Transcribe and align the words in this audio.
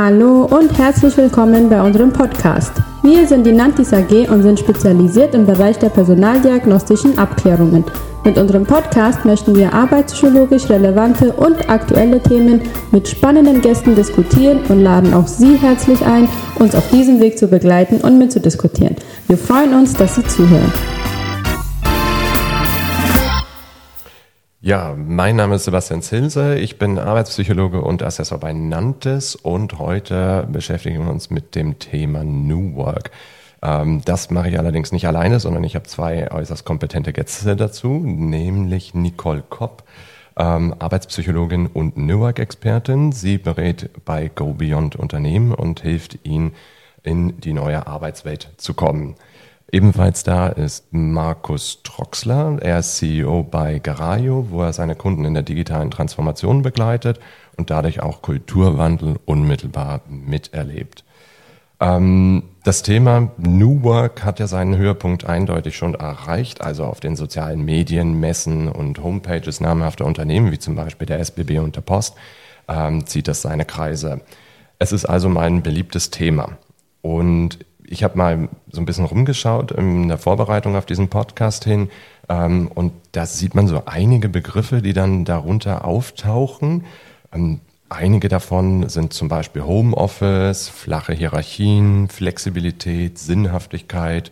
Hallo 0.00 0.44
und 0.44 0.78
herzlich 0.78 1.16
willkommen 1.16 1.68
bei 1.68 1.82
unserem 1.82 2.12
Podcast. 2.12 2.70
Wir 3.02 3.26
sind 3.26 3.44
die 3.44 3.50
Nantis 3.50 3.92
AG 3.92 4.30
und 4.30 4.44
sind 4.44 4.60
spezialisiert 4.60 5.34
im 5.34 5.44
Bereich 5.44 5.76
der 5.76 5.88
personaldiagnostischen 5.88 7.18
Abklärungen. 7.18 7.82
Mit 8.24 8.38
unserem 8.38 8.64
Podcast 8.64 9.24
möchten 9.24 9.56
wir 9.56 9.74
arbeitspsychologisch 9.74 10.70
relevante 10.70 11.32
und 11.32 11.68
aktuelle 11.68 12.22
Themen 12.22 12.60
mit 12.92 13.08
spannenden 13.08 13.60
Gästen 13.60 13.96
diskutieren 13.96 14.60
und 14.68 14.84
laden 14.84 15.12
auch 15.12 15.26
Sie 15.26 15.56
herzlich 15.56 16.00
ein, 16.06 16.28
uns 16.60 16.76
auf 16.76 16.88
diesem 16.90 17.18
Weg 17.18 17.36
zu 17.36 17.48
begleiten 17.48 17.96
und 18.00 18.18
mitzudiskutieren. 18.18 18.94
Wir 19.26 19.36
freuen 19.36 19.74
uns, 19.74 19.94
dass 19.94 20.14
Sie 20.14 20.22
zuhören. 20.22 20.72
Ja, 24.68 24.94
mein 24.98 25.36
Name 25.36 25.54
ist 25.54 25.64
Sebastian 25.64 26.02
Zilse, 26.02 26.58
ich 26.58 26.78
bin 26.78 26.98
Arbeitspsychologe 26.98 27.80
und 27.80 28.02
Assessor 28.02 28.36
bei 28.36 28.52
Nantes 28.52 29.34
und 29.34 29.78
heute 29.78 30.46
beschäftigen 30.52 31.06
wir 31.06 31.10
uns 31.10 31.30
mit 31.30 31.54
dem 31.54 31.78
Thema 31.78 32.22
New 32.22 32.76
Work. 32.76 33.10
Ähm, 33.62 34.02
das 34.04 34.30
mache 34.30 34.50
ich 34.50 34.58
allerdings 34.58 34.92
nicht 34.92 35.06
alleine, 35.06 35.40
sondern 35.40 35.64
ich 35.64 35.74
habe 35.74 35.86
zwei 35.86 36.30
äußerst 36.30 36.66
kompetente 36.66 37.14
Gäste 37.14 37.56
dazu, 37.56 37.88
nämlich 37.88 38.92
Nicole 38.92 39.42
Kopp, 39.48 39.84
ähm, 40.36 40.74
Arbeitspsychologin 40.78 41.68
und 41.68 41.96
New 41.96 42.20
Work-Expertin. 42.20 43.12
Sie 43.12 43.38
berät 43.38 43.88
bei 44.04 44.28
Go 44.28 44.52
Beyond 44.52 44.96
Unternehmen 44.96 45.54
und 45.54 45.80
hilft 45.80 46.18
ihnen, 46.24 46.52
in 47.02 47.40
die 47.40 47.54
neue 47.54 47.86
Arbeitswelt 47.86 48.50
zu 48.58 48.74
kommen. 48.74 49.14
Ebenfalls 49.70 50.22
da 50.22 50.48
ist 50.48 50.86
Markus 50.92 51.82
Troxler. 51.82 52.56
Er 52.62 52.78
ist 52.78 52.96
CEO 52.96 53.42
bei 53.42 53.78
Garayo, 53.78 54.46
wo 54.48 54.62
er 54.62 54.72
seine 54.72 54.94
Kunden 54.94 55.26
in 55.26 55.34
der 55.34 55.42
digitalen 55.42 55.90
Transformation 55.90 56.62
begleitet 56.62 57.20
und 57.56 57.68
dadurch 57.68 58.00
auch 58.00 58.22
Kulturwandel 58.22 59.16
unmittelbar 59.26 60.00
miterlebt. 60.08 61.04
Ähm, 61.80 62.44
das 62.64 62.82
Thema 62.82 63.30
New 63.36 63.82
Work 63.82 64.24
hat 64.24 64.40
ja 64.40 64.46
seinen 64.46 64.76
Höhepunkt 64.76 65.26
eindeutig 65.26 65.76
schon 65.76 65.94
erreicht, 65.94 66.62
also 66.62 66.84
auf 66.84 67.00
den 67.00 67.14
sozialen 67.14 67.62
Medien, 67.62 68.18
Messen 68.18 68.68
und 68.68 69.02
Homepages 69.02 69.60
namhafter 69.60 70.06
Unternehmen, 70.06 70.50
wie 70.50 70.58
zum 70.58 70.76
Beispiel 70.76 71.06
der 71.06 71.20
SBB 71.20 71.58
und 71.58 71.76
der 71.76 71.82
Post, 71.82 72.14
ähm, 72.68 73.06
zieht 73.06 73.28
das 73.28 73.42
seine 73.42 73.66
Kreise. 73.66 74.22
Es 74.78 74.92
ist 74.92 75.04
also 75.04 75.28
mein 75.28 75.62
beliebtes 75.62 76.10
Thema. 76.10 76.56
Und 77.02 77.58
ich 77.90 78.04
habe 78.04 78.18
mal 78.18 78.48
so 78.70 78.80
ein 78.80 78.84
bisschen 78.84 79.04
rumgeschaut 79.04 79.72
in 79.72 80.08
der 80.08 80.18
Vorbereitung 80.18 80.76
auf 80.76 80.86
diesen 80.86 81.08
Podcast 81.08 81.64
hin 81.64 81.90
ähm, 82.28 82.70
und 82.74 82.92
da 83.12 83.26
sieht 83.26 83.54
man 83.54 83.66
so 83.66 83.82
einige 83.86 84.28
Begriffe, 84.28 84.82
die 84.82 84.92
dann 84.92 85.24
darunter 85.24 85.84
auftauchen. 85.84 86.84
Ähm, 87.32 87.60
einige 87.88 88.28
davon 88.28 88.88
sind 88.88 89.12
zum 89.12 89.28
Beispiel 89.28 89.62
Homeoffice, 89.62 90.68
flache 90.68 91.14
Hierarchien, 91.14 92.08
Flexibilität, 92.08 93.18
Sinnhaftigkeit 93.18 94.30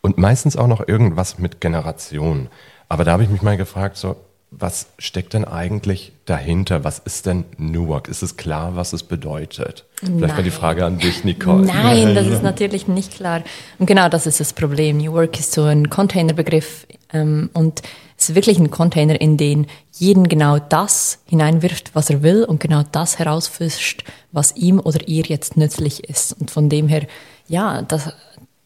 und 0.00 0.18
meistens 0.18 0.56
auch 0.56 0.68
noch 0.68 0.86
irgendwas 0.86 1.38
mit 1.38 1.60
Generation. 1.60 2.48
Aber 2.88 3.04
da 3.04 3.12
habe 3.12 3.22
ich 3.22 3.30
mich 3.30 3.42
mal 3.42 3.56
gefragt, 3.56 3.96
so 3.96 4.16
was 4.50 4.86
steckt 4.98 5.34
denn 5.34 5.44
eigentlich 5.44 6.12
dahinter? 6.24 6.84
Was 6.84 7.00
ist 7.00 7.26
denn 7.26 7.44
New 7.58 7.88
Work? 7.88 8.08
Ist 8.08 8.22
es 8.22 8.36
klar, 8.36 8.76
was 8.76 8.92
es 8.92 9.02
bedeutet? 9.02 9.84
Vielleicht 9.96 10.20
Nein. 10.20 10.30
mal 10.30 10.42
die 10.42 10.50
Frage 10.50 10.84
an 10.84 10.98
dich, 10.98 11.24
Nicole. 11.24 11.66
Nein, 11.66 12.14
das 12.14 12.26
ist 12.26 12.42
natürlich 12.44 12.86
nicht 12.86 13.16
klar. 13.16 13.42
Und 13.78 13.86
genau 13.86 14.08
das 14.08 14.26
ist 14.26 14.40
das 14.40 14.52
Problem. 14.52 14.98
New 14.98 15.12
Work 15.12 15.38
ist 15.38 15.52
so 15.52 15.64
ein 15.64 15.90
Containerbegriff 15.90 16.86
ähm, 17.12 17.50
und 17.54 17.82
es 18.16 18.30
ist 18.30 18.34
wirklich 18.34 18.58
ein 18.58 18.70
Container, 18.70 19.20
in 19.20 19.36
den 19.36 19.66
jeden 19.92 20.28
genau 20.28 20.58
das 20.58 21.18
hineinwirft, 21.26 21.94
was 21.94 22.08
er 22.08 22.22
will 22.22 22.44
und 22.44 22.60
genau 22.60 22.82
das 22.90 23.18
herausfischt, 23.18 24.04
was 24.32 24.56
ihm 24.56 24.80
oder 24.80 25.06
ihr 25.06 25.24
jetzt 25.24 25.56
nützlich 25.56 26.08
ist. 26.08 26.32
Und 26.40 26.50
von 26.50 26.68
dem 26.68 26.88
her, 26.88 27.06
ja, 27.46 27.82
das, 27.82 28.12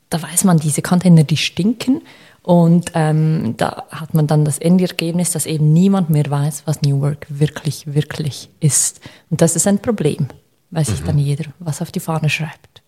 da 0.09 0.23
weiß 0.23 0.45
man, 0.45 0.59
diese 0.59 0.83
Container, 0.83 1.25
die 1.25 1.37
stinken 1.37 2.03
und 2.43 2.93
ähm, 2.95 3.55
da 3.57 3.85
hat 3.91 4.15
man 4.15 4.27
dann 4.27 4.45
das 4.45 4.59
Endergebnis, 4.59 5.33
dass 5.33 5.47
eben 5.47 5.73
niemand 5.73 6.09
mehr 6.11 6.29
weiß, 6.29 6.63
was 6.65 6.83
New 6.83 7.01
Work 7.01 7.27
wirklich, 7.29 7.93
wirklich 7.93 8.49
ist. 8.61 9.01
Und 9.29 9.43
das 9.43 9.57
ist 9.57 9.67
ein 9.67 9.79
Problem, 9.79 10.29
weil 10.71 10.85
sich 10.85 11.03
mhm. 11.03 11.07
dann 11.07 11.19
jeder 11.19 11.45
was 11.59 11.83
auf 11.83 11.93
die 11.93 12.01
Fahne 12.01 12.31
schreibt. 12.31 12.83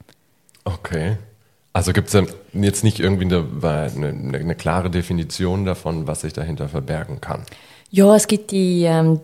Okay. 0.64 1.18
Also 1.74 1.92
gibt 1.92 2.12
es 2.12 2.28
jetzt 2.52 2.84
nicht 2.84 3.00
irgendwie 3.00 3.24
eine, 3.24 3.46
eine, 3.62 4.38
eine, 4.38 4.54
klare 4.54 4.90
Definition 4.90 5.64
davon, 5.64 6.06
was 6.06 6.20
sich 6.20 6.34
dahinter 6.34 6.68
verbergen 6.68 7.20
kann? 7.20 7.44
Ja, 7.90 8.14
es 8.14 8.26
gibt 8.26 8.50
die 8.50 8.84
ähm, 8.84 9.20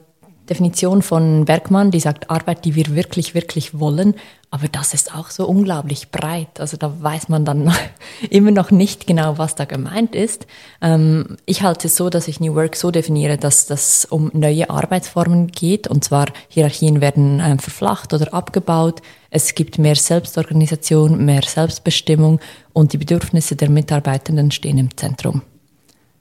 Definition 0.48 1.02
von 1.02 1.44
Bergmann, 1.44 1.90
die 1.90 2.00
sagt 2.00 2.30
Arbeit, 2.30 2.64
die 2.64 2.74
wir 2.74 2.94
wirklich, 2.94 3.34
wirklich 3.34 3.78
wollen. 3.78 4.14
Aber 4.50 4.66
das 4.66 4.94
ist 4.94 5.14
auch 5.14 5.28
so 5.30 5.46
unglaublich 5.46 6.10
breit. 6.10 6.58
Also 6.58 6.76
da 6.76 7.02
weiß 7.02 7.28
man 7.28 7.44
dann 7.44 7.72
immer 8.30 8.50
noch 8.50 8.70
nicht 8.70 9.06
genau, 9.06 9.36
was 9.36 9.54
da 9.54 9.66
gemeint 9.66 10.14
ist. 10.14 10.46
Ähm, 10.80 11.36
ich 11.44 11.62
halte 11.62 11.88
es 11.88 11.96
so, 11.96 12.08
dass 12.08 12.28
ich 12.28 12.40
New 12.40 12.54
Work 12.54 12.76
so 12.76 12.90
definiere, 12.90 13.36
dass 13.36 13.66
das 13.66 14.06
um 14.06 14.30
neue 14.32 14.70
Arbeitsformen 14.70 15.48
geht. 15.48 15.86
Und 15.86 16.04
zwar 16.04 16.26
Hierarchien 16.48 17.00
werden 17.00 17.40
ähm, 17.44 17.58
verflacht 17.58 18.14
oder 18.14 18.32
abgebaut. 18.32 19.02
Es 19.30 19.54
gibt 19.54 19.78
mehr 19.78 19.96
Selbstorganisation, 19.96 21.24
mehr 21.24 21.42
Selbstbestimmung 21.42 22.40
und 22.72 22.94
die 22.94 22.98
Bedürfnisse 22.98 23.54
der 23.54 23.68
Mitarbeitenden 23.68 24.50
stehen 24.50 24.78
im 24.78 24.96
Zentrum. 24.96 25.42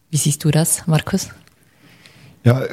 Wie 0.10 0.18
siehst 0.18 0.44
du 0.44 0.52
das, 0.52 0.86
Markus? 0.88 1.30
Ja, 2.44 2.64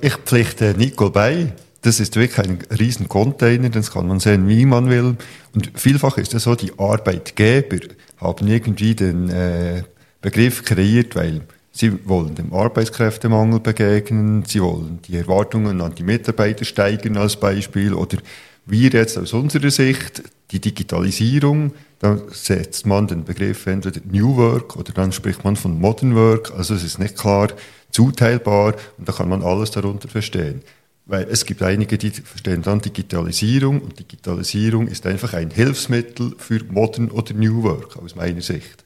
ich 0.00 0.14
pflichte 0.14 0.74
Nicole 0.76 1.10
bei. 1.10 1.52
Das 1.82 1.98
ist 1.98 2.14
wirklich 2.16 2.46
ein 2.46 2.58
riesen 2.78 3.08
Container, 3.08 3.68
das 3.68 3.90
kann 3.90 4.06
man 4.06 4.20
sehen, 4.20 4.48
wie 4.48 4.66
man 4.66 4.88
will. 4.88 5.16
Und 5.54 5.72
vielfach 5.74 6.16
ist 6.16 6.32
es 6.32 6.44
so, 6.44 6.54
die 6.54 6.72
Arbeitgeber 6.78 7.78
haben 8.18 8.46
irgendwie 8.46 8.94
den 8.94 9.28
äh, 9.28 9.82
Begriff 10.20 10.64
kreiert, 10.64 11.16
weil 11.16 11.40
sie 11.72 12.06
wollen 12.06 12.36
dem 12.36 12.52
Arbeitskräftemangel 12.52 13.60
begegnen, 13.60 14.44
sie 14.46 14.62
wollen 14.62 15.00
die 15.08 15.16
Erwartungen 15.16 15.80
an 15.80 15.94
die 15.94 16.04
Mitarbeiter 16.04 16.64
steigern 16.64 17.16
als 17.16 17.36
Beispiel 17.36 17.94
oder 17.94 18.18
wir 18.64 18.90
jetzt 18.90 19.18
aus 19.18 19.32
unserer 19.32 19.70
Sicht 19.70 20.22
die 20.52 20.60
Digitalisierung, 20.60 21.72
da 21.98 22.18
setzt 22.30 22.86
man 22.86 23.08
den 23.08 23.24
Begriff 23.24 23.66
entweder 23.66 24.00
New 24.04 24.36
Work 24.36 24.76
oder 24.76 24.92
dann 24.92 25.10
spricht 25.10 25.42
man 25.42 25.56
von 25.56 25.80
Modern 25.80 26.14
Work, 26.14 26.52
also 26.56 26.74
es 26.74 26.84
ist 26.84 26.98
nicht 26.98 27.16
klar 27.16 27.48
zuteilbar 27.92 28.74
und 28.98 29.08
da 29.08 29.12
kann 29.12 29.28
man 29.28 29.42
alles 29.42 29.70
darunter 29.70 30.08
verstehen. 30.08 30.62
Weil 31.04 31.26
es 31.28 31.44
gibt 31.44 31.62
einige, 31.62 31.98
die 31.98 32.10
verstehen 32.10 32.62
dann 32.62 32.80
Digitalisierung 32.80 33.80
und 33.80 33.98
Digitalisierung 33.98 34.86
ist 34.86 35.06
einfach 35.06 35.34
ein 35.34 35.50
Hilfsmittel 35.50 36.34
für 36.38 36.62
Modern 36.64 37.10
oder 37.10 37.34
New 37.34 37.62
Work 37.62 37.96
aus 37.96 38.14
meiner 38.14 38.40
Sicht. 38.40 38.84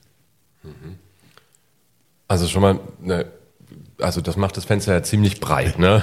Mhm. 0.62 0.96
Also 2.28 2.48
schon 2.48 2.62
mal, 2.62 2.80
ne, 3.00 3.26
also 4.00 4.20
das 4.20 4.36
macht 4.36 4.56
das 4.56 4.64
Fenster 4.64 4.94
ja 4.94 5.02
ziemlich 5.02 5.40
breit, 5.40 5.78
ne? 5.78 6.02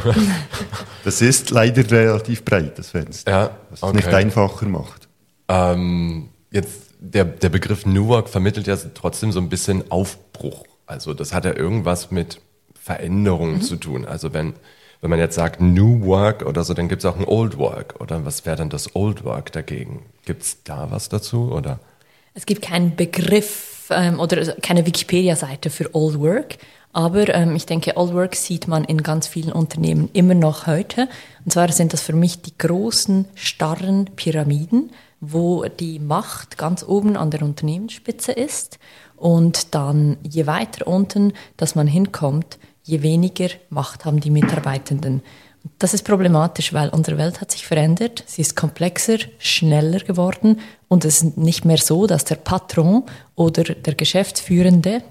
das 1.03 1.22
ist 1.22 1.50
leider 1.50 1.90
relativ 1.90 2.46
breit, 2.46 2.78
das 2.78 2.90
Fenster. 2.90 3.31
Ja, 3.31 3.58
was 3.69 3.84
es 3.84 3.94
nicht 3.94 4.08
einfacher 4.08 4.68
macht. 4.68 5.08
Ähm, 5.47 6.30
jetzt, 6.52 6.94
der, 7.00 7.25
der 7.25 7.50
Begriff 7.50 7.86
New 7.86 8.08
Work 8.08 8.30
vermittelt 8.30 8.68
ja 8.68 8.78
trotzdem 8.94 9.31
so 9.31 9.40
ein 9.40 9.50
bisschen 9.50 9.90
Aufbruch. 9.92 10.66
Also 10.86 11.13
das 11.13 11.34
hat 11.34 11.46
ja 11.46 11.56
irgendwas 11.56 12.12
mit 12.12 12.40
Veränderungen 12.84 13.56
mhm. 13.56 13.62
zu 13.62 13.78
tun. 13.78 14.06
Also 14.06 14.34
wenn 14.34 14.54
wenn 15.04 15.10
man 15.10 15.20
jetzt 15.20 15.36
sagt 15.36 15.60
New 15.60 16.06
Work 16.06 16.46
oder 16.46 16.64
so, 16.64 16.74
dann 16.74 16.88
gibt 16.88 17.04
es 17.04 17.06
auch 17.06 17.18
ein 17.18 17.26
Old 17.26 17.58
Work. 17.58 17.96
Oder 18.00 18.26
was 18.26 18.46
wäre 18.46 18.56
dann 18.56 18.70
das 18.70 18.96
Old 18.96 19.26
Work 19.26 19.52
dagegen? 19.52 20.06
Gibt 20.24 20.44
es 20.44 20.64
da 20.64 20.92
was 20.92 21.10
dazu? 21.10 21.52
Oder? 21.52 21.82
Es 22.34 22.46
gibt 22.46 22.62
keinen 22.62 22.96
Begriff 22.96 23.90
ähm, 23.90 24.22
oder 24.22 24.56
keine 24.62 24.86
Wikipedia-Seite 24.86 25.70
für 25.70 25.94
Old 25.94 26.22
Work. 26.22 26.58
Aber 26.94 27.28
ähm, 27.36 27.54
ich 27.54 27.66
denke, 27.66 27.98
Old 27.98 28.14
Work 28.14 28.36
sieht 28.36 28.70
man 28.70 28.86
in 28.86 29.04
ganz 29.04 29.28
vielen 29.28 29.52
Unternehmen 29.52 30.10
immer 30.14 30.36
noch 30.36 30.68
heute. 30.68 31.10
Und 31.44 31.52
zwar 31.52 31.70
sind 31.74 31.92
das 31.92 32.02
für 32.02 32.14
mich 32.14 32.42
die 32.42 32.58
großen, 32.58 33.26
starren 33.36 34.06
Pyramiden, 34.16 34.92
wo 35.20 35.66
die 35.66 36.00
Macht 36.00 36.57
ganz 36.57 36.81
oben 36.81 37.18
an 37.18 37.30
der 37.30 37.42
Unternehmensspitze 37.42 38.31
ist. 38.31 38.80
Und 39.18 39.75
dann 39.75 40.16
je 40.24 40.48
weiter 40.48 40.88
unten, 40.88 41.34
dass 41.57 41.75
man 41.75 41.88
hinkommt, 41.88 42.57
je 42.83 43.01
weniger 43.01 43.50
Macht 43.69 44.06
haben 44.06 44.19
die 44.19 44.30
Mitarbeitenden. 44.30 45.21
Das 45.80 45.94
ist 45.94 46.03
problematisch, 46.03 46.74
weil 46.74 46.89
unsere 46.89 47.18
Welt 47.18 47.39
hat 47.39 47.51
sich 47.51 47.65
verändert. 47.65 48.24
Sie 48.27 48.41
ist 48.41 48.56
komplexer, 48.56 49.18
schneller 49.39 50.00
geworden 50.00 50.59
und 50.89 51.06
es 51.06 51.21
ist 51.21 51.38
nicht 51.38 51.63
mehr 51.63 51.77
so, 51.77 52.06
dass 52.06 52.25
der 52.25 52.35
Patron 52.35 53.03
oder 53.35 53.63
der 53.63 53.95
Geschäftsführende 53.95 55.01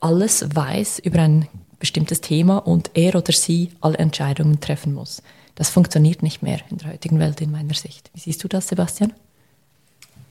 alles 0.00 0.54
weiß 0.54 1.00
über 1.00 1.20
ein 1.20 1.46
bestimmtes 1.78 2.22
Thema 2.22 2.58
und 2.58 2.90
er 2.94 3.14
oder 3.16 3.32
sie 3.32 3.70
alle 3.80 3.98
Entscheidungen 3.98 4.60
treffen 4.60 4.94
muss. 4.94 5.22
Das 5.54 5.68
funktioniert 5.68 6.22
nicht 6.22 6.42
mehr 6.42 6.60
in 6.70 6.78
der 6.78 6.92
heutigen 6.92 7.18
Welt 7.18 7.40
in 7.42 7.50
meiner 7.50 7.74
Sicht. 7.74 8.10
Wie 8.14 8.20
siehst 8.20 8.42
du 8.42 8.48
das, 8.48 8.68
Sebastian? 8.68 9.12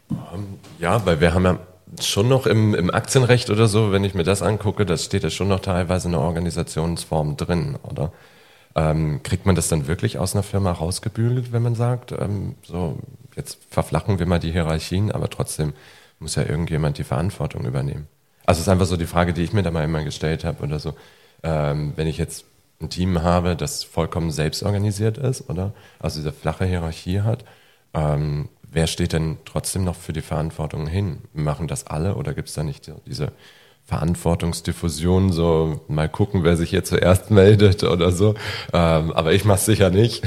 Ähm, 0.09 0.57
ja, 0.79 1.05
weil 1.05 1.21
wir 1.21 1.33
haben 1.33 1.45
ja 1.45 1.59
schon 2.01 2.27
noch 2.27 2.45
im, 2.45 2.75
im 2.75 2.91
Aktienrecht 2.91 3.49
oder 3.49 3.67
so, 3.67 3.91
wenn 3.91 4.03
ich 4.03 4.13
mir 4.13 4.23
das 4.23 4.41
angucke, 4.41 4.85
das 4.85 5.05
steht 5.05 5.23
ja 5.23 5.29
schon 5.29 5.47
noch 5.47 5.59
teilweise 5.59 6.07
in 6.07 6.13
der 6.13 6.21
Organisationsform 6.21 7.37
drin, 7.37 7.77
oder? 7.83 8.11
Ähm, 8.75 9.21
kriegt 9.23 9.45
man 9.45 9.55
das 9.55 9.67
dann 9.67 9.87
wirklich 9.87 10.19
aus 10.19 10.35
einer 10.35 10.43
Firma 10.43 10.71
rausgebügelt, 10.71 11.51
wenn 11.51 11.63
man 11.63 11.75
sagt, 11.75 12.11
ähm, 12.11 12.55
so, 12.63 12.99
jetzt 13.35 13.57
verflachen 13.69 14.19
wir 14.19 14.27
mal 14.27 14.39
die 14.39 14.51
Hierarchien, 14.51 15.11
aber 15.11 15.29
trotzdem 15.29 15.73
muss 16.19 16.35
ja 16.35 16.43
irgendjemand 16.43 16.97
die 16.97 17.03
Verantwortung 17.03 17.65
übernehmen. 17.65 18.07
Also 18.45 18.59
es 18.59 18.67
ist 18.67 18.71
einfach 18.71 18.85
so 18.85 18.97
die 18.97 19.05
Frage, 19.05 19.33
die 19.33 19.43
ich 19.43 19.53
mir 19.53 19.63
da 19.63 19.71
mal 19.71 19.83
immer 19.83 20.03
gestellt 20.03 20.43
habe 20.43 20.63
oder 20.63 20.79
so. 20.79 20.93
Ähm, 21.43 21.93
wenn 21.95 22.07
ich 22.07 22.17
jetzt 22.17 22.45
ein 22.81 22.89
Team 22.89 23.21
habe, 23.21 23.55
das 23.55 23.83
vollkommen 23.83 24.31
selbstorganisiert 24.31 25.17
ist, 25.17 25.49
oder? 25.49 25.73
Also 25.99 26.19
diese 26.19 26.31
flache 26.31 26.65
Hierarchie 26.65 27.21
hat, 27.21 27.45
ähm, 27.93 28.49
wer 28.71 28.87
steht 28.87 29.13
denn 29.13 29.37
trotzdem 29.45 29.83
noch 29.83 29.95
für 29.95 30.13
die 30.13 30.21
Verantwortung 30.21 30.87
hin? 30.87 31.19
Machen 31.33 31.67
das 31.67 31.87
alle 31.87 32.15
oder 32.15 32.33
gibt 32.33 32.49
es 32.49 32.55
da 32.55 32.63
nicht 32.63 32.91
diese 33.05 33.31
Verantwortungsdiffusion, 33.85 35.31
so 35.31 35.81
mal 35.87 36.09
gucken, 36.09 36.43
wer 36.43 36.55
sich 36.55 36.69
hier 36.69 36.83
zuerst 36.83 37.31
meldet 37.31 37.83
oder 37.83 38.11
so? 38.11 38.35
Ähm, 38.73 39.11
aber 39.13 39.33
ich 39.33 39.45
mache 39.45 39.57
es 39.59 39.65
sicher 39.65 39.89
nicht. 39.89 40.23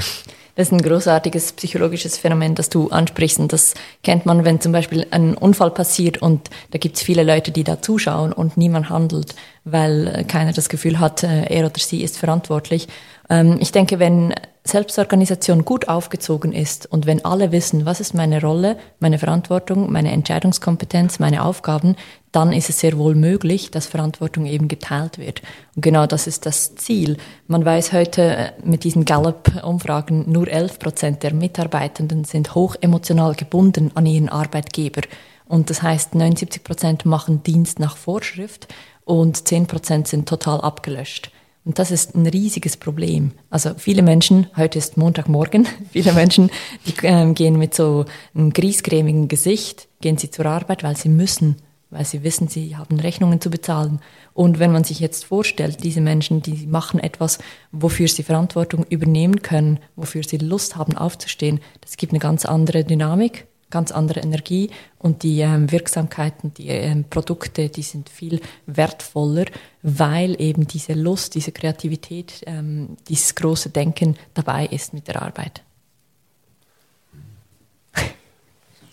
Das 0.55 0.67
ist 0.67 0.71
ein 0.71 0.83
großartiges 0.83 1.53
psychologisches 1.53 2.19
Phänomen, 2.19 2.53
das 2.53 2.69
du 2.69 2.89
ansprichst. 2.89 3.39
Und 3.39 3.51
das 3.51 3.73
kennt 4.03 4.27
man, 4.27 4.45
wenn 4.45 4.61
zum 4.61 4.71
Beispiel 4.71 5.07
ein 5.09 5.33
Unfall 5.33 5.71
passiert 5.71 6.21
und 6.21 6.51
da 6.69 6.77
gibt 6.77 6.97
es 6.97 7.01
viele 7.01 7.23
Leute, 7.23 7.51
die 7.51 7.63
da 7.63 7.81
zuschauen 7.81 8.31
und 8.31 8.55
niemand 8.55 8.89
handelt, 8.89 9.33
weil 9.63 10.25
keiner 10.27 10.53
das 10.53 10.69
Gefühl 10.69 10.99
hat, 10.99 11.23
äh, 11.23 11.45
er 11.45 11.65
oder 11.65 11.73
sie 11.79 12.03
ist 12.03 12.17
verantwortlich. 12.17 12.87
Ähm, 13.29 13.57
ich 13.59 13.71
denke, 13.71 13.99
wenn 13.99 14.33
Selbstorganisation 14.65 15.65
gut 15.65 15.89
aufgezogen 15.89 16.53
ist 16.53 16.85
und 16.85 17.05
wenn 17.05 17.25
alle 17.25 17.51
wissen, 17.51 17.85
was 17.85 17.99
ist 17.99 18.13
meine 18.13 18.39
Rolle, 18.39 18.77
meine 18.99 19.19
Verantwortung, 19.19 19.91
meine 19.91 20.11
Entscheidungskompetenz, 20.11 21.19
meine 21.19 21.43
Aufgaben, 21.43 21.97
dann 22.31 22.53
ist 22.53 22.69
es 22.69 22.79
sehr 22.79 22.97
wohl 22.97 23.13
möglich, 23.13 23.71
dass 23.71 23.87
Verantwortung 23.87 24.45
eben 24.45 24.69
geteilt 24.69 25.17
wird. 25.17 25.41
Und 25.75 25.81
genau 25.81 26.07
das 26.07 26.27
ist 26.27 26.45
das 26.45 26.75
Ziel. 26.75 27.17
Man 27.47 27.65
weiß 27.65 27.91
heute 27.91 28.21
äh, 28.21 28.51
mit 28.63 28.85
diesen 28.85 29.03
Gallup-Umfragen, 29.03 30.31
nur 30.31 30.47
11 30.47 30.79
Prozent 30.79 31.23
der 31.23 31.33
Mitarbeitenden 31.33 32.23
sind 32.23 32.55
hoch 32.55 32.77
emotional 32.79 33.35
gebunden 33.35 33.91
an 33.95 34.05
ihren 34.05 34.29
Arbeitgeber. 34.29 35.01
Und 35.45 35.69
das 35.69 35.83
heißt, 35.83 36.15
79 36.15 36.63
Prozent 36.63 37.05
machen 37.05 37.43
Dienst 37.43 37.79
nach 37.79 37.97
Vorschrift 37.97 38.73
und 39.03 39.45
10 39.45 39.67
Prozent 39.67 40.07
sind 40.07 40.27
total 40.27 40.61
abgelöscht. 40.61 41.32
Und 41.65 41.79
das 41.79 41.91
ist 41.91 42.13
ein 42.13 42.27
riesiges 42.27 42.75
Problem. 42.75 43.31
Also 43.49 43.71
viele 43.77 44.01
Menschen, 44.01 44.47
heute 44.57 44.77
ist 44.79 44.97
Montagmorgen, 44.97 45.67
viele 45.91 46.11
Menschen, 46.13 46.49
die 46.85 46.93
ähm, 47.03 47.35
gehen 47.35 47.57
mit 47.57 47.73
so 47.73 48.05
einem 48.35 48.51
griesgrämigen 48.51 49.27
Gesicht, 49.27 49.87
gehen 50.01 50.17
sie 50.17 50.29
zur 50.29 50.45
Arbeit, 50.45 50.83
weil 50.83 50.97
sie 50.97 51.09
müssen, 51.09 51.55
weil 51.89 52.05
sie 52.05 52.23
wissen, 52.23 52.49
sie 52.49 52.75
haben 52.75 52.99
Rechnungen 52.99 53.39
zu 53.39 53.49
bezahlen. 53.49 54.01
Und 54.33 54.59
wenn 54.59 54.71
man 54.71 54.83
sich 54.83 54.99
jetzt 54.99 55.25
vorstellt, 55.25 55.83
diese 55.83 56.01
Menschen, 56.01 56.41
die 56.41 56.67
machen 56.67 56.99
etwas, 56.99 57.39
wofür 57.71 58.07
sie 58.07 58.23
Verantwortung 58.23 58.85
übernehmen 58.89 59.41
können, 59.41 59.79
wofür 59.95 60.23
sie 60.23 60.37
Lust 60.37 60.75
haben 60.75 60.97
aufzustehen, 60.97 61.61
das 61.81 61.95
gibt 61.95 62.11
eine 62.11 62.19
ganz 62.19 62.45
andere 62.45 62.83
Dynamik 62.83 63.45
ganz 63.73 63.91
andere 63.91 64.19
Energie 64.19 64.69
und 64.99 65.23
die 65.23 65.41
ähm, 65.41 65.71
Wirksamkeiten, 65.71 66.53
die 66.53 66.67
ähm, 66.67 67.05
Produkte, 67.09 67.69
die 67.69 67.81
sind 67.81 68.07
viel 68.07 68.39
wertvoller, 68.67 69.45
weil 69.81 70.39
eben 70.39 70.67
diese 70.67 70.93
Lust, 70.93 71.33
diese 71.33 71.51
Kreativität, 71.51 72.43
ähm, 72.45 72.97
dieses 73.09 73.33
große 73.33 73.71
Denken 73.71 74.15
dabei 74.35 74.67
ist 74.67 74.93
mit 74.93 75.07
der 75.07 75.23
Arbeit. 75.23 75.63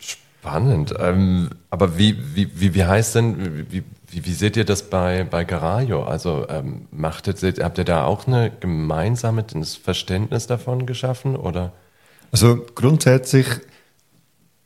Spannend. 0.00 0.94
Ähm, 0.98 1.50
aber 1.68 1.98
wie, 1.98 2.16
wie, 2.34 2.48
wie, 2.58 2.74
wie 2.74 2.84
heißt 2.84 3.16
denn, 3.16 3.70
wie, 3.70 3.84
wie, 4.08 4.24
wie 4.24 4.32
seht 4.32 4.56
ihr 4.56 4.64
das 4.64 4.88
bei, 4.88 5.24
bei 5.24 5.44
Garayo? 5.44 6.04
Also 6.04 6.46
ähm, 6.48 6.88
macht 6.90 7.28
ihr, 7.28 7.52
habt 7.62 7.76
ihr 7.76 7.84
da 7.84 8.06
auch 8.06 8.26
eine 8.26 8.50
gemeinsames 8.58 9.76
Verständnis 9.76 10.46
davon 10.46 10.86
geschaffen? 10.86 11.36
Oder? 11.36 11.74
Also 12.32 12.64
grundsätzlich 12.74 13.46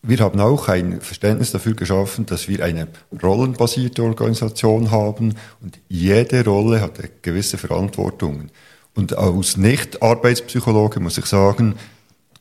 wir 0.06 0.18
haben 0.18 0.38
auch 0.40 0.68
ein 0.68 1.00
Verständnis 1.00 1.50
dafür 1.52 1.74
geschaffen, 1.74 2.26
dass 2.26 2.48
wir 2.48 2.62
eine 2.62 2.88
rollenbasierte 3.22 4.02
Organisation 4.02 4.90
haben 4.90 5.34
und 5.62 5.80
jede 5.88 6.44
Rolle 6.44 6.80
hat 6.80 6.98
eine 6.98 7.10
gewisse 7.22 7.58
Verantwortung. 7.58 8.50
Und 8.94 9.16
aus 9.16 9.56
Nicht-Arbeitspsychologe 9.56 11.00
muss 11.00 11.18
ich 11.18 11.26
sagen, 11.26 11.74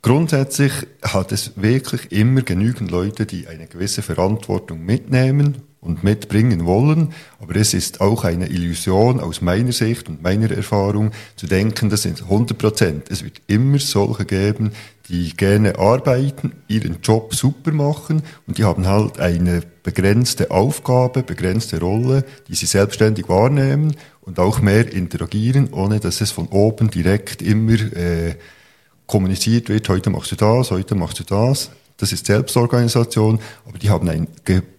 grundsätzlich 0.01 0.74
hat 1.01 1.31
es 1.31 1.54
wirklich 1.56 2.12
immer 2.12 2.42
genügend 2.42 2.92
Leute, 2.92 3.25
die 3.25 3.48
eine 3.48 3.68
gewisse 3.68 4.01
Verantwortung 4.01 4.86
mitnehmen 4.86 5.63
und 5.83 6.03
mitbringen 6.03 6.65
wollen. 6.65 7.13
Aber 7.39 7.56
es 7.56 7.74
ist 7.74 8.01
auch 8.01 8.24
eine 8.24 8.47
Illusion 8.47 9.19
aus 9.19 9.41
meiner 9.41 9.71
Sicht 9.71 10.09
und 10.09 10.24
meiner 10.24 10.50
Erfahrung 10.51 11.12
zu 11.35 11.47
denken, 11.47 11.89
das 11.89 12.03
sind 12.03 12.21
100 12.24 12.57
Prozent. 12.57 13.12
Es 13.12 13.24
wird 13.24 13.41
immer 13.47 13.80
solche 13.80 14.25
geben, 14.25 14.71
die 15.09 15.35
gerne 15.35 15.77
arbeiten, 15.77 16.53
ihren 16.68 17.01
Job 17.01 17.35
super 17.35 17.71
machen 17.71 18.24
und 18.47 18.57
die 18.57 18.63
haben 18.63 18.88
halt 18.88 19.19
eine 19.19 19.62
begrenzte 19.83 20.50
Aufgabe, 20.50 21.24
begrenzte 21.24 21.80
Rolle, 21.81 22.24
die 22.47 22.56
sie 22.56 22.65
selbstständig 22.65 23.27
wahrnehmen 23.27 23.95
und 24.21 24.39
auch 24.39 24.62
mehr 24.62 24.91
interagieren, 24.91 25.74
ohne 25.74 26.00
dass 26.00 26.21
es 26.21 26.31
von 26.31 26.47
oben 26.47 26.89
direkt 26.89 27.41
immer 27.41 27.74
äh, 27.74 28.35
kommuniziert 29.06 29.68
wird, 29.68 29.89
heute 29.89 30.09
machst 30.09 30.31
du 30.31 30.35
das, 30.38 30.71
heute 30.71 30.95
machst 30.95 31.19
du 31.19 31.24
das. 31.24 31.69
Das 32.03 32.11
ist 32.11 32.25
Selbstorganisation, 32.25 33.39
aber 33.65 33.77
die 33.77 33.89
haben 33.89 34.09
ein 34.09 34.27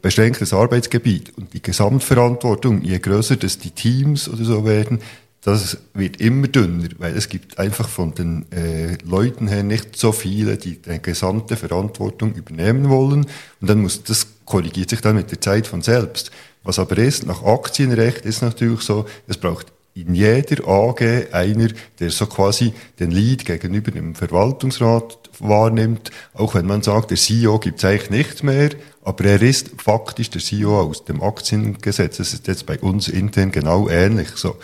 beschränktes 0.03 0.53
Arbeitsgebiet 0.53 1.33
und 1.39 1.55
die 1.55 1.63
Gesamtverantwortung, 1.63 2.83
je 2.83 2.99
größer 2.99 3.37
das 3.37 3.57
die 3.57 3.71
Teams 3.71 4.29
oder 4.29 4.45
so 4.45 4.67
werden, 4.67 4.99
das 5.41 5.79
wird 5.95 6.21
immer 6.21 6.49
dünner, 6.49 6.89
weil 6.99 7.17
es 7.17 7.31
gibt 7.31 7.59
einfach 7.59 7.89
von 7.89 8.15
den 8.15 8.45
äh, 8.53 8.99
Leuten 9.07 9.49
her 9.49 9.63
nicht 9.63 9.97
so 9.97 10.13
viele, 10.13 10.59
die 10.59 10.83
die 10.83 11.01
gesamte 11.01 11.57
Verantwortung 11.57 12.35
übernehmen 12.35 12.91
wollen. 12.91 13.25
Und 13.63 13.71
dann 13.71 13.81
muss 13.81 14.03
das 14.03 14.27
korrigiert 14.45 14.91
sich 14.91 15.01
dann 15.01 15.17
mit 15.17 15.31
der 15.31 15.41
Zeit 15.41 15.67
von 15.67 15.81
selbst. 15.81 16.31
Was 16.63 16.79
aber 16.79 16.99
ist, 16.99 17.25
nach 17.25 17.43
Aktienrecht 17.43 18.27
ist 18.27 18.43
natürlich 18.43 18.83
so, 18.83 19.07
es 19.29 19.39
braucht 19.39 19.73
in 19.95 20.15
jeder 20.15 20.67
AG 20.67 21.33
einer, 21.33 21.69
der 22.01 22.11
so 22.11 22.27
quasi 22.27 22.75
den 22.99 23.13
Lead 23.13 23.45
gegenüber 23.45 23.93
dem 23.93 24.15
Verwaltungsrat 24.15 25.19
wahrnimmt, 25.39 26.11
auch 26.35 26.55
wenn 26.55 26.67
man 26.67 26.83
sagt, 26.83 27.11
der 27.11 27.17
CEO 27.17 27.59
gibt 27.61 27.79
es 27.79 27.85
eigentlich 27.85 28.11
nicht 28.11 28.43
mehr, 28.43 28.71
aber 29.03 29.25
er 29.25 29.43
ist 29.43 29.71
faktisch 29.79 30.31
der 30.31 30.41
CEO 30.41 30.81
aus 30.81 31.05
dem 31.05 31.23
Aktiengesetz. 31.23 32.17
Das 32.17 32.35
ist 32.35 32.49
jetzt 32.49 32.67
bei 32.67 32.79
uns 32.81 33.09
intern 33.09 33.53
genau 33.53 33.89
ähnlich 33.89 34.31
so. 34.35 34.57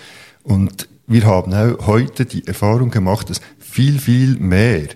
Und 0.43 0.89
wir 1.07 1.25
haben 1.25 1.53
heute 1.87 2.25
die 2.25 2.47
Erfahrung 2.47 2.91
gemacht, 2.91 3.31
dass 3.31 3.41
viel, 3.59 3.99
viel 3.99 4.37
mehr 4.37 4.89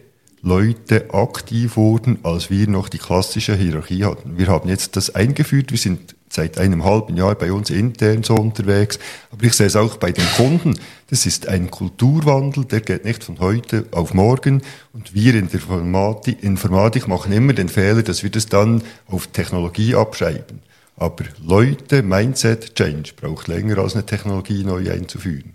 Leute 0.43 1.13
aktiv 1.13 1.77
wurden, 1.77 2.19
als 2.23 2.51
wir 2.51 2.69
noch 2.69 2.89
die 2.89 2.99
klassische 2.99 3.57
Hierarchie 3.57 4.05
hatten. 4.05 4.37
Wir 4.37 4.49
haben 4.49 4.69
jetzt 4.69 4.97
das 4.97 5.15
eingeführt, 5.15 5.71
wir 5.71 5.79
sind 5.79 6.15
seit 6.35 6.59
einem 6.59 6.85
halben 6.85 7.17
Jahr 7.17 7.35
bei 7.35 7.53
uns 7.53 7.71
intern 7.71 8.23
so 8.23 8.35
unterwegs, 8.35 8.99
aber 9.31 9.45
ich 9.45 9.55
sehe 9.55 9.67
es 9.67 9.77
auch 9.77 9.97
bei 9.97 10.13
den 10.13 10.27
Kunden. 10.37 10.75
Das 11.11 11.27
ist 11.27 11.49
ein 11.49 11.71
Kulturwandel, 11.71 12.65
der 12.65 12.81
geht 12.81 13.05
nicht 13.05 13.23
von 13.23 13.39
heute 13.39 13.87
auf 13.93 14.15
morgen 14.15 14.63
und 14.93 15.15
wir 15.15 15.35
in 15.35 15.49
der 15.49 15.61
Informatik, 16.43 17.09
machen 17.09 17.33
immer 17.33 17.53
den 17.53 17.69
Fehler, 17.69 18.03
dass 18.03 18.23
wir 18.23 18.31
das 18.31 18.47
dann 18.47 18.83
auf 19.07 19.29
Technologie 19.29 19.95
abschreiben. 19.95 20.61
Aber 20.97 21.25
Leute, 21.45 22.03
Mindset 22.03 22.75
Change 22.75 23.13
braucht 23.17 23.49
länger 23.49 23.79
als 23.79 23.95
eine 23.95 24.07
Technologie 24.07 24.65
neu 24.65 24.91
einzuführen. 24.91 25.55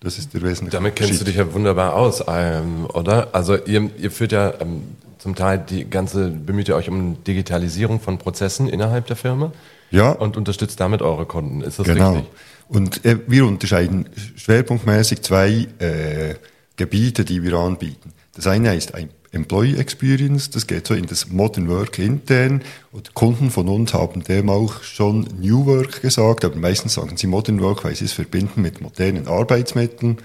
Das 0.00 0.18
ist 0.18 0.34
der 0.34 0.42
wesentliche 0.42 0.72
Damit 0.72 0.96
kennst 0.96 1.20
du 1.20 1.24
dich 1.24 1.36
ja 1.36 1.54
wunderbar 1.54 1.94
aus, 1.94 2.24
ähm, 2.26 2.86
oder? 2.92 3.28
Also 3.32 3.56
ihr, 3.56 3.88
ihr 3.98 4.10
führt 4.10 4.32
ja 4.32 4.52
ähm, 4.60 4.82
zum 5.18 5.36
Teil 5.36 5.58
die 5.58 5.88
ganze, 5.88 6.28
bemüht 6.28 6.68
ihr 6.68 6.74
euch 6.74 6.88
um 6.88 7.22
Digitalisierung 7.22 8.00
von 8.00 8.18
Prozessen 8.18 8.68
innerhalb 8.68 9.06
der 9.06 9.14
Firma? 9.14 9.52
Ja. 9.92 10.10
Und 10.10 10.36
unterstützt 10.36 10.80
damit 10.80 11.02
eure 11.02 11.26
Kunden. 11.26 11.60
Ist 11.60 11.78
das 11.78 11.86
genau. 11.86 12.14
richtig? 12.14 12.30
Und 12.68 13.04
äh, 13.04 13.18
wir 13.26 13.46
unterscheiden 13.46 14.08
schwerpunktmäßig 14.36 15.22
zwei 15.22 15.68
äh, 15.78 16.34
Gebiete, 16.76 17.24
die 17.24 17.42
wir 17.42 17.54
anbieten. 17.54 18.12
Das 18.34 18.46
eine 18.46 18.74
ist 18.74 18.94
ein 18.94 19.10
Employee 19.30 19.76
Experience, 19.76 20.50
das 20.50 20.66
geht 20.66 20.86
so 20.86 20.94
in 20.94 21.06
das 21.06 21.28
Modern 21.28 21.68
Work 21.68 21.98
intern. 21.98 22.62
Und 22.92 23.14
Kunden 23.14 23.50
von 23.50 23.68
uns 23.68 23.94
haben 23.94 24.22
dem 24.24 24.50
auch 24.50 24.82
schon 24.82 25.26
New 25.40 25.64
Work 25.66 26.02
gesagt, 26.02 26.44
aber 26.44 26.56
meistens 26.56 26.94
sagen 26.94 27.16
sie 27.16 27.26
Modern 27.26 27.60
Work, 27.60 27.84
weil 27.84 27.94
sie 27.94 28.04
es 28.04 28.12
verbinden 28.12 28.60
mit 28.60 28.80
modernen 28.80 29.28
Arbeitsmitteln. 29.28 30.18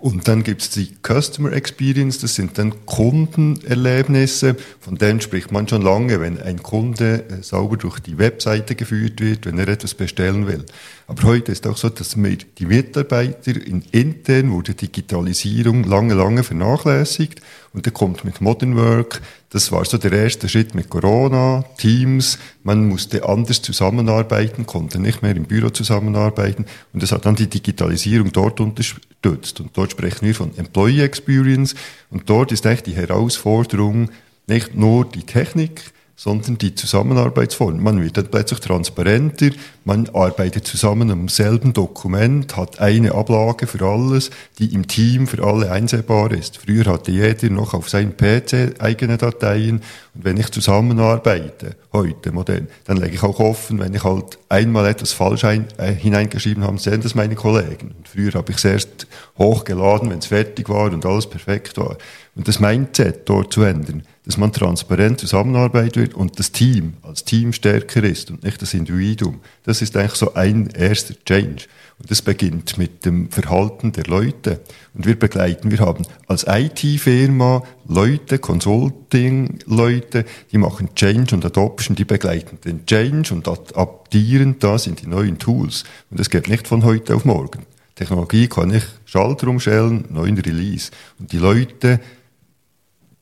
Und 0.00 0.28
dann 0.28 0.44
gibt's 0.44 0.70
die 0.70 0.90
Customer 1.02 1.52
Experience, 1.52 2.18
das 2.20 2.36
sind 2.36 2.56
dann 2.56 2.86
Kundenerlebnisse, 2.86 4.54
von 4.78 4.96
denen 4.96 5.20
spricht 5.20 5.50
man 5.50 5.66
schon 5.66 5.82
lange, 5.82 6.20
wenn 6.20 6.40
ein 6.40 6.62
Kunde 6.62 7.24
äh, 7.28 7.42
sauber 7.42 7.76
durch 7.76 7.98
die 7.98 8.16
Webseite 8.16 8.76
geführt 8.76 9.20
wird, 9.20 9.46
wenn 9.46 9.58
er 9.58 9.66
etwas 9.66 9.94
bestellen 9.94 10.46
will. 10.46 10.64
Aber 11.08 11.24
heute 11.24 11.50
ist 11.50 11.66
auch 11.66 11.76
so, 11.76 11.88
dass 11.88 12.16
wir 12.16 12.36
die 12.36 12.66
Mitarbeiter 12.66 13.56
in 13.56 13.82
intern 13.90 14.52
wurde 14.52 14.74
Digitalisierung 14.74 15.82
lange, 15.82 16.14
lange 16.14 16.44
vernachlässigt 16.44 17.40
und 17.72 17.84
der 17.84 17.92
kommt 17.92 18.24
mit 18.24 18.40
Modern 18.40 18.76
Work. 18.76 19.20
Das 19.50 19.72
war 19.72 19.84
so 19.84 19.98
der 19.98 20.12
erste 20.12 20.48
Schritt 20.48 20.76
mit 20.76 20.90
Corona, 20.90 21.64
Teams. 21.76 22.38
Man 22.62 22.86
musste 22.86 23.28
anders 23.28 23.62
zusammenarbeiten, 23.62 24.64
konnte 24.64 25.00
nicht 25.00 25.22
mehr 25.22 25.34
im 25.34 25.44
Büro 25.44 25.70
zusammenarbeiten. 25.70 26.66
Und 26.92 27.02
das 27.02 27.10
hat 27.10 27.26
dann 27.26 27.34
die 27.34 27.48
Digitalisierung 27.48 28.30
dort 28.30 28.60
unterstützt. 28.60 29.07
Und 29.24 29.76
dort 29.76 29.90
sprechen 29.90 30.26
wir 30.26 30.34
von 30.34 30.56
Employee 30.56 31.02
Experience. 31.02 31.74
Und 32.10 32.28
dort 32.30 32.52
ist 32.52 32.66
eigentlich 32.66 32.82
die 32.82 32.96
Herausforderung, 32.96 34.10
nicht 34.46 34.74
nur 34.74 35.04
die 35.04 35.24
Technik, 35.24 35.92
sondern 36.18 36.58
die 36.58 36.74
Zusammenarbeitsform. 36.74 37.80
Man 37.80 38.02
wird 38.02 38.16
dann 38.16 38.26
plötzlich 38.26 38.58
transparenter, 38.58 39.50
man 39.84 40.08
arbeitet 40.08 40.66
zusammen 40.66 41.12
am 41.12 41.28
selben 41.28 41.72
Dokument, 41.72 42.56
hat 42.56 42.80
eine 42.80 43.14
Ablage 43.14 43.68
für 43.68 43.86
alles, 43.86 44.30
die 44.58 44.74
im 44.74 44.88
Team 44.88 45.28
für 45.28 45.44
alle 45.44 45.70
einsehbar 45.70 46.32
ist. 46.32 46.58
Früher 46.58 46.86
hatte 46.86 47.12
jeder 47.12 47.50
noch 47.50 47.72
auf 47.72 47.88
seinem 47.88 48.16
PC 48.16 48.80
eigene 48.80 49.16
Dateien 49.16 49.80
wenn 50.20 50.36
ich 50.36 50.50
zusammenarbeite, 50.50 51.76
heute 51.92 52.32
modern, 52.32 52.66
dann 52.84 52.96
lege 52.96 53.14
ich 53.14 53.22
auch 53.22 53.38
offen, 53.38 53.78
wenn 53.78 53.94
ich 53.94 54.02
halt 54.02 54.38
einmal 54.48 54.86
etwas 54.86 55.12
falsch 55.12 55.44
ein, 55.44 55.66
äh, 55.76 55.92
hineingeschrieben 55.92 56.64
habe, 56.64 56.78
sehen 56.78 57.00
das 57.00 57.14
meine 57.14 57.36
Kollegen. 57.36 57.94
Und 57.96 58.08
früher 58.08 58.32
habe 58.34 58.50
ich 58.50 58.58
es 58.58 58.64
erst 58.64 59.06
hochgeladen, 59.38 60.10
wenn 60.10 60.18
es 60.18 60.26
fertig 60.26 60.68
war 60.68 60.92
und 60.92 61.06
alles 61.06 61.28
perfekt 61.28 61.76
war. 61.78 61.96
Und 62.34 62.48
das 62.48 62.58
Mindset 62.58 63.28
dort 63.28 63.52
zu 63.52 63.62
ändern, 63.62 64.02
dass 64.24 64.36
man 64.36 64.52
transparent 64.52 65.20
zusammenarbeitet 65.20 66.14
und 66.14 66.38
das 66.38 66.50
Team 66.50 66.94
als 67.02 67.24
Team 67.24 67.52
stärker 67.52 68.02
ist 68.02 68.30
und 68.30 68.42
nicht 68.42 68.60
das 68.60 68.74
Individuum. 68.74 69.40
Das 69.62 69.82
ist 69.82 69.96
eigentlich 69.96 70.14
so 70.14 70.34
ein 70.34 70.68
erster 70.70 71.14
Change. 71.24 71.66
Und 71.98 72.10
das 72.10 72.22
beginnt 72.22 72.78
mit 72.78 73.04
dem 73.04 73.28
Verhalten 73.30 73.90
der 73.90 74.04
Leute. 74.04 74.60
Und 74.94 75.06
wir 75.06 75.18
begleiten, 75.18 75.72
wir 75.72 75.80
haben 75.80 76.06
als 76.28 76.46
IT-Firma 76.46 77.64
Leute, 77.88 78.38
Consulting-Leute, 78.38 80.24
die 80.52 80.58
machen 80.58 80.94
Change 80.94 81.34
und 81.34 81.44
Adoption, 81.44 81.96
die 81.96 82.04
begleiten 82.04 82.58
den 82.64 82.86
Change 82.86 83.34
und 83.34 83.48
adaptieren 83.48 84.60
das 84.60 84.86
in 84.86 84.94
die 84.94 85.08
neuen 85.08 85.38
Tools. 85.38 85.82
Und 86.10 86.20
das 86.20 86.30
geht 86.30 86.48
nicht 86.48 86.68
von 86.68 86.84
heute 86.84 87.16
auf 87.16 87.24
morgen. 87.24 87.66
Technologie 87.96 88.46
kann 88.46 88.72
ich 88.72 88.84
Schalter 89.04 89.48
umstellen, 89.48 90.04
neuen 90.10 90.38
Release. 90.38 90.92
Und 91.18 91.32
die 91.32 91.38
Leute 91.38 91.98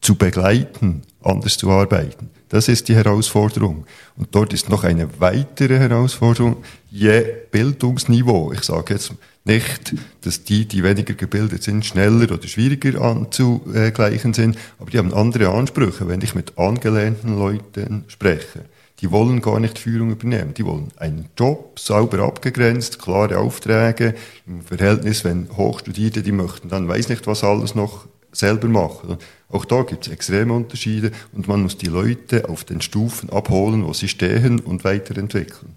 zu 0.02 0.16
begleiten, 0.16 1.02
anders 1.22 1.56
zu 1.56 1.70
arbeiten. 1.70 2.28
Das 2.48 2.68
ist 2.68 2.88
die 2.88 2.94
Herausforderung. 2.94 3.86
Und 4.16 4.28
dort 4.34 4.52
ist 4.52 4.68
noch 4.68 4.84
eine 4.84 5.08
weitere 5.20 5.78
Herausforderung, 5.78 6.58
je 6.90 7.24
Bildungsniveau. 7.50 8.52
Ich 8.52 8.62
sage 8.62 8.94
jetzt 8.94 9.12
nicht, 9.44 9.94
dass 10.22 10.44
die, 10.44 10.66
die 10.66 10.82
weniger 10.84 11.14
gebildet 11.14 11.62
sind, 11.62 11.84
schneller 11.84 12.32
oder 12.32 12.46
schwieriger 12.46 13.00
anzugleichen 13.00 14.34
sind, 14.34 14.58
aber 14.78 14.90
die 14.90 14.98
haben 14.98 15.12
andere 15.12 15.48
Ansprüche, 15.48 16.08
wenn 16.08 16.20
ich 16.20 16.34
mit 16.34 16.56
angelehnten 16.58 17.36
Leuten 17.36 18.04
spreche. 18.08 18.64
Die 19.00 19.10
wollen 19.10 19.42
gar 19.42 19.60
nicht 19.60 19.78
Führung 19.78 20.10
übernehmen. 20.10 20.54
Die 20.54 20.64
wollen 20.64 20.88
einen 20.96 21.28
Job, 21.38 21.78
sauber 21.78 22.20
abgegrenzt, 22.20 23.00
klare 23.00 23.38
Aufträge, 23.38 24.14
im 24.46 24.62
Verhältnis, 24.62 25.22
wenn 25.22 25.48
Hochstudierte, 25.56 26.22
die 26.22 26.32
möchten 26.32 26.68
dann 26.68 26.88
weiß 26.88 27.08
nicht 27.08 27.26
was 27.26 27.44
alles 27.44 27.74
noch 27.74 28.06
selber 28.32 28.68
machen. 28.68 29.18
Auch 29.48 29.64
da 29.64 29.82
gibt 29.82 30.06
es 30.06 30.12
extreme 30.12 30.52
Unterschiede 30.52 31.12
und 31.32 31.46
man 31.46 31.62
muss 31.62 31.78
die 31.78 31.86
Leute 31.86 32.48
auf 32.48 32.64
den 32.64 32.80
Stufen 32.80 33.30
abholen, 33.30 33.86
wo 33.86 33.92
sie 33.92 34.08
stehen 34.08 34.60
und 34.60 34.84
weiterentwickeln. 34.84 35.76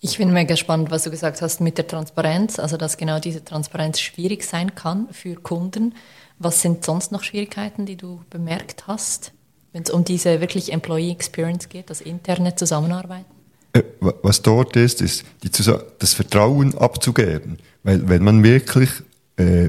Ich 0.00 0.16
finde 0.16 0.32
mega 0.32 0.56
spannend, 0.56 0.92
was 0.92 1.02
du 1.02 1.10
gesagt 1.10 1.42
hast 1.42 1.60
mit 1.60 1.76
der 1.76 1.88
Transparenz, 1.88 2.60
also 2.60 2.76
dass 2.76 2.96
genau 2.96 3.18
diese 3.18 3.44
Transparenz 3.44 3.98
schwierig 3.98 4.44
sein 4.44 4.76
kann 4.76 5.08
für 5.10 5.34
Kunden. 5.34 5.94
Was 6.38 6.62
sind 6.62 6.84
sonst 6.84 7.10
noch 7.10 7.24
Schwierigkeiten, 7.24 7.84
die 7.84 7.96
du 7.96 8.20
bemerkt 8.30 8.86
hast, 8.86 9.32
wenn 9.72 9.82
es 9.82 9.90
um 9.90 10.04
diese 10.04 10.40
wirklich 10.40 10.72
Employee 10.72 11.10
Experience 11.10 11.68
geht, 11.68 11.90
das 11.90 12.00
interne 12.00 12.54
Zusammenarbeiten? 12.54 13.26
Äh, 13.72 13.82
was 14.00 14.42
dort 14.42 14.76
ist, 14.76 15.00
ist 15.00 15.24
das 15.42 16.14
Vertrauen 16.14 16.78
abzugeben. 16.78 17.58
Weil 17.82 18.08
wenn 18.08 18.22
man 18.22 18.44
wirklich 18.44 18.90
äh, 19.36 19.68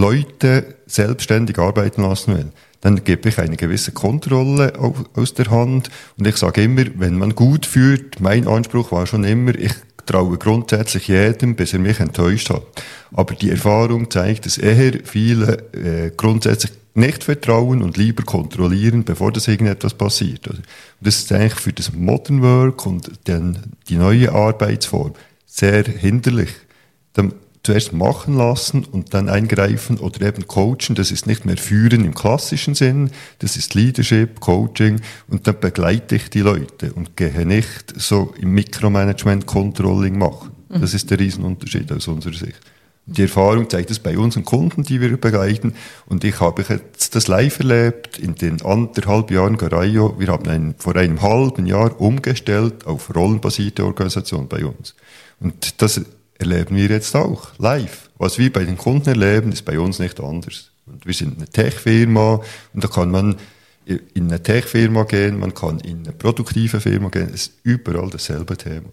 Leute 0.00 0.76
selbstständig 0.86 1.58
arbeiten 1.58 2.02
lassen 2.02 2.36
will, 2.36 2.52
dann 2.80 3.04
gebe 3.04 3.28
ich 3.28 3.38
eine 3.38 3.56
gewisse 3.56 3.92
Kontrolle 3.92 4.72
aus 5.14 5.34
der 5.34 5.50
Hand. 5.50 5.90
Und 6.16 6.26
ich 6.26 6.36
sage 6.36 6.62
immer, 6.62 6.84
wenn 6.96 7.18
man 7.18 7.34
gut 7.34 7.66
führt, 7.66 8.20
mein 8.20 8.48
Anspruch 8.48 8.90
war 8.92 9.06
schon 9.06 9.24
immer, 9.24 9.54
ich 9.54 9.74
traue 10.06 10.38
grundsätzlich 10.38 11.08
jedem, 11.08 11.54
bis 11.54 11.74
er 11.74 11.78
mich 11.78 12.00
enttäuscht 12.00 12.48
hat. 12.50 12.62
Aber 13.12 13.34
die 13.34 13.50
Erfahrung 13.50 14.10
zeigt, 14.10 14.46
dass 14.46 14.56
eher 14.56 14.94
viele 15.04 15.58
äh, 15.74 16.10
grundsätzlich 16.16 16.72
nicht 16.94 17.22
vertrauen 17.22 17.82
und 17.82 17.96
lieber 17.96 18.24
kontrollieren, 18.24 19.04
bevor 19.04 19.30
das 19.30 19.46
irgendetwas 19.46 19.94
passiert. 19.94 20.48
Und 20.48 20.62
das 21.00 21.18
ist 21.18 21.32
eigentlich 21.32 21.60
für 21.60 21.72
das 21.72 21.92
Modern 21.92 22.42
Work 22.42 22.86
und 22.86 23.28
den, 23.28 23.58
die 23.88 23.96
neue 23.96 24.32
Arbeitsform 24.32 25.12
sehr 25.46 25.84
hinderlich 25.84 26.50
zuerst 27.62 27.92
machen 27.92 28.36
lassen 28.36 28.84
und 28.84 29.12
dann 29.14 29.28
eingreifen 29.28 29.98
oder 29.98 30.26
eben 30.26 30.46
coachen. 30.46 30.94
Das 30.94 31.10
ist 31.10 31.26
nicht 31.26 31.44
mehr 31.44 31.56
führen 31.56 32.04
im 32.04 32.14
klassischen 32.14 32.74
Sinn, 32.74 33.10
das 33.38 33.56
ist 33.56 33.74
Leadership, 33.74 34.40
Coaching 34.40 35.00
und 35.28 35.46
dann 35.46 35.60
begleite 35.60 36.16
ich 36.16 36.30
die 36.30 36.40
Leute 36.40 36.92
und 36.92 37.16
gehe 37.16 37.46
nicht 37.46 37.94
so 37.96 38.34
im 38.40 38.52
Mikromanagement 38.52 39.46
Controlling 39.46 40.18
machen. 40.18 40.52
Das 40.68 40.94
ist 40.94 41.10
der 41.10 41.18
Riesenunterschied 41.18 41.90
aus 41.92 42.06
unserer 42.06 42.34
Sicht. 42.34 42.60
Die 43.06 43.22
Erfahrung 43.22 43.68
zeigt 43.68 43.90
es 43.90 43.98
bei 43.98 44.16
unseren 44.16 44.44
Kunden, 44.44 44.84
die 44.84 45.00
wir 45.00 45.16
begleiten. 45.16 45.74
Und 46.06 46.22
ich 46.22 46.38
habe 46.38 46.64
jetzt 46.68 47.16
das 47.16 47.26
live 47.26 47.58
erlebt 47.58 48.18
in 48.18 48.36
den 48.36 48.62
anderthalb 48.62 49.32
Jahren 49.32 49.56
Garayo. 49.56 50.14
Wir 50.18 50.28
haben 50.28 50.48
ein, 50.48 50.74
vor 50.78 50.94
einem 50.94 51.20
halben 51.20 51.66
Jahr 51.66 52.00
umgestellt 52.00 52.86
auf 52.86 53.12
rollenbasierte 53.12 53.84
Organisation 53.84 54.46
bei 54.46 54.64
uns. 54.64 54.94
Und 55.40 55.82
das 55.82 56.00
erleben 56.40 56.76
wir 56.76 56.88
jetzt 56.88 57.14
auch 57.14 57.50
live. 57.58 58.10
Was 58.18 58.38
wir 58.38 58.52
bei 58.52 58.64
den 58.64 58.76
Kunden 58.76 59.08
erleben, 59.08 59.52
ist 59.52 59.64
bei 59.64 59.78
uns 59.78 59.98
nicht 59.98 60.20
anders. 60.20 60.70
Und 60.86 61.06
wir 61.06 61.14
sind 61.14 61.36
eine 61.36 61.46
Tech-Firma 61.46 62.40
und 62.74 62.84
da 62.84 62.88
kann 62.88 63.10
man 63.10 63.36
in 63.86 64.26
eine 64.28 64.42
Tech-Firma 64.42 65.04
gehen, 65.04 65.38
man 65.38 65.54
kann 65.54 65.80
in 65.80 66.00
eine 66.00 66.12
produktive 66.12 66.80
Firma 66.80 67.08
gehen, 67.08 67.30
es 67.32 67.48
ist 67.48 67.52
überall 67.62 68.10
dasselbe 68.10 68.56
Thema. 68.56 68.88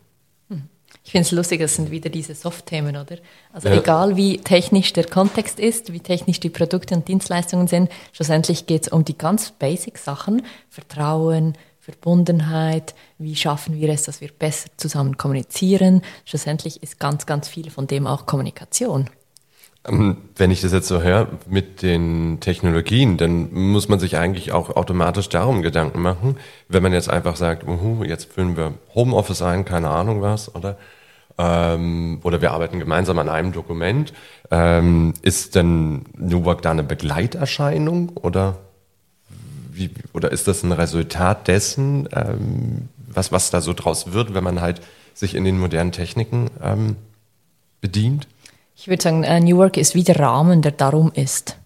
Hm. 0.50 0.64
Ich 1.04 1.12
finde 1.12 1.26
es 1.26 1.32
lustig, 1.32 1.60
das 1.60 1.76
sind 1.76 1.92
wieder 1.92 2.10
diese 2.10 2.36
Soft-Themen, 2.36 2.96
oder? 2.96 3.18
Also 3.54 3.70
ja. 3.70 3.78
egal 3.78 4.18
wie 4.18 4.38
technisch 4.38 4.94
der 4.94 5.06
Kontext 5.06 5.60
ist, 5.60 5.94
wie 5.94 6.00
technisch 6.00 6.40
die 6.40 6.50
Produkte 6.50 6.96
und 6.96 7.08
Dienstleistungen 7.08 7.68
sind, 7.68 7.90
schlussendlich 8.12 8.66
geht 8.66 8.84
es 8.84 8.88
um 8.88 9.06
die 9.06 9.18
ganz 9.18 9.52
basic 9.52 9.98
Sachen, 9.98 10.44
Vertrauen, 10.70 11.54
Verbundenheit, 11.88 12.96
wie 13.18 13.38
schaffen 13.38 13.80
wir 13.80 13.88
es, 13.88 14.04
dass 14.04 14.20
wir 14.20 14.28
besser 14.28 14.70
zusammen 14.76 15.16
kommunizieren. 15.16 16.02
Schlussendlich 16.26 16.84
ist 16.84 17.00
ganz, 17.00 17.26
ganz 17.26 17.48
viel 17.48 17.70
von 17.70 17.88
dem 17.88 18.08
auch 18.08 18.26
Kommunikation. 18.26 19.10
Ähm, 19.88 20.18
wenn 20.36 20.52
ich 20.52 20.60
das 20.60 20.74
jetzt 20.74 20.90
so 20.90 21.02
höre 21.02 21.30
mit 21.48 21.82
den 21.82 22.40
Technologien, 22.42 23.16
dann 23.16 23.54
muss 23.54 23.88
man 23.88 24.00
sich 24.00 24.18
eigentlich 24.18 24.52
auch 24.52 24.76
automatisch 24.76 25.30
darum 25.30 25.62
Gedanken 25.62 26.02
machen, 26.02 26.36
wenn 26.68 26.84
man 26.84 26.92
jetzt 26.92 27.10
einfach 27.10 27.38
sagt, 27.38 27.66
uhu, 27.66 28.04
jetzt 28.04 28.34
füllen 28.34 28.58
wir 28.58 28.74
Homeoffice 28.94 29.42
ein, 29.42 29.64
keine 29.64 29.90
Ahnung 29.90 30.22
was, 30.22 30.54
oder? 30.54 30.78
Ähm, 31.38 32.20
oder 32.24 32.42
wir 32.42 32.52
arbeiten 32.52 32.80
gemeinsam 32.80 33.18
an 33.20 33.30
einem 33.30 33.54
Dokument. 33.54 34.12
Ähm, 34.52 35.14
ist 35.22 35.56
denn 35.56 36.04
New 36.18 36.44
Work 36.44 36.64
da 36.64 36.72
eine 36.72 36.84
Begleiterscheinung 36.84 38.10
oder 38.10 38.58
wie, 39.78 39.92
oder 40.14 40.32
ist 40.32 40.48
das 40.48 40.64
ein 40.64 40.72
Resultat 40.72 41.48
dessen, 41.48 42.10
ähm, 42.14 42.90
was, 43.08 43.32
was 43.32 43.50
da 43.50 43.62
so 43.62 43.74
draus 43.74 44.14
wird, 44.14 44.34
wenn 44.34 44.44
man 44.44 44.62
halt 44.62 44.82
sich 45.14 45.36
in 45.36 45.44
den 45.44 45.60
modernen 45.60 45.92
Techniken 45.92 46.50
ähm, 46.62 46.96
bedient? 47.82 48.28
Ich 48.76 48.88
würde 48.88 49.02
sagen, 49.02 49.24
äh, 49.24 49.40
New 49.40 49.58
Work 49.58 49.78
ist 49.78 49.96
wie 49.96 50.04
der 50.04 50.20
Rahmen, 50.20 50.62
der 50.62 50.72
darum 50.72 51.12
ist. 51.14 51.58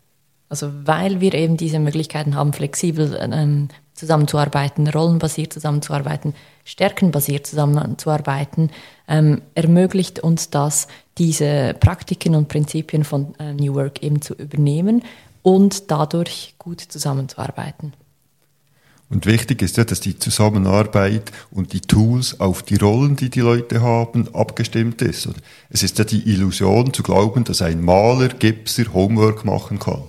Also 0.49 0.69
weil 0.85 1.21
wir 1.21 1.33
eben 1.33 1.57
diese 1.57 1.79
Möglichkeiten 1.79 2.35
haben, 2.35 2.53
flexibel 2.53 3.17
ähm, 3.19 3.69
zusammenzuarbeiten, 3.93 4.87
rollenbasiert 4.87 5.53
zusammenzuarbeiten, 5.53 6.33
stärkenbasiert 6.65 7.45
zusammenzuarbeiten, 7.47 8.71
ähm, 9.07 9.41
ermöglicht 9.55 10.19
uns 10.19 10.49
das, 10.49 10.87
diese 11.17 11.75
Praktiken 11.79 12.35
und 12.35 12.47
Prinzipien 12.47 13.03
von 13.03 13.35
äh, 13.39 13.53
New 13.53 13.75
Work 13.75 14.03
eben 14.03 14.21
zu 14.21 14.33
übernehmen 14.33 15.03
und 15.41 15.91
dadurch 15.91 16.55
gut 16.57 16.81
zusammenzuarbeiten. 16.81 17.93
Und 19.11 19.25
wichtig 19.25 19.61
ist 19.61 19.75
ja, 19.75 19.83
dass 19.83 19.99
die 19.99 20.17
Zusammenarbeit 20.17 21.31
und 21.51 21.73
die 21.73 21.81
Tools 21.81 22.39
auf 22.39 22.63
die 22.63 22.77
Rollen, 22.77 23.17
die 23.17 23.29
die 23.29 23.41
Leute 23.41 23.81
haben, 23.81 24.33
abgestimmt 24.33 25.01
ist. 25.01 25.27
Es 25.69 25.83
ist 25.83 25.99
ja 25.99 26.05
die 26.05 26.29
Illusion 26.29 26.93
zu 26.93 27.03
glauben, 27.03 27.43
dass 27.43 27.61
ein 27.61 27.83
Maler, 27.83 28.29
Gipser 28.29 28.93
Homework 28.93 29.43
machen 29.43 29.79
kann. 29.79 30.03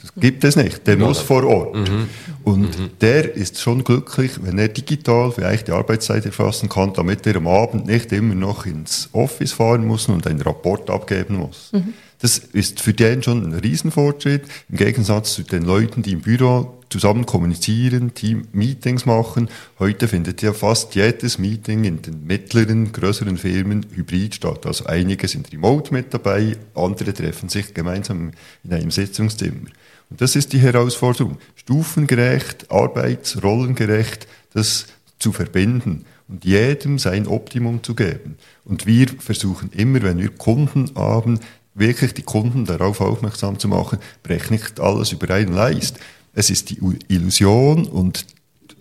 Das 0.00 0.14
gibt 0.14 0.44
es 0.44 0.56
nicht. 0.56 0.86
Der 0.86 0.96
muss 0.96 1.18
vor 1.18 1.44
Ort. 1.44 1.76
Mhm. 1.76 2.08
Und 2.42 2.78
mhm. 2.78 2.90
der 3.00 3.36
ist 3.36 3.60
schon 3.60 3.84
glücklich, 3.84 4.32
wenn 4.42 4.58
er 4.58 4.68
digital 4.68 5.30
vielleicht 5.30 5.68
die 5.68 5.72
Arbeitszeit 5.72 6.24
erfassen 6.24 6.68
kann, 6.68 6.92
damit 6.94 7.26
er 7.26 7.36
am 7.36 7.46
Abend 7.46 7.86
nicht 7.86 8.10
immer 8.12 8.34
noch 8.34 8.66
ins 8.66 9.10
Office 9.12 9.52
fahren 9.52 9.86
muss 9.86 10.08
und 10.08 10.26
einen 10.26 10.40
Rapport 10.40 10.88
abgeben 10.90 11.36
muss. 11.36 11.70
Mhm. 11.72 11.94
Das 12.20 12.38
ist 12.38 12.80
für 12.80 12.92
den 12.92 13.22
schon 13.22 13.44
ein 13.44 13.58
Riesenfortschritt, 13.58 14.44
im 14.68 14.76
Gegensatz 14.76 15.34
zu 15.34 15.42
den 15.42 15.62
Leuten, 15.62 16.02
die 16.02 16.12
im 16.12 16.20
Büro 16.20 16.78
zusammen 16.90 17.24
kommunizieren, 17.24 18.12
Team-Meetings 18.12 19.06
machen. 19.06 19.48
Heute 19.78 20.06
findet 20.06 20.42
ja 20.42 20.52
fast 20.52 20.94
jedes 20.94 21.38
Meeting 21.38 21.84
in 21.84 22.02
den 22.02 22.26
mittleren, 22.26 22.92
größeren 22.92 23.38
Firmen 23.38 23.86
hybrid 23.94 24.34
statt. 24.34 24.66
Also 24.66 24.84
einige 24.86 25.28
sind 25.28 25.50
remote 25.52 25.94
mit 25.94 26.12
dabei, 26.12 26.56
andere 26.74 27.14
treffen 27.14 27.48
sich 27.48 27.72
gemeinsam 27.72 28.32
in 28.64 28.72
einem 28.74 28.90
Sitzungszimmer. 28.90 29.70
Und 30.10 30.20
das 30.20 30.36
ist 30.36 30.52
die 30.52 30.58
Herausforderung. 30.58 31.38
Stufengerecht, 31.54 32.70
arbeitsrollengerecht, 32.70 34.26
das 34.52 34.86
zu 35.18 35.32
verbinden 35.32 36.04
und 36.28 36.44
jedem 36.44 36.98
sein 36.98 37.26
Optimum 37.26 37.82
zu 37.82 37.94
geben. 37.94 38.36
Und 38.64 38.86
wir 38.86 39.06
versuchen 39.18 39.70
immer, 39.72 40.02
wenn 40.02 40.18
wir 40.18 40.30
Kunden 40.30 40.90
haben, 40.96 41.38
wirklich 41.74 42.14
die 42.14 42.22
Kunden 42.22 42.64
darauf 42.64 43.00
aufmerksam 43.00 43.58
zu 43.58 43.68
machen, 43.68 43.98
brech 44.22 44.50
nicht 44.50 44.80
alles 44.80 45.12
über 45.12 45.32
einen 45.34 45.52
Leist. 45.52 45.98
Es 46.32 46.50
ist 46.50 46.70
die 46.70 46.78
Illusion 47.08 47.86
und 47.86 48.26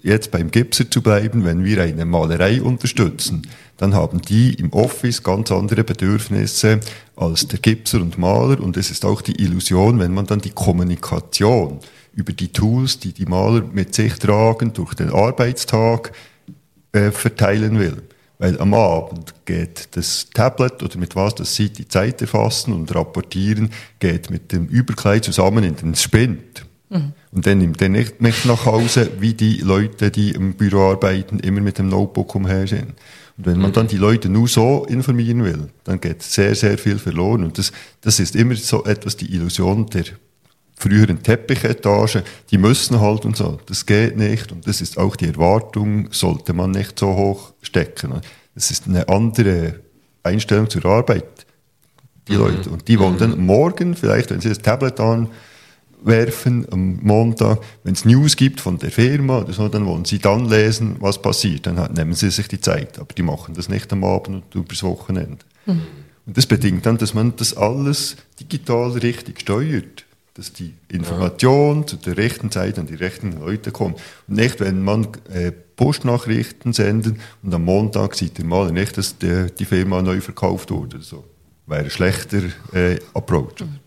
jetzt 0.02 0.32
beim 0.32 0.52
Gipser 0.52 0.90
zu 0.90 1.02
bleiben, 1.02 1.46
wenn 1.46 1.64
wir 1.64 1.82
eine 1.82 2.06
Malerei 2.06 2.62
unterstützen, 2.62 3.48
dann 3.78 3.94
haben 3.94 4.22
die 4.22 4.54
im 4.54 4.72
Office 4.74 5.24
ganz 5.24 5.52
andere 5.52 5.84
Bedürfnisse 5.84 6.80
als 7.16 7.48
der 7.48 7.60
Gipser 7.60 8.02
und 8.02 8.18
Maler 8.18 8.62
und 8.62 8.78
es 8.78 8.92
ist 8.92 9.06
auch 9.06 9.22
die 9.22 9.42
Illusion, 9.42 10.00
wenn 10.00 10.14
man 10.14 10.26
dann 10.26 10.40
die 10.40 10.52
Kommunikation 10.52 11.80
über 12.14 12.34
die 12.34 12.50
Tools, 12.50 13.00
die 13.00 13.14
die 13.14 13.26
Maler 13.26 13.64
mit 13.72 13.94
sich 13.94 14.14
tragen, 14.16 14.74
durch 14.74 14.94
den 14.94 15.10
Arbeitstag 15.10 16.12
äh, 16.92 17.12
verteilen 17.12 17.80
will. 17.80 18.02
Weil 18.40 18.58
am 18.60 18.74
Abend 18.74 19.34
geht 19.44 19.90
das 19.98 20.30
Tablet 20.34 20.82
oder 20.82 20.98
mit 20.98 21.16
was 21.16 21.36
das 21.36 21.56
sieht, 21.56 21.78
die 21.78 21.90
Zeit 21.90 22.22
erfassen 22.22 22.74
und 22.74 22.96
rapportieren, 22.96 23.70
geht 24.00 24.32
mit 24.32 24.54
dem 24.54 24.68
Überkleid 24.68 25.26
zusammen 25.26 25.66
in 25.66 25.76
den 25.76 25.94
Spind. 25.94 26.66
Mhm. 26.90 27.12
Und 27.34 27.46
dann 27.46 27.58
nimmt 27.58 27.82
er 27.82 27.90
nicht, 27.90 28.22
nicht 28.22 28.46
nach 28.46 28.66
Hause, 28.66 29.12
wie 29.20 29.34
die 29.34 29.58
Leute, 29.58 30.10
die 30.10 30.32
im 30.32 30.54
Büro 30.54 30.92
arbeiten, 30.92 31.40
immer 31.40 31.60
mit 31.60 31.80
dem 31.80 31.90
Notebook 31.90 32.34
umher 32.34 32.66
sind. 32.66 32.94
Und 33.38 33.46
wenn 33.46 33.60
man 33.60 33.72
mhm. 33.72 33.76
dann 33.76 33.88
die 33.88 33.98
Leute 33.98 34.30
nur 34.30 34.48
so 34.48 34.86
informieren 34.86 35.44
will, 35.44 35.68
dann 35.84 36.00
geht 36.00 36.24
sehr, 36.24 36.56
sehr 36.56 36.78
viel 36.78 36.98
verloren. 36.98 37.44
Und 37.44 37.58
das, 37.58 37.74
das 38.00 38.22
ist 38.22 38.38
immer 38.38 38.56
so 38.56 38.86
etwas 38.86 39.18
die 39.18 39.34
Illusion 39.36 39.86
der 39.88 40.06
früheren 40.80 41.22
Teppichetage, 41.22 42.24
die 42.50 42.58
müssen 42.58 43.00
halt 43.02 43.26
und 43.26 43.36
so. 43.36 43.60
Das 43.66 43.86
geht 43.86 44.18
nicht. 44.18 44.52
Und 44.52 44.66
das 44.66 44.80
ist 44.80 44.98
auch 44.98 45.16
die 45.18 45.28
Erwartung, 45.28 46.08
sollte 46.12 46.54
man 46.54 46.72
nicht 46.72 46.98
so 46.98 47.16
hoch 47.16 47.54
stecken. 47.62 48.14
Das 48.56 48.72
ist 48.72 48.88
eine 48.88 49.08
andere 49.10 49.82
Einstellung 50.24 50.70
zur 50.70 50.86
Arbeit, 50.86 51.46
die 52.30 52.34
mhm. 52.34 52.40
Leute. 52.40 52.70
Und 52.70 52.88
die 52.88 52.98
wollen 52.98 53.16
mhm. 53.16 53.20
dann 53.20 53.46
morgen, 53.46 53.96
vielleicht, 53.96 54.32
wenn 54.32 54.40
sie 54.40 54.48
das 54.48 54.60
Tablet 54.60 55.02
anwerfen, 55.02 56.66
am 56.72 57.00
Montag, 57.04 57.60
wenn 57.84 57.94
es 57.94 58.06
News 58.06 58.38
gibt 58.38 58.62
von 58.62 58.80
der 58.80 58.92
Firma 58.92 59.40
oder 59.40 59.52
so, 59.52 59.68
dann 59.68 59.86
wollen 59.86 60.06
sie 60.06 60.20
dann 60.20 60.48
lesen, 60.48 60.96
was 61.02 61.22
passiert. 61.22 61.68
Dann 61.68 61.92
nehmen 61.94 62.14
sie 62.14 62.32
sich 62.32 62.48
die 62.48 62.62
Zeit. 62.62 63.00
Aber 63.00 63.14
die 63.14 63.24
machen 63.24 63.54
das 63.54 63.68
nicht 63.68 63.92
am 63.92 64.06
Abend 64.06 64.44
und 64.46 64.56
übers 64.56 64.82
Wochenende. 64.84 65.40
Mhm. 65.66 65.82
Und 66.26 66.38
das 66.38 66.46
bedingt 66.46 66.86
dann, 66.86 66.98
dass 66.98 67.14
man 67.14 67.36
das 67.36 67.58
alles 67.58 68.16
digital 68.40 68.92
richtig 68.92 69.42
steuert 69.42 70.06
dass 70.40 70.54
die 70.54 70.74
Information 70.88 71.82
ja. 71.82 71.88
zu 71.88 71.98
der 71.98 72.16
rechten 72.16 72.50
Zeit 72.50 72.80
an 72.80 72.88
die 72.88 72.96
rechten 72.96 73.34
Leute 73.34 73.72
kommt. 73.72 74.00
Und 74.28 74.38
nicht, 74.38 74.62
wenn 74.62 74.82
man 74.82 75.10
äh, 75.34 75.52
Postnachrichten 75.52 76.72
sendet 76.72 77.18
und 77.44 77.54
am 77.54 77.66
Montag 77.66 78.16
sieht 78.16 78.38
der 78.38 78.46
Maler 78.46 78.72
nicht, 78.72 78.98
dass 78.98 79.18
der, 79.18 79.50
die 79.50 79.66
Firma 79.66 80.02
neu 80.02 80.22
verkauft 80.22 80.72
wurde. 80.72 81.02
So. 81.02 81.26
Wäre 81.68 81.84
ein 81.84 81.90
schlechter 81.90 82.42
äh, 82.72 83.00
Approach. 83.14 83.62
Und 83.62 83.80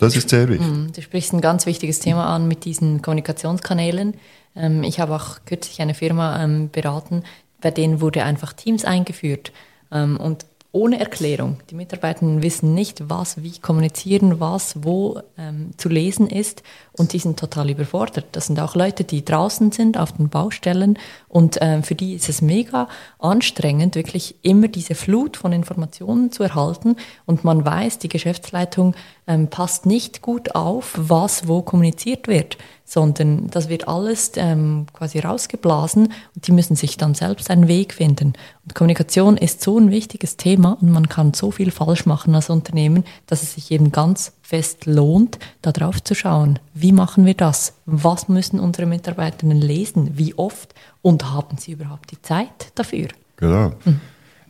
das 0.00 0.16
ist 0.16 0.28
sehr 0.28 0.48
wichtig. 0.48 0.66
Mhm. 0.66 0.92
Du 0.92 1.00
sprichst 1.00 1.32
ein 1.32 1.40
ganz 1.40 1.64
wichtiges 1.64 2.00
Thema 2.00 2.34
an 2.34 2.48
mit 2.48 2.64
diesen 2.64 3.02
Kommunikationskanälen. 3.02 4.14
Ähm, 4.56 4.82
ich 4.82 4.98
habe 4.98 5.14
auch 5.14 5.38
kürzlich 5.46 5.80
eine 5.80 5.94
Firma 5.94 6.42
ähm, 6.42 6.70
beraten, 6.70 7.22
bei 7.60 7.70
denen 7.70 8.00
wurde 8.00 8.24
einfach 8.24 8.52
Teams 8.52 8.84
eingeführt. 8.84 9.52
Ähm, 9.92 10.16
und 10.16 10.44
ohne 10.72 11.00
Erklärung. 11.00 11.58
Die 11.70 11.74
Mitarbeitenden 11.74 12.42
wissen 12.42 12.74
nicht, 12.74 13.10
was 13.10 13.42
wie 13.42 13.58
kommunizieren, 13.58 14.38
was 14.38 14.84
wo 14.84 15.20
ähm, 15.36 15.70
zu 15.76 15.88
lesen 15.88 16.28
ist 16.28 16.62
und 16.92 17.12
die 17.12 17.18
sind 17.18 17.38
total 17.38 17.70
überfordert. 17.70 18.26
Das 18.32 18.46
sind 18.46 18.60
auch 18.60 18.76
Leute, 18.76 19.02
die 19.02 19.24
draußen 19.24 19.72
sind 19.72 19.98
auf 19.98 20.12
den 20.12 20.28
Baustellen 20.28 20.96
und 21.26 21.58
ähm, 21.60 21.82
für 21.82 21.96
die 21.96 22.14
ist 22.14 22.28
es 22.28 22.40
mega 22.40 22.88
anstrengend, 23.18 23.96
wirklich 23.96 24.36
immer 24.42 24.68
diese 24.68 24.94
Flut 24.94 25.36
von 25.36 25.52
Informationen 25.52 26.30
zu 26.30 26.44
erhalten 26.44 26.96
und 27.26 27.42
man 27.42 27.64
weiß, 27.64 27.98
die 27.98 28.08
Geschäftsleitung 28.08 28.94
ähm, 29.26 29.48
passt 29.48 29.86
nicht 29.86 30.22
gut 30.22 30.54
auf, 30.54 30.94
was 30.96 31.48
wo 31.48 31.62
kommuniziert 31.62 32.28
wird 32.28 32.56
sondern 32.90 33.48
das 33.50 33.68
wird 33.68 33.86
alles 33.86 34.32
ähm, 34.34 34.86
quasi 34.92 35.20
rausgeblasen 35.20 36.12
und 36.34 36.46
die 36.48 36.50
müssen 36.50 36.74
sich 36.74 36.96
dann 36.96 37.14
selbst 37.14 37.48
einen 37.48 37.68
Weg 37.68 37.94
finden. 37.94 38.32
Und 38.64 38.74
Kommunikation 38.74 39.36
ist 39.36 39.62
so 39.62 39.78
ein 39.78 39.92
wichtiges 39.92 40.36
Thema 40.36 40.76
und 40.80 40.90
man 40.90 41.08
kann 41.08 41.32
so 41.32 41.52
viel 41.52 41.70
falsch 41.70 42.04
machen 42.04 42.34
als 42.34 42.50
Unternehmen, 42.50 43.04
dass 43.26 43.44
es 43.44 43.54
sich 43.54 43.70
eben 43.70 43.92
ganz 43.92 44.32
fest 44.42 44.86
lohnt, 44.86 45.38
da 45.62 45.70
drauf 45.70 46.02
zu 46.02 46.16
schauen. 46.16 46.58
Wie 46.74 46.90
machen 46.90 47.26
wir 47.26 47.34
das? 47.34 47.74
Was 47.86 48.28
müssen 48.28 48.58
unsere 48.58 48.88
Mitarbeitenden 48.88 49.60
lesen? 49.60 50.18
Wie 50.18 50.34
oft? 50.34 50.74
Und 51.00 51.30
haben 51.30 51.58
sie 51.58 51.70
überhaupt 51.70 52.10
die 52.10 52.20
Zeit 52.22 52.72
dafür? 52.74 53.06
Genau. 53.36 53.72
Mhm. 53.84 54.00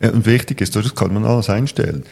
Ja, 0.01 0.13
und 0.13 0.25
wichtig 0.25 0.63
ist, 0.63 0.75
das 0.75 0.95
kann 0.95 1.13
man 1.13 1.27
alles 1.27 1.51
einstellen. 1.51 2.05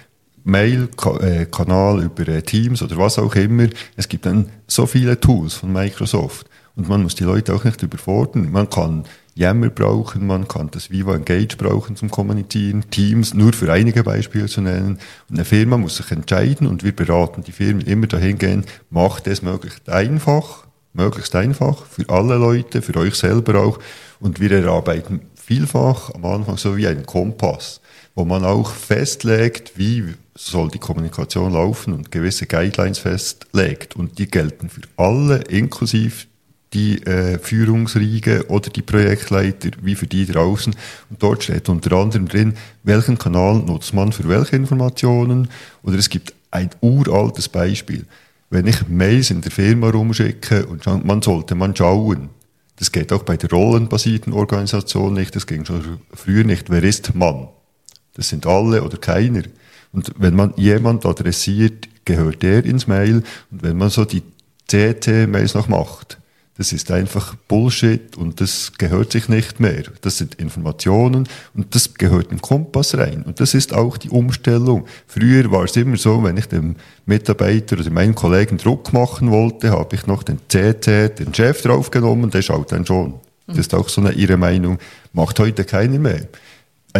Mail-Kanal 0.48 2.00
äh, 2.00 2.04
über 2.04 2.28
äh, 2.28 2.42
Teams 2.42 2.82
oder 2.82 2.96
was 2.96 3.18
auch 3.18 3.34
immer. 3.34 3.68
Es 3.96 4.08
gibt 4.08 4.26
dann 4.26 4.50
so 4.66 4.86
viele 4.86 5.20
Tools 5.20 5.54
von 5.54 5.72
Microsoft. 5.72 6.48
Und 6.74 6.88
man 6.88 7.02
muss 7.02 7.16
die 7.16 7.24
Leute 7.24 7.54
auch 7.54 7.64
nicht 7.64 7.82
überfordern. 7.82 8.52
Man 8.52 8.70
kann 8.70 9.04
Yammer 9.34 9.68
brauchen, 9.68 10.26
man 10.26 10.46
kann 10.46 10.70
das 10.70 10.90
Viva 10.90 11.14
Engage 11.14 11.56
brauchen 11.56 11.96
zum 11.96 12.10
Kommunizieren, 12.10 12.88
Teams, 12.90 13.34
nur 13.34 13.52
für 13.52 13.72
einige 13.72 14.04
Beispiele 14.04 14.46
zu 14.46 14.60
nennen. 14.60 14.98
Und 15.28 15.36
eine 15.36 15.44
Firma 15.44 15.76
muss 15.76 15.96
sich 15.96 16.10
entscheiden 16.10 16.66
und 16.66 16.84
wir 16.84 16.94
beraten 16.94 17.42
die 17.42 17.52
Firmen 17.52 17.82
immer 17.82 18.06
dahingehend, 18.06 18.66
macht 18.90 19.26
es 19.26 19.42
möglichst 19.42 19.88
einfach, 19.88 20.66
möglichst 20.92 21.34
einfach 21.34 21.84
für 21.86 22.08
alle 22.08 22.36
Leute, 22.36 22.80
für 22.80 22.96
euch 22.96 23.14
selber 23.14 23.60
auch. 23.60 23.78
Und 24.20 24.40
wir 24.40 24.50
erarbeiten 24.52 25.20
vielfach 25.34 26.14
am 26.14 26.24
Anfang 26.24 26.56
so 26.56 26.76
wie 26.76 26.86
ein 26.86 27.06
Kompass, 27.06 27.80
wo 28.14 28.24
man 28.24 28.44
auch 28.44 28.70
festlegt, 28.70 29.72
wie 29.76 30.14
soll 30.38 30.68
die 30.68 30.78
Kommunikation 30.78 31.52
laufen 31.52 31.92
und 31.92 32.12
gewisse 32.12 32.46
Guidelines 32.46 32.98
festlegt. 32.98 33.96
Und 33.96 34.18
die 34.18 34.28
gelten 34.28 34.68
für 34.68 34.82
alle, 34.96 35.38
inklusive 35.48 36.26
die 36.74 37.02
äh, 37.06 37.38
Führungsriege 37.38 38.46
oder 38.48 38.70
die 38.70 38.82
Projektleiter, 38.82 39.70
wie 39.82 39.94
für 39.94 40.06
die 40.06 40.26
draußen. 40.26 40.74
Und 41.10 41.22
dort 41.22 41.42
steht 41.42 41.68
unter 41.68 41.92
anderem 41.96 42.28
drin, 42.28 42.54
welchen 42.84 43.18
Kanal 43.18 43.56
nutzt 43.56 43.94
man 43.94 44.12
für 44.12 44.28
welche 44.28 44.56
Informationen. 44.56 45.48
Oder 45.82 45.98
es 45.98 46.08
gibt 46.08 46.34
ein 46.50 46.70
uraltes 46.80 47.48
Beispiel. 47.48 48.04
Wenn 48.50 48.66
ich 48.66 48.88
Mails 48.88 49.30
in 49.30 49.40
der 49.40 49.50
Firma 49.50 49.90
rumschicke 49.90 50.66
und 50.66 50.86
man 51.04 51.20
sollte 51.20 51.54
man 51.54 51.74
schauen, 51.74 52.30
das 52.76 52.92
geht 52.92 53.12
auch 53.12 53.24
bei 53.24 53.36
der 53.36 53.50
rollenbasierten 53.50 54.32
Organisation 54.32 55.14
nicht, 55.14 55.34
das 55.34 55.46
ging 55.46 55.64
schon 55.64 56.00
früher 56.14 56.44
nicht. 56.44 56.70
Wer 56.70 56.84
ist 56.84 57.14
Mann? 57.14 57.48
Das 58.14 58.28
sind 58.28 58.46
alle 58.46 58.82
oder 58.84 58.98
keiner. 58.98 59.42
Und 59.98 60.12
wenn 60.16 60.36
man 60.36 60.52
jemand 60.54 61.04
adressiert, 61.06 61.88
gehört 62.04 62.44
der 62.44 62.64
ins 62.64 62.86
Mail. 62.86 63.24
Und 63.50 63.62
wenn 63.64 63.76
man 63.76 63.90
so 63.90 64.04
die 64.04 64.22
CT-Mails 64.68 65.54
noch 65.54 65.66
macht, 65.66 66.18
das 66.56 66.72
ist 66.72 66.92
einfach 66.92 67.34
Bullshit 67.48 68.16
und 68.16 68.40
das 68.40 68.74
gehört 68.78 69.10
sich 69.10 69.28
nicht 69.28 69.58
mehr. 69.58 69.82
Das 70.02 70.18
sind 70.18 70.36
Informationen 70.36 71.28
und 71.52 71.74
das 71.74 71.94
gehört 71.94 72.30
im 72.30 72.40
Kompass 72.40 72.96
rein. 72.96 73.24
Und 73.24 73.40
das 73.40 73.54
ist 73.54 73.74
auch 73.74 73.96
die 73.96 74.10
Umstellung. 74.10 74.86
Früher 75.08 75.50
war 75.50 75.64
es 75.64 75.74
immer 75.74 75.96
so, 75.96 76.22
wenn 76.22 76.36
ich 76.36 76.46
dem 76.46 76.76
Mitarbeiter 77.04 77.76
oder 77.76 77.90
meinen 77.90 78.14
Kollegen 78.14 78.56
Druck 78.56 78.92
machen 78.92 79.32
wollte, 79.32 79.72
habe 79.72 79.96
ich 79.96 80.06
noch 80.06 80.22
den 80.22 80.38
CT, 80.46 81.18
den 81.18 81.34
Chef 81.34 81.62
draufgenommen, 81.62 82.30
der 82.30 82.42
schaut 82.42 82.70
dann 82.70 82.86
schon. 82.86 83.14
Das 83.48 83.58
ist 83.58 83.74
auch 83.74 83.88
so 83.88 84.00
eine 84.00 84.12
ihre 84.12 84.36
Meinung. 84.36 84.78
Macht 85.12 85.40
heute 85.40 85.64
keiner 85.64 85.98
mehr. 85.98 86.28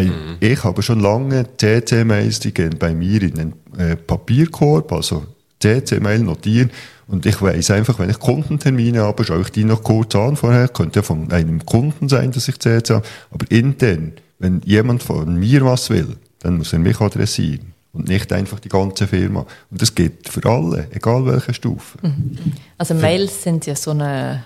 Mhm. 0.07 0.37
Ich 0.41 0.65
habe 0.65 0.83
schon 0.83 1.01
lange 1.01 1.45
CC-Mails, 1.57 2.41
die 2.41 2.55
gehen 2.55 2.77
bei 2.79 2.95
mir 2.95 3.23
in 3.23 3.35
den 3.35 3.53
äh, 3.77 3.97
Papierkorb, 3.97 4.93
also 4.93 5.25
CC-Mail 5.61 6.21
notieren. 6.21 6.71
Und 7.07 7.25
ich 7.25 7.41
weiß 7.41 7.71
einfach, 7.71 7.99
wenn 7.99 8.11
ich 8.11 8.19
Kundentermine 8.19 9.01
habe, 9.01 9.25
schaue 9.25 9.41
ich 9.41 9.51
die 9.51 9.65
noch 9.65 9.83
kurz 9.83 10.15
an 10.15 10.37
vorher. 10.37 10.69
Könnte 10.69 10.99
ja 10.99 11.03
von 11.03 11.33
einem 11.33 11.65
Kunden 11.65 12.09
sein, 12.09 12.33
dass 12.33 12.49
ich 12.49 12.59
CC 12.59 12.95
habe. 12.95 13.07
Aber 13.31 13.51
intern, 13.51 14.13
wenn 14.39 14.61
jemand 14.65 15.03
von 15.03 15.35
mir 15.37 15.65
was 15.65 15.89
will, 15.89 16.17
dann 16.41 16.59
muss 16.59 16.73
er 16.73 16.79
mich 16.79 17.01
adressieren. 17.01 17.73
Und 17.93 18.09
nicht 18.09 18.33
einfach 18.33 18.61
die 18.61 18.69
ganze 18.69 19.07
Firma. 19.07 19.47
Und 19.71 19.81
das 19.81 19.95
geht 19.95 20.29
für 20.29 20.45
alle, 20.45 20.87
egal 20.91 21.25
welche 21.25 21.55
Stufe. 21.55 21.99
Mhm. 22.03 22.53
Also 22.77 22.95
Mails 22.95 23.43
sind 23.43 23.65
ja 23.65 23.75
so 23.75 23.93
eine, 23.93 24.45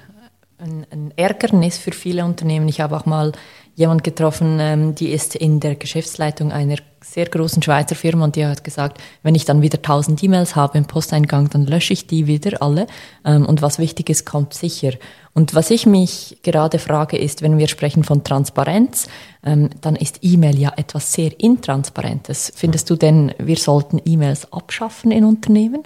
ein, 0.59 0.87
ein 0.91 1.13
Ärgernis 1.17 1.79
für 1.79 1.91
viele 1.91 2.25
Unternehmen. 2.25 2.69
Ich 2.69 2.81
habe 2.81 2.97
auch 2.97 3.07
mal 3.07 3.33
jemand 3.75 4.05
getroffen, 4.05 4.59
ähm, 4.61 4.95
die 4.95 5.11
ist 5.11 5.35
in 5.35 5.61
der 5.61 5.77
Geschäftsleitung 5.77 6.53
einer 6.53 6.77
sehr 7.01 7.27
großen 7.27 7.63
Schweizer 7.63 7.95
Firma 7.95 8.25
und 8.25 8.37
die 8.37 8.47
hat 8.47 8.65
gesagt, 8.65 8.99
wenn 9.23 9.35
ich 9.35 9.45
dann 9.45 9.63
wieder 9.63 9.79
1000 9.79 10.23
E-Mails 10.23 10.57
habe 10.57 10.79
im 10.79 10.85
Posteingang, 10.85 11.51
dann 11.51 11.67
lösche 11.67 11.93
ich 11.93 12.07
die 12.07 12.27
wieder 12.27 12.63
alle 12.63 12.87
ähm, 13.25 13.47
und 13.47 13.63
was 13.63 13.79
wichtig 13.79 14.09
ist, 14.11 14.25
kommt 14.25 14.55
sicher. 14.55 14.93
Und 15.35 15.55
was 15.55 15.71
ich 15.71 15.87
mich 15.87 16.39
gerade 16.43 16.79
frage, 16.79 17.17
ist, 17.17 17.43
wenn 17.43 17.59
wir 17.59 17.69
sprechen 17.69 18.05
von 18.05 18.23
Transparenz, 18.23 19.09
ähm, 19.45 19.71
dann 19.81 19.97
ist 19.97 20.19
E-Mail 20.23 20.59
ja 20.59 20.73
etwas 20.77 21.13
sehr 21.13 21.39
Intransparentes. 21.41 22.53
Findest 22.55 22.91
du 22.91 22.97
denn, 22.97 23.35
wir 23.39 23.57
sollten 23.57 24.01
E-Mails 24.05 24.53
abschaffen 24.53 25.11
in 25.11 25.25
Unternehmen? 25.25 25.83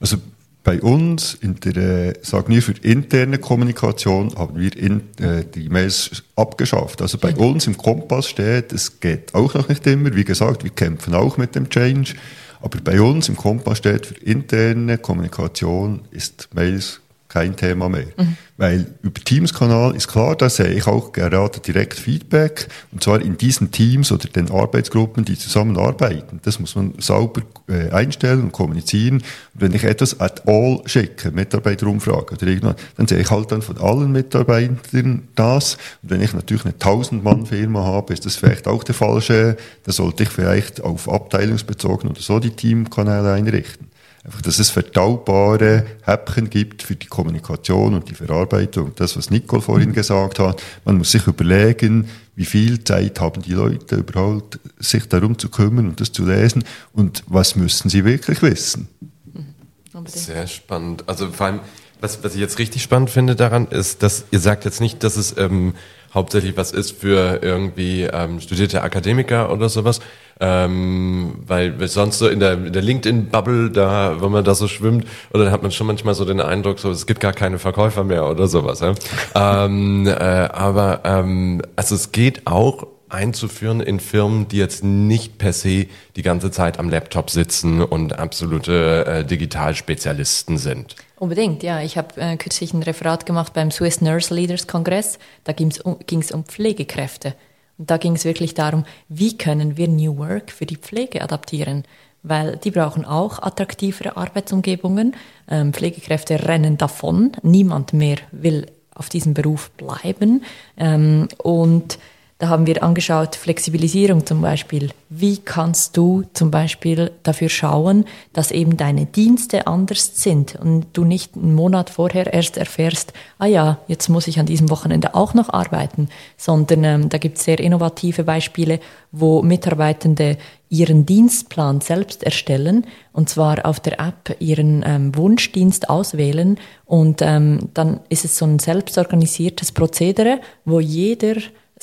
Also 0.00 0.18
bei 0.64 0.80
uns, 0.80 1.34
in 1.34 1.56
der, 1.60 2.14
sagen 2.22 2.52
wir, 2.52 2.62
für 2.62 2.74
interne 2.82 3.38
Kommunikation 3.38 4.34
haben 4.34 4.58
wir 4.58 4.74
in, 4.74 5.02
äh, 5.20 5.44
die 5.44 5.66
E-Mails 5.66 6.24
abgeschafft. 6.36 7.02
Also 7.02 7.18
bei 7.18 7.36
uns 7.36 7.66
im 7.66 7.76
Kompass 7.76 8.28
steht, 8.28 8.72
es 8.72 8.98
geht 8.98 9.34
auch 9.34 9.52
noch 9.54 9.68
nicht 9.68 9.86
immer. 9.86 10.16
Wie 10.16 10.24
gesagt, 10.24 10.64
wir 10.64 10.70
kämpfen 10.70 11.14
auch 11.14 11.36
mit 11.36 11.54
dem 11.54 11.68
Change. 11.68 12.14
Aber 12.62 12.80
bei 12.80 12.98
uns 12.98 13.28
im 13.28 13.36
Kompass 13.36 13.78
steht, 13.78 14.06
für 14.06 14.14
interne 14.14 14.96
Kommunikation 14.96 16.00
ist 16.10 16.48
Mails 16.54 17.02
kein 17.34 17.56
Thema 17.56 17.88
mehr. 17.88 18.06
Mhm. 18.16 18.36
Weil 18.56 18.86
über 19.02 19.20
Teams-Kanal 19.20 19.96
ist 19.96 20.06
klar, 20.06 20.36
da 20.36 20.48
sehe 20.48 20.72
ich 20.72 20.86
auch 20.86 21.10
gerade 21.10 21.58
direkt 21.58 21.98
Feedback. 21.98 22.68
Und 22.92 23.02
zwar 23.02 23.20
in 23.20 23.36
diesen 23.36 23.72
Teams 23.72 24.12
oder 24.12 24.28
den 24.28 24.52
Arbeitsgruppen, 24.52 25.24
die 25.24 25.36
zusammenarbeiten. 25.36 26.38
Das 26.44 26.60
muss 26.60 26.76
man 26.76 26.94
sauber 26.98 27.42
äh, 27.68 27.90
einstellen 27.90 28.42
und 28.42 28.52
kommunizieren. 28.52 29.16
Und 29.16 29.24
wenn 29.60 29.74
ich 29.74 29.82
etwas 29.82 30.20
at 30.20 30.46
all 30.46 30.82
schicke, 30.86 31.32
Mitarbeiterumfrage 31.32 32.34
oder 32.36 32.46
irgendwas, 32.46 32.76
dann 32.96 33.08
sehe 33.08 33.18
ich 33.18 33.30
halt 33.32 33.50
dann 33.50 33.62
von 33.62 33.78
allen 33.78 34.12
Mitarbeitern 34.12 35.26
das. 35.34 35.74
Und 36.04 36.10
wenn 36.10 36.20
ich 36.20 36.32
natürlich 36.32 36.64
eine 36.64 36.74
1000-Mann-Firma 36.74 37.82
habe, 37.82 38.12
ist 38.12 38.26
das 38.26 38.36
vielleicht 38.36 38.68
auch 38.68 38.84
der 38.84 38.94
falsche. 38.94 39.56
Da 39.82 39.90
sollte 39.90 40.22
ich 40.22 40.28
vielleicht 40.28 40.80
auf 40.80 41.08
abteilungsbezogen 41.08 42.08
oder 42.08 42.20
so 42.20 42.38
die 42.38 42.50
Teamkanäle 42.50 43.32
einrichten. 43.32 43.88
Einfach, 44.24 44.40
dass 44.40 44.58
es 44.58 44.70
verdaubare 44.70 45.84
Häppchen 46.02 46.48
gibt 46.48 46.82
für 46.82 46.96
die 46.96 47.06
Kommunikation 47.06 47.92
und 47.92 48.08
die 48.08 48.14
Verarbeitung. 48.14 48.92
Das, 48.96 49.18
was 49.18 49.30
Nicole 49.30 49.60
vorhin 49.60 49.90
mhm. 49.90 49.94
gesagt 49.94 50.38
hat, 50.38 50.62
man 50.86 50.96
muss 50.96 51.10
sich 51.10 51.26
überlegen, 51.26 52.08
wie 52.34 52.46
viel 52.46 52.82
Zeit 52.82 53.20
haben 53.20 53.42
die 53.42 53.52
Leute 53.52 53.96
überhaupt, 53.96 54.58
sich 54.78 55.06
darum 55.08 55.38
zu 55.38 55.50
kümmern 55.50 55.88
und 55.88 56.00
das 56.00 56.10
zu 56.10 56.24
lesen 56.24 56.64
und 56.94 57.22
was 57.26 57.54
müssen 57.54 57.90
sie 57.90 58.06
wirklich 58.06 58.40
wissen. 58.40 58.88
Mhm. 59.34 60.06
Sehr 60.06 60.46
spannend. 60.46 61.06
Also 61.06 61.30
vor 61.30 61.46
allem, 61.46 61.60
was, 62.00 62.24
was 62.24 62.34
ich 62.34 62.40
jetzt 62.40 62.58
richtig 62.58 62.82
spannend 62.82 63.10
finde 63.10 63.36
daran, 63.36 63.66
ist, 63.66 64.02
dass 64.02 64.24
ihr 64.30 64.40
sagt 64.40 64.64
jetzt 64.64 64.80
nicht, 64.80 65.04
dass 65.04 65.16
es 65.16 65.36
ähm, 65.36 65.74
hauptsächlich 66.14 66.56
was 66.56 66.72
ist 66.72 66.92
für 66.92 67.40
irgendwie 67.42 68.02
ähm, 68.02 68.40
studierte 68.40 68.82
Akademiker 68.82 69.52
oder 69.52 69.68
sowas, 69.68 70.00
ähm, 70.40 71.34
weil 71.46 71.86
sonst 71.88 72.18
so 72.18 72.28
in 72.28 72.40
der, 72.40 72.52
in 72.54 72.72
der 72.72 72.82
LinkedIn-Bubble, 72.82 73.70
da, 73.70 74.16
wenn 74.20 74.30
man 74.30 74.44
da 74.44 74.54
so 74.54 74.68
schwimmt, 74.68 75.06
oder 75.32 75.44
dann 75.44 75.52
hat 75.52 75.62
man 75.62 75.72
schon 75.72 75.86
manchmal 75.86 76.14
so 76.14 76.24
den 76.24 76.40
Eindruck, 76.40 76.78
so 76.78 76.90
es 76.90 77.06
gibt 77.06 77.20
gar 77.20 77.32
keine 77.32 77.58
Verkäufer 77.58 78.04
mehr 78.04 78.28
oder 78.28 78.46
sowas. 78.46 78.80
Ja? 78.80 78.94
ähm, 79.64 80.06
äh, 80.06 80.12
aber 80.12 81.00
ähm, 81.04 81.62
also 81.76 81.94
es 81.94 82.12
geht 82.12 82.46
auch 82.46 82.86
einzuführen 83.14 83.80
in 83.80 84.00
Firmen, 84.00 84.48
die 84.48 84.58
jetzt 84.58 84.84
nicht 84.84 85.38
per 85.38 85.52
se 85.52 85.86
die 86.16 86.22
ganze 86.22 86.50
Zeit 86.50 86.78
am 86.78 86.90
Laptop 86.90 87.30
sitzen 87.30 87.82
und 87.82 88.18
absolute 88.18 89.06
äh, 89.06 89.24
Digitalspezialisten 89.24 90.58
sind. 90.58 90.96
Unbedingt, 91.16 91.62
ja. 91.62 91.80
Ich 91.80 91.96
habe 91.96 92.20
äh, 92.20 92.36
kürzlich 92.36 92.74
ein 92.74 92.82
Referat 92.82 93.24
gemacht 93.24 93.54
beim 93.54 93.70
Swiss 93.70 94.00
Nurse 94.00 94.34
Leaders 94.34 94.66
Kongress. 94.66 95.18
Da 95.44 95.52
ging 95.52 95.68
es 95.68 95.80
um, 95.80 95.96
um 96.32 96.44
Pflegekräfte. 96.44 97.34
Und 97.78 97.90
da 97.90 97.96
ging 97.96 98.14
es 98.14 98.24
wirklich 98.24 98.54
darum, 98.54 98.84
wie 99.08 99.38
können 99.38 99.76
wir 99.76 99.88
New 99.88 100.18
Work 100.18 100.50
für 100.50 100.66
die 100.66 100.76
Pflege 100.76 101.22
adaptieren? 101.22 101.84
Weil 102.22 102.56
die 102.56 102.70
brauchen 102.70 103.04
auch 103.04 103.42
attraktivere 103.42 104.16
Arbeitsumgebungen. 104.16 105.14
Ähm, 105.48 105.72
Pflegekräfte 105.72 106.46
rennen 106.46 106.78
davon. 106.78 107.32
Niemand 107.42 107.92
mehr 107.92 108.16
will 108.32 108.66
auf 108.94 109.08
diesem 109.08 109.34
Beruf 109.34 109.70
bleiben. 109.72 110.44
Ähm, 110.76 111.28
und 111.38 111.98
da 112.38 112.48
haben 112.48 112.66
wir 112.66 112.82
angeschaut, 112.82 113.36
Flexibilisierung 113.36 114.26
zum 114.26 114.42
Beispiel. 114.42 114.90
Wie 115.08 115.38
kannst 115.38 115.96
du 115.96 116.24
zum 116.32 116.50
Beispiel 116.50 117.12
dafür 117.22 117.48
schauen, 117.48 118.06
dass 118.32 118.50
eben 118.50 118.76
deine 118.76 119.06
Dienste 119.06 119.68
anders 119.68 120.20
sind 120.20 120.56
und 120.56 120.86
du 120.94 121.04
nicht 121.04 121.36
einen 121.36 121.54
Monat 121.54 121.90
vorher 121.90 122.34
erst 122.34 122.56
erfährst, 122.56 123.12
ah 123.38 123.46
ja, 123.46 123.78
jetzt 123.86 124.08
muss 124.08 124.26
ich 124.26 124.40
an 124.40 124.46
diesem 124.46 124.68
Wochenende 124.70 125.14
auch 125.14 125.34
noch 125.34 125.48
arbeiten, 125.48 126.08
sondern 126.36 126.82
ähm, 126.82 127.08
da 127.08 127.18
gibt 127.18 127.38
es 127.38 127.44
sehr 127.44 127.60
innovative 127.60 128.24
Beispiele, 128.24 128.80
wo 129.12 129.40
Mitarbeitende 129.42 130.36
ihren 130.68 131.06
Dienstplan 131.06 131.82
selbst 131.82 132.24
erstellen 132.24 132.84
und 133.12 133.28
zwar 133.28 133.64
auf 133.64 133.78
der 133.78 134.00
App 134.00 134.34
ihren 134.40 134.82
ähm, 134.84 135.14
Wunschdienst 135.14 135.88
auswählen 135.88 136.58
und 136.84 137.22
ähm, 137.22 137.68
dann 137.74 138.00
ist 138.08 138.24
es 138.24 138.36
so 138.36 138.44
ein 138.44 138.58
selbstorganisiertes 138.58 139.70
Prozedere, 139.70 140.40
wo 140.64 140.80
jeder 140.80 141.36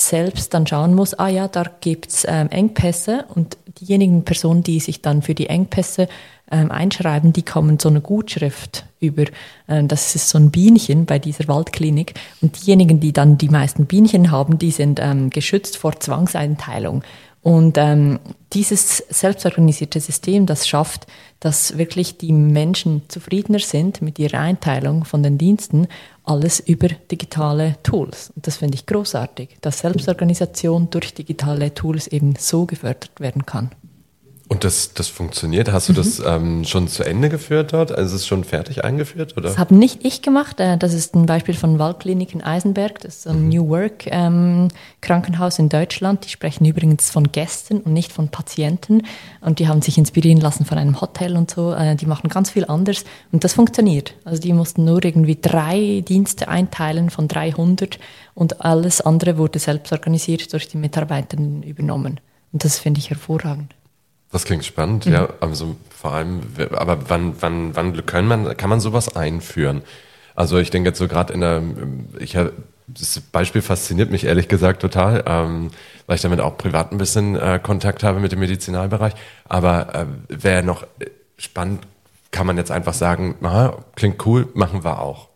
selbst 0.07 0.53
dann 0.53 0.67
schauen 0.67 0.93
muss, 0.93 1.13
ah 1.13 1.27
ja, 1.27 1.47
da 1.47 1.65
gibt's 1.81 2.25
ähm, 2.27 2.49
Engpässe 2.49 3.25
und 3.33 3.57
diejenigen 3.79 4.23
Personen, 4.25 4.63
die 4.63 4.79
sich 4.79 5.01
dann 5.01 5.21
für 5.21 5.35
die 5.35 5.47
Engpässe 5.47 6.07
ähm, 6.51 6.71
einschreiben, 6.71 7.33
die 7.33 7.43
kommen 7.43 7.79
so 7.79 7.89
eine 7.89 8.01
Gutschrift 8.01 8.85
über, 8.99 9.25
ähm, 9.67 9.87
das 9.87 10.15
ist 10.15 10.29
so 10.29 10.37
ein 10.37 10.51
Bienchen 10.51 11.05
bei 11.05 11.17
dieser 11.17 11.47
Waldklinik 11.47 12.13
und 12.41 12.61
diejenigen, 12.61 12.99
die 12.99 13.13
dann 13.13 13.37
die 13.37 13.49
meisten 13.49 13.85
Bienchen 13.85 14.31
haben, 14.31 14.59
die 14.59 14.71
sind 14.71 14.99
ähm, 15.01 15.29
geschützt 15.29 15.77
vor 15.77 15.99
Zwangseinteilung. 15.99 17.03
Und 17.43 17.77
ähm, 17.80 18.19
dieses 18.54 18.97
selbstorganisierte 19.10 19.99
System, 19.99 20.45
das 20.45 20.67
schafft, 20.67 21.08
dass 21.39 21.77
wirklich 21.77 22.17
die 22.17 22.34
Menschen 22.34 23.01
zufriedener 23.08 23.60
sind 23.60 24.01
mit 24.04 24.19
ihrer 24.19 24.39
Einteilung 24.39 25.06
von 25.06 25.23
den 25.23 25.39
Diensten, 25.39 25.88
alles 26.23 26.60
über 26.60 26.88
digitale 26.88 27.77
Tools. 27.82 28.32
Und 28.36 28.45
das 28.45 28.58
finde 28.58 28.75
ich 28.75 28.86
großartig, 28.86 29.58
dass 29.62 29.80
Selbstorganisation 29.80 30.91
durch 30.91 31.15
digitale 31.15 31.73
Tools 31.73 32.08
eben 32.08 32.36
so 32.38 32.67
gefördert 32.67 33.19
werden 33.19 33.45
kann. 33.47 33.71
Und 34.51 34.65
das, 34.65 34.93
das 34.93 35.07
funktioniert? 35.07 35.71
Hast 35.71 35.87
du 35.87 35.93
mhm. 35.93 35.95
das 35.95 36.19
ähm, 36.19 36.65
schon 36.65 36.89
zu 36.89 37.05
Ende 37.05 37.29
geführt 37.29 37.71
dort? 37.71 37.93
Also 37.93 38.17
ist 38.17 38.23
es 38.23 38.27
schon 38.27 38.43
fertig 38.43 38.83
eingeführt? 38.83 39.37
Oder? 39.37 39.47
Das 39.47 39.57
habe 39.57 39.73
nicht 39.73 40.03
ich 40.03 40.21
gemacht. 40.21 40.59
Äh, 40.59 40.77
das 40.77 40.93
ist 40.93 41.15
ein 41.15 41.25
Beispiel 41.25 41.55
von 41.55 41.79
Waldklinik 41.79 42.33
in 42.33 42.43
Eisenberg. 42.43 42.99
Das 42.99 43.19
ist 43.19 43.27
ein 43.27 43.43
mhm. 43.43 43.47
New 43.47 43.69
Work 43.69 44.07
ähm, 44.07 44.67
Krankenhaus 44.99 45.57
in 45.57 45.69
Deutschland. 45.69 46.25
Die 46.25 46.29
sprechen 46.29 46.65
übrigens 46.65 47.09
von 47.09 47.31
Gästen 47.31 47.79
und 47.79 47.93
nicht 47.93 48.11
von 48.11 48.27
Patienten. 48.27 49.03
Und 49.39 49.59
die 49.59 49.69
haben 49.69 49.81
sich 49.81 49.97
inspirieren 49.97 50.41
lassen 50.41 50.65
von 50.65 50.77
einem 50.77 50.99
Hotel 50.99 51.37
und 51.37 51.49
so. 51.49 51.71
Äh, 51.71 51.95
die 51.95 52.05
machen 52.05 52.29
ganz 52.29 52.49
viel 52.49 52.65
anders. 52.65 53.05
Und 53.31 53.45
das 53.45 53.53
funktioniert. 53.53 54.15
Also 54.25 54.41
die 54.41 54.51
mussten 54.51 54.83
nur 54.83 55.01
irgendwie 55.01 55.37
drei 55.41 56.03
Dienste 56.05 56.49
einteilen 56.49 57.09
von 57.09 57.29
300 57.29 57.99
und 58.33 58.59
alles 58.59 58.99
andere 58.99 59.37
wurde 59.37 59.59
selbst 59.59 59.93
organisiert 59.93 60.51
durch 60.51 60.67
die 60.67 60.77
Mitarbeitenden 60.77 61.63
übernommen. 61.63 62.19
Und 62.51 62.65
das 62.65 62.79
finde 62.79 62.99
ich 62.99 63.11
hervorragend. 63.11 63.73
Das 64.32 64.46
klingt 64.46 64.65
spannend, 64.65 65.06
mhm. 65.06 65.13
ja. 65.13 65.30
Also 65.39 65.76
vor 65.89 66.13
allem, 66.13 66.41
aber 66.72 67.10
wann, 67.10 67.36
wann, 67.41 67.76
wann 67.76 68.06
kann 68.06 68.28
man, 68.28 68.58
kann 68.58 68.70
man 68.70 68.80
sowas 68.80 69.15
einführen? 69.15 69.82
Also 70.36 70.58
ich 70.58 70.70
denke 70.70 70.89
jetzt 70.89 71.00
so 71.00 71.08
gerade 71.08 71.34
in 71.34 71.41
der, 71.41 71.62
ich 72.20 72.38
das 72.88 73.20
Beispiel 73.32 73.62
fasziniert 73.62 74.12
mich 74.12 74.26
ehrlich 74.26 74.48
gesagt 74.48 74.82
total, 74.82 75.24
ähm, 75.26 75.72
weil 76.08 76.15
ich 76.15 76.22
damit 76.22 76.39
auch 76.39 76.58
privat 76.58 76.91
ein 76.91 76.98
bisschen 76.98 77.36
äh, 77.36 77.60
Kontakt 77.62 78.04
habe 78.04 78.20
mit 78.20 78.32
dem 78.32 78.39
Medizinalbereich. 78.39 79.13
Aber 79.48 79.96
äh, 79.96 80.06
wäre 80.30 80.63
noch 80.63 80.86
spannend, 81.38 81.84
kann 82.32 82.48
man 82.48 82.58
jetzt 82.58 82.72
einfach 82.72 82.94
sagen, 82.94 83.36
aha, 83.41 83.78
klingt 83.96 84.26
cool, 84.26 84.48
machen 84.54 84.84
wir 84.84 85.00
auch. 85.00 85.28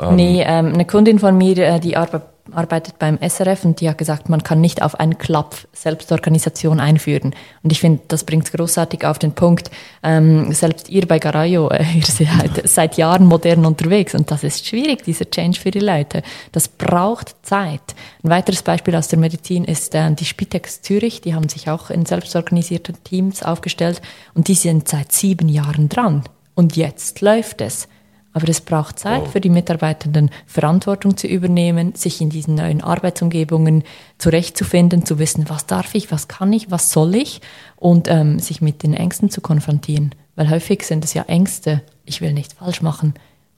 Ähm, 0.00 0.16
nee, 0.16 0.42
ähm, 0.42 0.72
eine 0.72 0.86
Kundin 0.86 1.18
von 1.18 1.36
mir, 1.36 1.58
äh, 1.58 1.80
die 1.80 1.96
arbeitet 1.96 2.22
arbeitet 2.50 2.98
beim 2.98 3.18
SRF 3.20 3.64
und 3.64 3.80
die 3.80 3.88
hat 3.88 3.98
gesagt, 3.98 4.28
man 4.28 4.42
kann 4.42 4.60
nicht 4.60 4.82
auf 4.82 4.98
einen 4.98 5.16
Klapp 5.18 5.54
Selbstorganisation 5.72 6.80
einführen. 6.80 7.34
Und 7.62 7.70
ich 7.70 7.80
finde, 7.80 8.02
das 8.08 8.24
bringt 8.24 8.46
es 8.46 8.52
großartig 8.52 9.06
auf 9.06 9.18
den 9.18 9.32
Punkt. 9.32 9.70
Ähm, 10.02 10.52
selbst 10.52 10.88
ihr 10.88 11.06
bei 11.06 11.18
Garayo, 11.18 11.68
äh, 11.68 11.84
ihr 11.94 12.04
seid 12.04 12.68
seit 12.68 12.96
Jahren 12.96 13.26
modern 13.26 13.64
unterwegs 13.64 14.14
und 14.14 14.30
das 14.30 14.42
ist 14.42 14.66
schwierig, 14.66 15.04
dieser 15.04 15.30
Change 15.30 15.60
für 15.60 15.70
die 15.70 15.80
Leute. 15.80 16.22
Das 16.50 16.68
braucht 16.68 17.36
Zeit. 17.42 17.94
Ein 18.24 18.30
weiteres 18.30 18.62
Beispiel 18.62 18.96
aus 18.96 19.08
der 19.08 19.18
Medizin 19.18 19.64
ist 19.64 19.94
äh, 19.94 20.12
die 20.12 20.24
Spitex 20.24 20.82
Zürich. 20.82 21.20
Die 21.20 21.34
haben 21.34 21.48
sich 21.48 21.70
auch 21.70 21.90
in 21.90 22.06
selbstorganisierten 22.06 22.96
Teams 23.04 23.42
aufgestellt 23.42 24.02
und 24.34 24.48
die 24.48 24.54
sind 24.54 24.88
seit 24.88 25.12
sieben 25.12 25.48
Jahren 25.48 25.88
dran. 25.88 26.24
Und 26.54 26.76
jetzt 26.76 27.20
läuft 27.20 27.60
es. 27.60 27.88
Aber 28.34 28.48
es 28.48 28.62
braucht 28.62 28.98
Zeit 28.98 29.28
für 29.28 29.40
die 29.40 29.50
Mitarbeitenden, 29.50 30.30
Verantwortung 30.46 31.16
zu 31.16 31.26
übernehmen, 31.26 31.94
sich 31.94 32.20
in 32.20 32.30
diesen 32.30 32.54
neuen 32.54 32.80
Arbeitsumgebungen 32.80 33.84
zurechtzufinden, 34.16 35.04
zu 35.04 35.18
wissen, 35.18 35.50
was 35.50 35.66
darf 35.66 35.94
ich, 35.94 36.10
was 36.10 36.28
kann 36.28 36.52
ich, 36.52 36.70
was 36.70 36.90
soll 36.90 37.14
ich 37.14 37.42
und 37.76 38.08
ähm, 38.08 38.38
sich 38.38 38.62
mit 38.62 38.82
den 38.82 38.94
Ängsten 38.94 39.28
zu 39.28 39.42
konfrontieren. 39.42 40.14
Weil 40.34 40.48
häufig 40.48 40.84
sind 40.84 41.04
es 41.04 41.12
ja 41.12 41.24
Ängste, 41.24 41.82
ich 42.06 42.22
will 42.22 42.32
nicht 42.32 42.54
falsch 42.54 42.80
machen. 42.80 43.14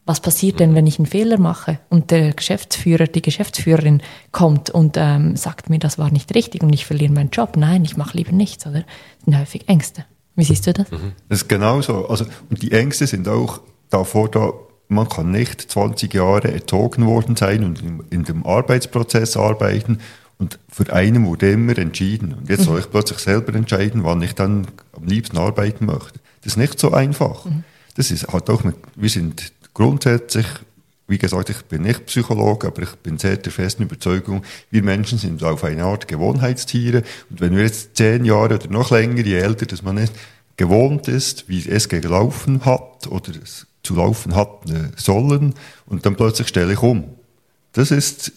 Was 0.07 0.21
passiert 0.21 0.61
denn, 0.61 0.75
wenn 0.75 0.87
ich 0.87 0.99
einen 0.99 1.07
Fehler 1.07 1.39
mache 1.39 1.79
und 1.89 2.11
der 2.11 2.35
Geschäftsführer, 2.35 3.07
die 3.07 3.23
Geschäftsführerin 3.23 4.03
kommt 4.33 4.69
und 4.71 4.97
ähm, 4.99 5.37
sagt 5.37 5.71
mir, 5.71 5.79
das 5.79 5.99
war 5.99 6.11
nicht 6.11 6.35
richtig 6.35 6.63
und 6.63 6.73
ich 6.73 6.85
verliere 6.85 7.13
meinen 7.13 7.31
Job? 7.31 7.57
Nein, 7.57 7.85
ich 7.85 7.97
mache 7.97 8.17
lieber 8.17 8.33
nichts, 8.33 8.67
oder? 8.67 8.81
Das 8.81 9.25
sind 9.25 9.39
häufig 9.39 9.69
Ängste. 9.69 10.05
Wie 10.37 10.45
siehst 10.45 10.67
du 10.67 10.73
das? 10.75 10.91
Das 10.91 11.43
ist 11.43 11.49
genau 11.49 11.81
so. 11.81 12.09
Also, 12.09 12.27
und 12.51 12.61
die 12.61 12.73
Ängste 12.73 13.07
sind 13.07 13.29
auch 13.29 13.61
davor 13.89 14.31
da, 14.31 14.53
man 14.89 15.09
kann 15.09 15.31
nicht 15.31 15.61
20 15.71 16.13
Jahre 16.13 16.53
erzogen 16.53 17.07
worden 17.07 17.37
sein 17.37 17.65
und 17.65 17.83
in, 18.11 18.25
dem 18.25 18.47
Arbeitsprozess 18.47 19.37
arbeiten 19.37 19.99
und 20.39 20.59
für 20.69 20.93
einen 20.93 21.25
wurde 21.27 21.51
immer 21.51 21.79
entschieden. 21.79 22.35
Und 22.35 22.49
jetzt 22.49 22.65
soll 22.65 22.81
ich 22.81 22.91
plötzlich 22.91 23.19
selber 23.19 23.55
entscheiden, 23.55 24.05
wann 24.05 24.23
ich 24.23 24.35
dann 24.35 24.67
am 24.93 25.05
liebsten 25.05 25.39
arbeiten 25.39 25.87
möchte. 25.87 26.19
Das 26.43 26.53
ist 26.53 26.57
nicht 26.57 26.79
so 26.79 26.93
einfach. 26.93 27.45
Mhm. 27.45 27.65
Das 27.95 28.11
ist 28.11 28.29
halt 28.29 28.51
auch, 28.51 28.65
mit, 28.65 28.75
wir 28.97 29.09
sind 29.09 29.53
grundsätzlich, 29.73 30.47
wie 31.07 31.19
gesagt, 31.19 31.51
ich 31.51 31.63
bin 31.63 31.83
nicht 31.83 32.07
Psychologe, 32.07 32.67
aber 32.67 32.83
ich 32.83 32.95
bin 32.97 33.19
sehr 33.19 33.37
der 33.37 33.53
festen 33.53 33.85
Überzeugung, 33.85 34.43
wir 34.71 34.83
Menschen 34.83 35.19
sind 35.19 35.43
auf 35.45 35.63
eine 35.65 35.85
Art 35.85 36.09
Gewohnheitstiere. 36.09 37.03
Und 37.31 37.41
wenn 37.41 37.55
wir 37.55 37.63
jetzt 37.63 37.97
zehn 37.97 38.25
Jahre 38.25 38.57
oder 38.57 38.69
noch 38.69 38.91
länger, 38.91 39.23
je 39.23 39.39
älter, 39.39 39.67
dass 39.67 39.83
man 39.83 39.97
nicht 39.97 40.13
gewohnt 40.57 41.09
ist, 41.09 41.49
wie 41.49 41.69
es 41.69 41.89
gelaufen 41.89 42.65
hat 42.65 43.07
oder 43.07 43.33
es 43.43 43.67
zu 43.85 43.95
laufen 43.95 44.35
hat 44.35 44.65
sollen, 44.97 45.55
und 45.87 46.05
dann 46.05 46.17
plötzlich 46.17 46.49
stelle 46.49 46.73
ich 46.73 46.83
um. 46.83 47.05
Das 47.73 47.91
ist 47.91 48.33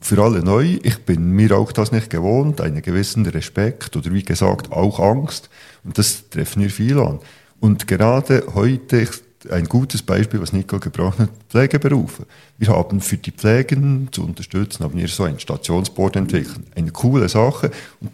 für 0.00 0.22
alle 0.22 0.42
neu. 0.42 0.78
Ich 0.82 0.98
bin 1.04 1.32
mir 1.32 1.56
auch 1.56 1.72
das 1.72 1.92
nicht 1.92 2.10
gewohnt, 2.10 2.60
einen 2.60 2.82
gewissen 2.82 3.26
Respekt 3.26 3.96
oder 3.96 4.12
wie 4.12 4.22
gesagt 4.22 4.72
auch 4.72 5.00
Angst. 5.00 5.50
Und 5.84 5.98
das 5.98 6.28
treffen 6.30 6.62
wir 6.62 6.70
viel 6.70 6.98
an. 6.98 7.18
Und 7.60 7.86
gerade 7.86 8.44
heute 8.54 9.08
ein 9.50 9.64
gutes 9.64 10.02
Beispiel, 10.02 10.40
was 10.40 10.52
Nico 10.52 10.78
gebraucht 10.78 11.18
hat, 11.18 11.30
Pflegeberufe. 11.48 12.26
Wir 12.58 12.68
haben 12.68 13.00
für 13.00 13.16
die 13.16 13.30
Pflegen 13.30 14.08
zu 14.10 14.24
unterstützen, 14.24 14.84
haben 14.84 14.96
wir 14.96 15.08
so 15.08 15.24
ein 15.24 15.38
Stationsboard 15.38 16.16
entwickelt. 16.16 16.60
Eine 16.74 16.90
coole 16.90 17.28
Sache. 17.28 17.70
Und 18.00 18.10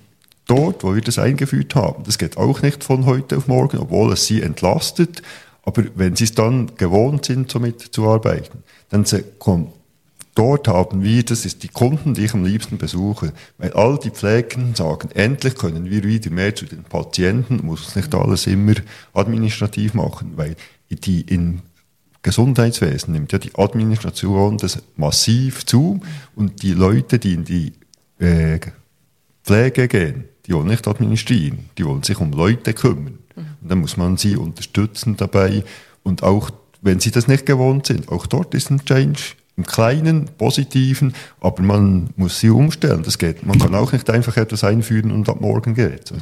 dort, 0.47 0.85
wo 0.85 0.95
wir 0.95 1.03
das 1.03 1.19
eingeführt 1.19 1.75
haben, 1.75 2.05
das 2.05 2.19
geht 2.19 2.37
auch 2.37 2.63
nicht 2.63 2.85
von 2.85 3.07
heute 3.07 3.37
auf 3.37 3.49
morgen, 3.49 3.79
obwohl 3.79 4.13
es 4.13 4.27
sie 4.27 4.43
entlastet. 4.43 5.23
Aber 5.65 5.85
wenn 5.95 6.15
sie 6.15 6.25
es 6.25 6.33
dann 6.33 6.77
gewohnt 6.77 7.25
sind, 7.25 7.51
somit 7.51 7.81
zu 7.81 8.09
arbeiten, 8.09 8.63
dann 8.91 9.05
kommt 9.39 9.73
Dort 10.35 10.67
haben 10.67 11.05
wir, 11.05 11.23
das 11.23 11.47
ist 11.47 11.63
die 11.63 11.69
Kunden, 11.69 12.15
die 12.15 12.25
ich 12.25 12.35
am 12.35 12.45
liebsten 12.45 12.77
besuche, 12.77 13.33
weil 13.57 13.73
all 13.75 13.99
die 13.99 14.11
Pflegen 14.11 14.75
sagen, 14.75 15.11
endlich 15.15 15.55
können 15.55 15.89
wir 15.89 16.03
wieder 16.03 16.31
mehr 16.31 16.57
zu 16.57 16.65
den 16.67 16.83
Patienten, 16.83 17.65
muss 17.65 17.95
nicht 17.95 18.13
alles 18.17 18.49
immer 18.49 18.75
administrativ 19.13 19.95
machen, 19.95 20.33
weil 20.35 20.57
die 20.91 21.21
in 21.21 21.63
Gesundheitswesen 22.23 23.13
nimmt 23.13 23.33
ja 23.33 23.39
die 23.39 23.55
Administration 23.55 24.59
das 24.59 24.83
massiv 24.97 25.67
zu 25.67 26.01
und 26.35 26.63
die 26.63 26.73
Leute, 26.73 27.19
die 27.21 27.35
in 27.35 27.45
die 27.45 27.73
äh, 28.19 28.59
Pflege 29.45 29.87
gehen, 29.87 30.25
die 30.47 30.55
wollen 30.55 30.67
nicht 30.67 30.89
administrieren, 30.89 31.67
die 31.79 31.85
wollen 31.85 32.03
sich 32.03 32.19
um 32.19 32.33
Leute 32.33 32.75
kümmern. 32.75 33.19
Dann 33.65 33.81
muss 33.81 33.97
man 33.97 34.17
sie 34.17 34.37
unterstützen 34.37 35.17
dabei 35.17 35.65
und 36.03 36.23
auch 36.23 36.51
wenn 36.83 37.01
sie 37.01 37.11
das 37.11 37.29
nicht 37.29 37.47
gewohnt 37.47 37.87
sind, 37.87 38.11
auch 38.11 38.27
dort 38.27 38.55
ist 38.55 38.71
ein 38.71 38.85
Change 38.85 39.21
im 39.57 39.65
Kleinen, 39.65 40.27
Positiven, 40.37 41.15
aber 41.41 41.63
man 41.63 42.11
muss 42.17 42.41
sie 42.41 42.51
umstellen. 42.51 43.03
Das 43.05 43.19
geht. 43.19 43.47
Man 43.47 43.59
kann 43.59 43.75
auch 43.75 43.93
nicht 43.93 44.11
einfach 44.11 44.37
etwas 44.37 44.65
einführen 44.65 45.13
und 45.13 45.29
ab 45.29 45.41
morgen 45.41 45.75
geht. 45.75 46.13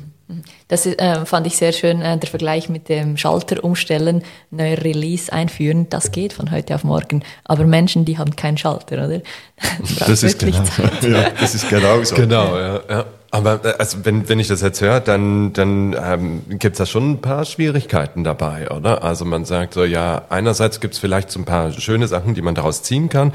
Das 0.68 0.86
äh, 0.86 1.26
fand 1.26 1.46
ich 1.46 1.56
sehr 1.56 1.72
schön, 1.72 2.00
äh, 2.00 2.18
der 2.18 2.28
Vergleich 2.28 2.68
mit 2.68 2.88
dem 2.88 3.16
Schalter 3.16 3.64
umstellen, 3.64 4.22
neuer 4.50 4.78
Release 4.78 5.32
einführen. 5.32 5.88
Das 5.88 6.12
geht 6.12 6.32
von 6.32 6.50
heute 6.50 6.74
auf 6.74 6.84
morgen. 6.84 7.22
Aber 7.44 7.64
Menschen, 7.64 8.04
die 8.04 8.18
haben 8.18 8.36
keinen 8.36 8.56
Schalter, 8.56 9.06
oder? 9.06 9.20
das, 9.98 10.22
ist 10.22 10.38
genau, 10.38 10.62
ja, 11.02 11.30
das 11.30 11.54
ist 11.54 11.68
genau 11.68 12.02
so. 12.04 12.14
Genau, 12.14 12.58
ja. 12.58 12.80
ja. 12.88 13.04
Aber 13.32 13.64
äh, 13.64 13.74
also 13.78 14.04
wenn, 14.04 14.28
wenn 14.28 14.38
ich 14.38 14.48
das 14.48 14.60
jetzt 14.60 14.80
höre, 14.82 15.00
dann, 15.00 15.52
dann 15.54 15.96
ähm, 16.00 16.42
gibt 16.48 16.74
es 16.74 16.78
da 16.78 16.86
schon 16.86 17.12
ein 17.12 17.20
paar 17.20 17.44
Schwierigkeiten 17.46 18.24
dabei, 18.24 18.70
oder? 18.70 19.02
Also 19.02 19.24
man 19.24 19.46
sagt 19.46 19.74
so, 19.74 19.84
ja, 19.84 20.22
einerseits 20.28 20.80
gibt 20.80 20.94
es 20.94 21.00
vielleicht 21.00 21.30
so 21.30 21.40
ein 21.40 21.46
paar 21.46 21.72
schöne 21.72 22.06
Sachen, 22.06 22.34
die 22.34 22.42
man 22.42 22.54
daraus 22.54 22.82
ziehen 22.82 23.08
kann. 23.08 23.32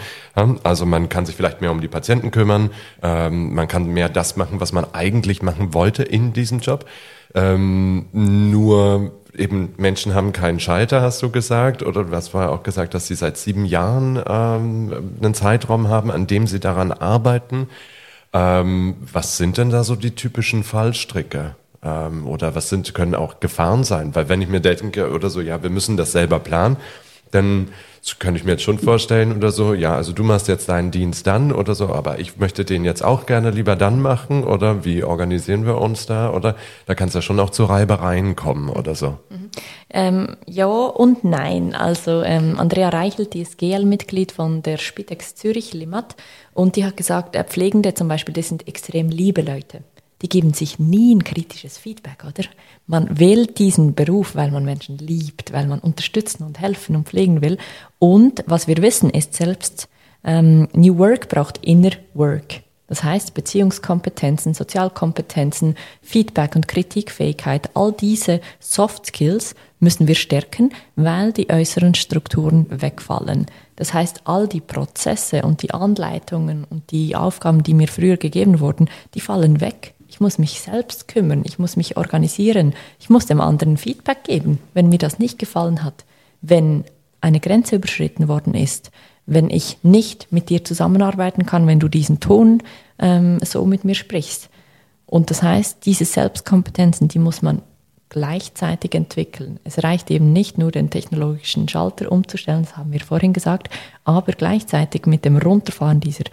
Also 0.63 0.85
man 0.85 1.09
kann 1.09 1.25
sich 1.25 1.35
vielleicht 1.35 1.61
mehr 1.61 1.71
um 1.71 1.81
die 1.81 1.87
Patienten 1.87 2.29
kümmern, 2.29 2.69
ähm, 3.01 3.55
man 3.55 3.67
kann 3.67 3.87
mehr 3.87 4.07
das 4.07 4.37
machen, 4.37 4.61
was 4.61 4.71
man 4.71 4.85
eigentlich 4.93 5.41
machen 5.41 5.73
wollte 5.73 6.03
in 6.03 6.31
diesem 6.31 6.59
Job. 6.59 6.85
Ähm, 7.33 8.05
nur 8.13 9.13
eben 9.35 9.73
Menschen 9.77 10.13
haben 10.13 10.31
keinen 10.31 10.59
Schalter, 10.59 11.01
hast 11.01 11.23
du 11.23 11.31
gesagt, 11.31 11.81
oder 11.81 12.03
du 12.03 12.15
hast 12.15 12.29
vorher 12.29 12.51
auch 12.51 12.61
gesagt, 12.61 12.93
dass 12.93 13.07
sie 13.07 13.15
seit 13.15 13.37
sieben 13.37 13.65
Jahren 13.65 14.21
ähm, 14.27 14.93
einen 15.21 15.33
Zeitraum 15.33 15.89
haben, 15.89 16.11
an 16.11 16.27
dem 16.27 16.45
sie 16.45 16.59
daran 16.59 16.91
arbeiten. 16.91 17.67
Ähm, 18.37 18.95
was 19.11 19.37
sind 19.37 19.57
denn 19.57 19.71
da 19.71 19.83
so 19.83 19.95
die 19.95 20.11
typischen 20.11 20.63
Fallstricke? 20.63 21.55
Ähm, 21.83 22.27
oder 22.27 22.53
was 22.53 22.69
sind, 22.69 22.93
können 22.93 23.15
auch 23.15 23.39
Gefahren 23.39 23.83
sein? 23.83 24.13
Weil 24.13 24.29
wenn 24.29 24.41
ich 24.41 24.47
mir 24.47 24.59
denke 24.59 25.11
oder 25.11 25.31
so, 25.31 25.41
ja, 25.41 25.63
wir 25.63 25.71
müssen 25.71 25.97
das 25.97 26.11
selber 26.11 26.39
planen, 26.39 26.77
dann 27.31 27.69
könnte 28.19 28.39
ich 28.39 28.45
mir 28.45 28.51
jetzt 28.51 28.63
schon 28.63 28.79
vorstellen 28.79 29.35
oder 29.35 29.51
so, 29.51 29.73
ja, 29.73 29.95
also 29.95 30.13
du 30.13 30.23
machst 30.23 30.47
jetzt 30.47 30.69
deinen 30.69 30.91
Dienst 30.91 31.27
dann 31.27 31.51
oder 31.51 31.75
so, 31.75 31.89
aber 31.89 32.19
ich 32.19 32.37
möchte 32.37 32.65
den 32.65 32.85
jetzt 32.85 33.03
auch 33.03 33.25
gerne 33.25 33.51
lieber 33.51 33.75
dann 33.75 34.01
machen 34.01 34.43
oder 34.43 34.85
wie 34.85 35.03
organisieren 35.03 35.65
wir 35.65 35.79
uns 35.79 36.05
da 36.05 36.31
oder 36.31 36.55
da 36.85 36.95
kann 36.95 37.09
es 37.09 37.13
ja 37.13 37.21
schon 37.21 37.39
auch 37.39 37.49
zu 37.49 37.65
Reibereien 37.65 38.35
kommen 38.35 38.69
oder 38.69 38.95
so. 38.95 39.17
Mhm. 39.29 39.49
Ähm, 39.89 40.37
ja 40.45 40.67
und 40.67 41.23
nein. 41.23 41.75
Also 41.75 42.21
ähm, 42.23 42.55
Andrea 42.57 42.89
Reichelt, 42.89 43.33
die 43.33 43.41
ist 43.41 43.57
GL-Mitglied 43.57 44.31
von 44.31 44.63
der 44.63 44.77
Spitex 44.77 45.35
Zürich 45.35 45.73
Limmat 45.73 46.15
und 46.53 46.75
die 46.75 46.85
hat 46.85 46.97
gesagt, 46.97 47.35
äh, 47.35 47.43
Pflegende 47.43 47.93
zum 47.93 48.07
Beispiel, 48.07 48.33
das 48.33 48.47
sind 48.47 48.67
extrem 48.67 49.09
liebe 49.09 49.41
Leute 49.41 49.83
die 50.21 50.29
geben 50.29 50.53
sich 50.53 50.79
nie 50.79 51.13
ein 51.13 51.23
kritisches 51.23 51.77
Feedback, 51.77 52.23
oder? 52.25 52.47
Man 52.87 53.19
wählt 53.19 53.59
diesen 53.59 53.93
Beruf, 53.93 54.35
weil 54.35 54.51
man 54.51 54.65
Menschen 54.65 54.97
liebt, 54.97 55.53
weil 55.53 55.67
man 55.67 55.79
unterstützen 55.79 56.43
und 56.43 56.59
helfen 56.59 56.95
und 56.95 57.07
pflegen 57.07 57.41
will. 57.41 57.57
Und 57.99 58.43
was 58.47 58.67
wir 58.67 58.77
wissen, 58.77 59.09
ist 59.09 59.33
selbst 59.33 59.89
ähm, 60.23 60.67
New 60.73 60.97
Work 60.97 61.29
braucht 61.29 61.63
Inner 61.65 61.91
Work. 62.13 62.61
Das 62.87 63.03
heißt, 63.03 63.33
Beziehungskompetenzen, 63.33 64.53
Sozialkompetenzen, 64.53 65.75
Feedback 66.01 66.55
und 66.55 66.69
Kritikfähigkeit, 66.69 67.69
all 67.75 67.91
diese 67.91 68.39
Soft 68.59 69.07
Skills 69.07 69.55
müssen 69.79 70.07
wir 70.07 70.15
stärken, 70.15 70.71
weil 70.95 71.33
die 71.33 71.49
äußeren 71.49 71.95
Strukturen 71.95 72.65
wegfallen. 72.69 73.45
Das 73.75 73.93
heißt, 73.93 74.21
all 74.23 74.47
die 74.47 74.61
Prozesse 74.61 75.43
und 75.43 75.63
die 75.63 75.71
Anleitungen 75.71 76.63
und 76.63 76.89
die 76.91 77.15
Aufgaben, 77.15 77.61
die 77.61 77.73
mir 77.73 77.89
früher 77.89 78.17
gegeben 78.17 78.61
wurden, 78.61 78.89
die 79.13 79.21
fallen 79.21 79.59
weg. 79.59 79.93
Ich 80.17 80.21
muss 80.21 80.39
mich 80.39 80.61
selbst 80.61 81.07
kümmern, 81.07 81.43
ich 81.45 81.59
muss 81.59 81.75
mich 81.75 81.95
organisieren, 81.95 82.73
ich 82.99 83.07
muss 83.07 83.27
dem 83.27 83.39
anderen 83.39 83.77
Feedback 83.77 84.23
geben, 84.23 84.57
wenn 84.73 84.89
mir 84.89 84.97
das 84.97 85.19
nicht 85.19 85.37
gefallen 85.37 85.83
hat, 85.83 86.05
wenn 86.41 86.85
eine 87.21 87.39
Grenze 87.39 87.75
überschritten 87.75 88.27
worden 88.27 88.55
ist, 88.55 88.89
wenn 89.27 89.51
ich 89.51 89.77
nicht 89.83 90.31
mit 90.31 90.49
dir 90.49 90.65
zusammenarbeiten 90.65 91.45
kann, 91.45 91.67
wenn 91.67 91.79
du 91.79 91.87
diesen 91.87 92.19
Ton 92.19 92.63
ähm, 92.97 93.37
so 93.43 93.63
mit 93.67 93.85
mir 93.85 93.93
sprichst. 93.93 94.49
Und 95.05 95.29
das 95.29 95.43
heißt, 95.43 95.85
diese 95.85 96.05
Selbstkompetenzen, 96.05 97.09
die 97.09 97.19
muss 97.19 97.43
man 97.43 97.61
gleichzeitig 98.09 98.95
entwickeln. 98.95 99.59
Es 99.65 99.83
reicht 99.83 100.09
eben 100.09 100.33
nicht 100.33 100.57
nur 100.57 100.71
den 100.71 100.89
technologischen 100.89 101.69
Schalter 101.69 102.11
umzustellen, 102.11 102.63
das 102.63 102.75
haben 102.75 102.91
wir 102.91 103.01
vorhin 103.01 103.33
gesagt, 103.33 103.69
aber 104.03 104.31
gleichzeitig 104.31 105.05
mit 105.05 105.25
dem 105.25 105.37
Runterfahren 105.37 105.99
dieser 105.99 106.23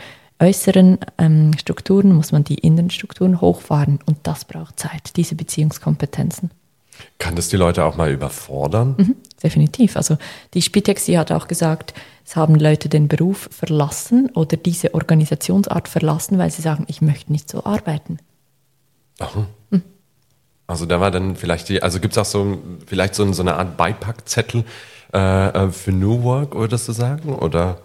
äußeren 0.40 0.98
ähm, 1.18 1.52
Strukturen 1.58 2.12
muss 2.12 2.32
man 2.32 2.44
die 2.44 2.56
inneren 2.56 2.90
Strukturen 2.90 3.40
hochfahren 3.40 4.00
und 4.06 4.18
das 4.24 4.44
braucht 4.44 4.78
Zeit, 4.78 5.16
diese 5.16 5.34
Beziehungskompetenzen. 5.34 6.50
Kann 7.18 7.34
das 7.36 7.48
die 7.48 7.56
Leute 7.56 7.84
auch 7.84 7.96
mal 7.96 8.10
überfordern? 8.10 8.94
Mhm, 8.96 9.16
definitiv. 9.42 9.96
Also 9.96 10.16
die 10.54 10.62
Spitex, 10.62 11.06
die 11.06 11.18
hat 11.18 11.32
auch 11.32 11.48
gesagt, 11.48 11.94
es 12.24 12.36
haben 12.36 12.54
Leute 12.54 12.88
den 12.88 13.08
Beruf 13.08 13.48
verlassen 13.50 14.30
oder 14.34 14.56
diese 14.56 14.94
Organisationsart 14.94 15.88
verlassen, 15.88 16.38
weil 16.38 16.50
sie 16.50 16.62
sagen, 16.62 16.84
ich 16.88 17.02
möchte 17.02 17.32
nicht 17.32 17.50
so 17.50 17.64
arbeiten. 17.64 18.18
Aha. 19.18 19.46
Mhm. 19.70 19.82
Also 20.66 20.86
da 20.86 21.00
war 21.00 21.10
dann 21.10 21.36
vielleicht 21.36 21.68
die, 21.68 21.82
also 21.82 22.00
gibt 22.00 22.12
es 22.12 22.18
auch 22.18 22.24
so 22.24 22.58
vielleicht 22.86 23.14
so, 23.14 23.30
so 23.32 23.42
eine 23.42 23.56
Art 23.56 23.76
Beipackzettel 23.76 24.64
äh, 25.12 25.48
äh, 25.48 25.70
für 25.70 25.92
New 25.92 26.22
Work, 26.22 26.54
würdest 26.54 26.88
du 26.88 26.92
sagen? 26.92 27.34
Oder? 27.34 27.78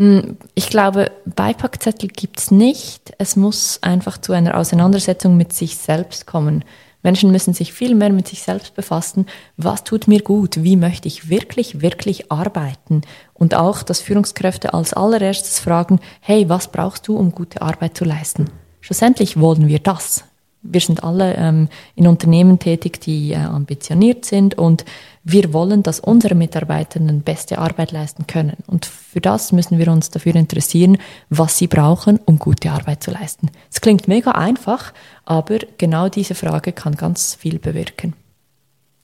Hm, 0.00 0.38
ich 0.54 0.70
glaube, 0.70 1.10
Beipackzettel 1.26 2.08
gibt's 2.08 2.50
nicht. 2.50 3.12
Es 3.18 3.36
muss 3.36 3.82
einfach 3.82 4.16
zu 4.16 4.32
einer 4.32 4.56
Auseinandersetzung 4.56 5.36
mit 5.36 5.52
sich 5.52 5.76
selbst 5.76 6.26
kommen. 6.26 6.64
Menschen 7.02 7.30
müssen 7.30 7.52
sich 7.52 7.74
viel 7.74 7.94
mehr 7.94 8.08
mit 8.08 8.26
sich 8.26 8.42
selbst 8.42 8.74
befassen. 8.74 9.26
Was 9.58 9.84
tut 9.84 10.08
mir 10.08 10.22
gut? 10.22 10.62
Wie 10.62 10.76
möchte 10.76 11.06
ich 11.06 11.28
wirklich, 11.28 11.82
wirklich 11.82 12.32
arbeiten? 12.32 13.02
Und 13.34 13.54
auch, 13.54 13.82
dass 13.82 14.00
Führungskräfte 14.00 14.72
als 14.72 14.94
allererstes 14.94 15.60
fragen, 15.60 16.00
hey, 16.20 16.48
was 16.48 16.68
brauchst 16.68 17.06
du, 17.06 17.16
um 17.16 17.32
gute 17.32 17.60
Arbeit 17.60 17.94
zu 17.94 18.06
leisten? 18.06 18.46
Schlussendlich 18.80 19.38
wollen 19.38 19.68
wir 19.68 19.80
das 19.80 20.24
wir 20.62 20.80
sind 20.80 21.02
alle 21.02 21.34
ähm, 21.36 21.68
in 21.94 22.06
Unternehmen 22.06 22.58
tätig, 22.58 23.00
die 23.00 23.32
äh, 23.32 23.36
ambitioniert 23.36 24.24
sind 24.24 24.58
und 24.58 24.84
wir 25.22 25.52
wollen, 25.52 25.82
dass 25.82 26.00
unsere 26.00 26.34
Mitarbeitenden 26.34 27.22
beste 27.22 27.58
Arbeit 27.58 27.92
leisten 27.92 28.26
können. 28.26 28.56
Und 28.66 28.86
für 28.86 29.20
das 29.20 29.52
müssen 29.52 29.78
wir 29.78 29.88
uns 29.88 30.10
dafür 30.10 30.34
interessieren, 30.34 30.98
was 31.28 31.58
sie 31.58 31.66
brauchen, 31.66 32.18
um 32.24 32.38
gute 32.38 32.70
Arbeit 32.70 33.02
zu 33.02 33.10
leisten. 33.10 33.50
Es 33.70 33.80
klingt 33.80 34.08
mega 34.08 34.32
einfach, 34.32 34.92
aber 35.24 35.58
genau 35.78 36.08
diese 36.08 36.34
Frage 36.34 36.72
kann 36.72 36.94
ganz 36.96 37.34
viel 37.34 37.58
bewirken. 37.58 38.14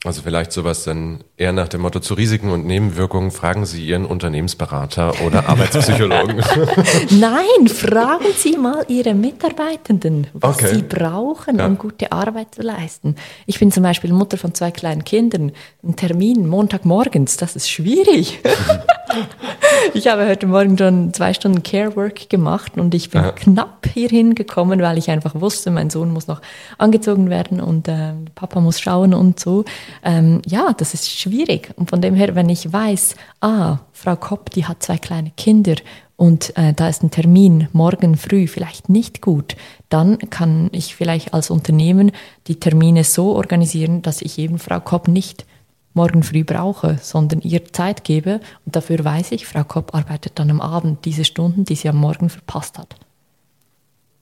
Also 0.03 0.21
vielleicht 0.21 0.51
sowas 0.51 0.83
dann 0.83 1.23
eher 1.39 1.53
nach 1.53 1.67
dem 1.67 1.81
Motto 1.81 1.99
zu 1.99 2.15
Risiken 2.15 2.49
und 2.49 2.65
Nebenwirkungen 2.65 3.29
fragen 3.29 3.65
Sie 3.67 3.85
Ihren 3.85 4.05
Unternehmensberater 4.05 5.13
oder 5.23 5.47
Arbeitspsychologen. 5.47 6.37
Nein, 7.11 7.67
fragen 7.67 8.25
Sie 8.35 8.57
mal 8.57 8.83
Ihre 8.87 9.13
Mitarbeitenden, 9.13 10.27
was 10.33 10.55
Okay. 10.57 10.75
sie 10.75 10.81
brauchen, 10.81 11.59
Ja. 11.59 11.67
um 11.67 11.77
gute 11.77 12.11
Arbeit 12.11 12.55
zu 12.55 12.63
leisten. 12.63 13.15
Ich 13.45 13.59
bin 13.59 13.71
zum 13.71 13.83
Beispiel 13.83 14.11
Mutter 14.11 14.37
von 14.37 14.55
zwei 14.55 14.71
kleinen 14.71 15.03
Kindern. 15.03 15.51
Ein 15.83 15.95
Termin 15.95 16.47
Montagmorgens, 16.47 17.37
das 17.37 17.55
ist 17.55 17.69
schwierig. 17.69 18.39
ich 19.93 20.07
habe 20.07 20.27
heute 20.27 20.47
Morgen 20.47 20.75
schon 20.75 21.13
zwei 21.13 21.35
Stunden 21.35 21.61
Care 21.61 21.95
Work 21.95 22.29
gemacht 22.31 22.73
und 22.77 22.95
ich 22.95 23.11
bin 23.11 23.21
Ja. 23.21 23.31
knapp 23.31 23.85
hierhin 23.93 24.33
gekommen, 24.33 24.81
weil 24.81 24.97
ich 24.97 25.11
einfach 25.11 25.35
wusste, 25.39 25.69
mein 25.69 25.91
Sohn 25.91 26.11
muss 26.11 26.25
noch 26.25 26.41
angezogen 26.79 27.29
werden 27.29 27.61
und 27.61 27.87
äh, 27.87 28.13
Papa 28.33 28.59
muss 28.59 28.79
schauen 28.79 29.13
und 29.13 29.39
so. 29.39 29.65
Ähm, 30.03 30.41
ja, 30.47 30.73
das 30.75 30.95
ist 30.95 31.07
schwierig. 31.11 31.26
Und 31.75 31.89
von 31.89 32.01
dem 32.01 32.15
her, 32.15 32.35
wenn 32.35 32.49
ich 32.49 32.71
weiß, 32.71 33.15
ah, 33.41 33.79
Frau 33.93 34.15
Kopp, 34.15 34.49
die 34.51 34.65
hat 34.65 34.83
zwei 34.83 34.97
kleine 34.97 35.31
Kinder 35.37 35.75
und 36.15 36.57
äh, 36.57 36.73
da 36.73 36.89
ist 36.89 37.03
ein 37.03 37.11
Termin 37.11 37.67
morgen 37.73 38.17
früh 38.17 38.47
vielleicht 38.47 38.89
nicht 38.89 39.21
gut, 39.21 39.55
dann 39.89 40.17
kann 40.17 40.69
ich 40.71 40.95
vielleicht 40.95 41.33
als 41.33 41.51
Unternehmen 41.51 42.11
die 42.47 42.59
Termine 42.59 43.03
so 43.03 43.35
organisieren, 43.35 44.01
dass 44.01 44.21
ich 44.21 44.39
eben 44.39 44.57
Frau 44.57 44.79
Kopp 44.79 45.07
nicht 45.07 45.45
morgen 45.93 46.23
früh 46.23 46.43
brauche, 46.43 46.97
sondern 47.01 47.41
ihr 47.41 47.71
Zeit 47.73 48.03
gebe. 48.03 48.39
Und 48.65 48.75
dafür 48.75 49.03
weiß 49.03 49.31
ich, 49.31 49.45
Frau 49.45 49.63
Kopp 49.63 49.93
arbeitet 49.93 50.33
dann 50.39 50.49
am 50.49 50.61
Abend 50.61 51.05
diese 51.05 51.25
Stunden, 51.25 51.65
die 51.65 51.75
sie 51.75 51.89
am 51.89 51.97
Morgen 51.97 52.29
verpasst 52.29 52.77
hat. 52.77 52.95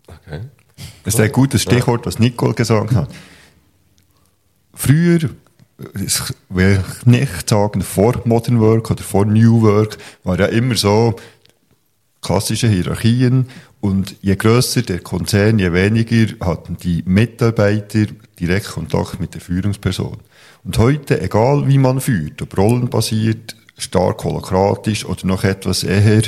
Okay. 0.08 0.41
Das 1.04 1.13
ist 1.13 1.20
ein 1.20 1.32
gutes 1.32 1.62
Stichwort, 1.62 2.06
was 2.06 2.20
Nicole 2.20 2.54
gesagt 2.54 2.94
hat. 2.94 3.10
Früher, 4.74 5.30
ich 5.95 6.19
will 6.49 6.83
nicht 7.05 7.49
sagen, 7.49 7.81
vor 7.81 8.21
Modern 8.25 8.59
Work 8.59 8.91
oder 8.91 9.03
vor 9.03 9.25
New 9.25 9.61
Work, 9.61 9.97
war 10.23 10.39
ja 10.39 10.45
immer 10.45 10.75
so 10.75 11.15
klassische 12.21 12.67
Hierarchien 12.67 13.47
und 13.81 14.15
je 14.21 14.35
größer 14.35 14.81
der 14.81 14.99
Konzern, 14.99 15.59
je 15.59 15.71
weniger 15.73 16.33
hatten 16.43 16.77
die 16.77 17.03
Mitarbeiter 17.05 18.07
direkt 18.39 18.67
Kontakt 18.67 19.19
mit 19.19 19.35
der 19.35 19.41
Führungsperson. 19.41 20.17
Und 20.63 20.77
heute, 20.79 21.21
egal 21.21 21.67
wie 21.67 21.77
man 21.77 22.01
führt, 22.01 22.41
ob 22.41 22.57
rollenbasiert, 22.57 23.55
stark 23.77 24.23
holokratisch 24.23 25.05
oder 25.05 25.27
noch 25.27 25.43
etwas 25.43 25.83
eher 25.83 26.23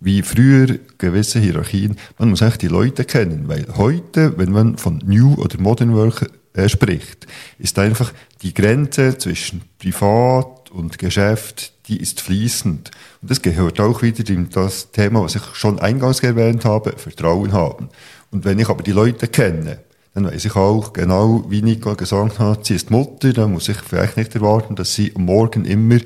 wie 0.00 0.22
früher 0.22 0.78
gewisse 0.98 1.38
Hierarchien, 1.38 1.96
man 2.18 2.30
muss 2.30 2.42
eigentlich 2.42 2.58
die 2.58 2.68
Leute 2.68 3.04
kennen, 3.04 3.48
weil 3.48 3.66
heute, 3.76 4.36
wenn 4.36 4.52
man 4.52 4.76
von 4.76 5.00
New 5.04 5.34
oder 5.34 5.58
Modern 5.58 5.94
Work 5.94 6.30
äh, 6.54 6.68
spricht, 6.68 7.26
ist 7.58 7.78
einfach 7.78 8.12
die 8.42 8.54
Grenze 8.54 9.18
zwischen 9.18 9.62
Privat 9.78 10.70
und 10.70 10.98
Geschäft, 10.98 11.72
die 11.88 12.00
ist 12.00 12.20
fließend. 12.20 12.90
Und 13.22 13.30
das 13.30 13.42
gehört 13.42 13.80
auch 13.80 14.02
wieder 14.02 14.28
in 14.32 14.50
das 14.50 14.92
Thema, 14.92 15.22
was 15.22 15.34
ich 15.34 15.42
schon 15.54 15.78
eingangs 15.78 16.20
erwähnt 16.20 16.64
habe, 16.64 16.92
Vertrauen 16.96 17.52
haben. 17.52 17.88
Und 18.30 18.44
wenn 18.44 18.58
ich 18.58 18.68
aber 18.68 18.82
die 18.82 18.92
Leute 18.92 19.28
kenne, 19.28 19.80
dann 20.14 20.26
weiß 20.26 20.44
ich 20.44 20.56
auch 20.56 20.92
genau, 20.92 21.44
wie 21.48 21.62
Nico 21.62 21.94
gesagt 21.94 22.38
hat, 22.38 22.66
sie 22.66 22.74
ist 22.74 22.90
Mutter, 22.90 23.32
dann 23.32 23.52
muss 23.52 23.68
ich 23.68 23.76
vielleicht 23.76 24.16
nicht 24.16 24.34
erwarten, 24.34 24.74
dass 24.74 24.94
sie 24.94 25.12
am 25.14 25.24
Morgen 25.24 25.64
immer 25.64 25.98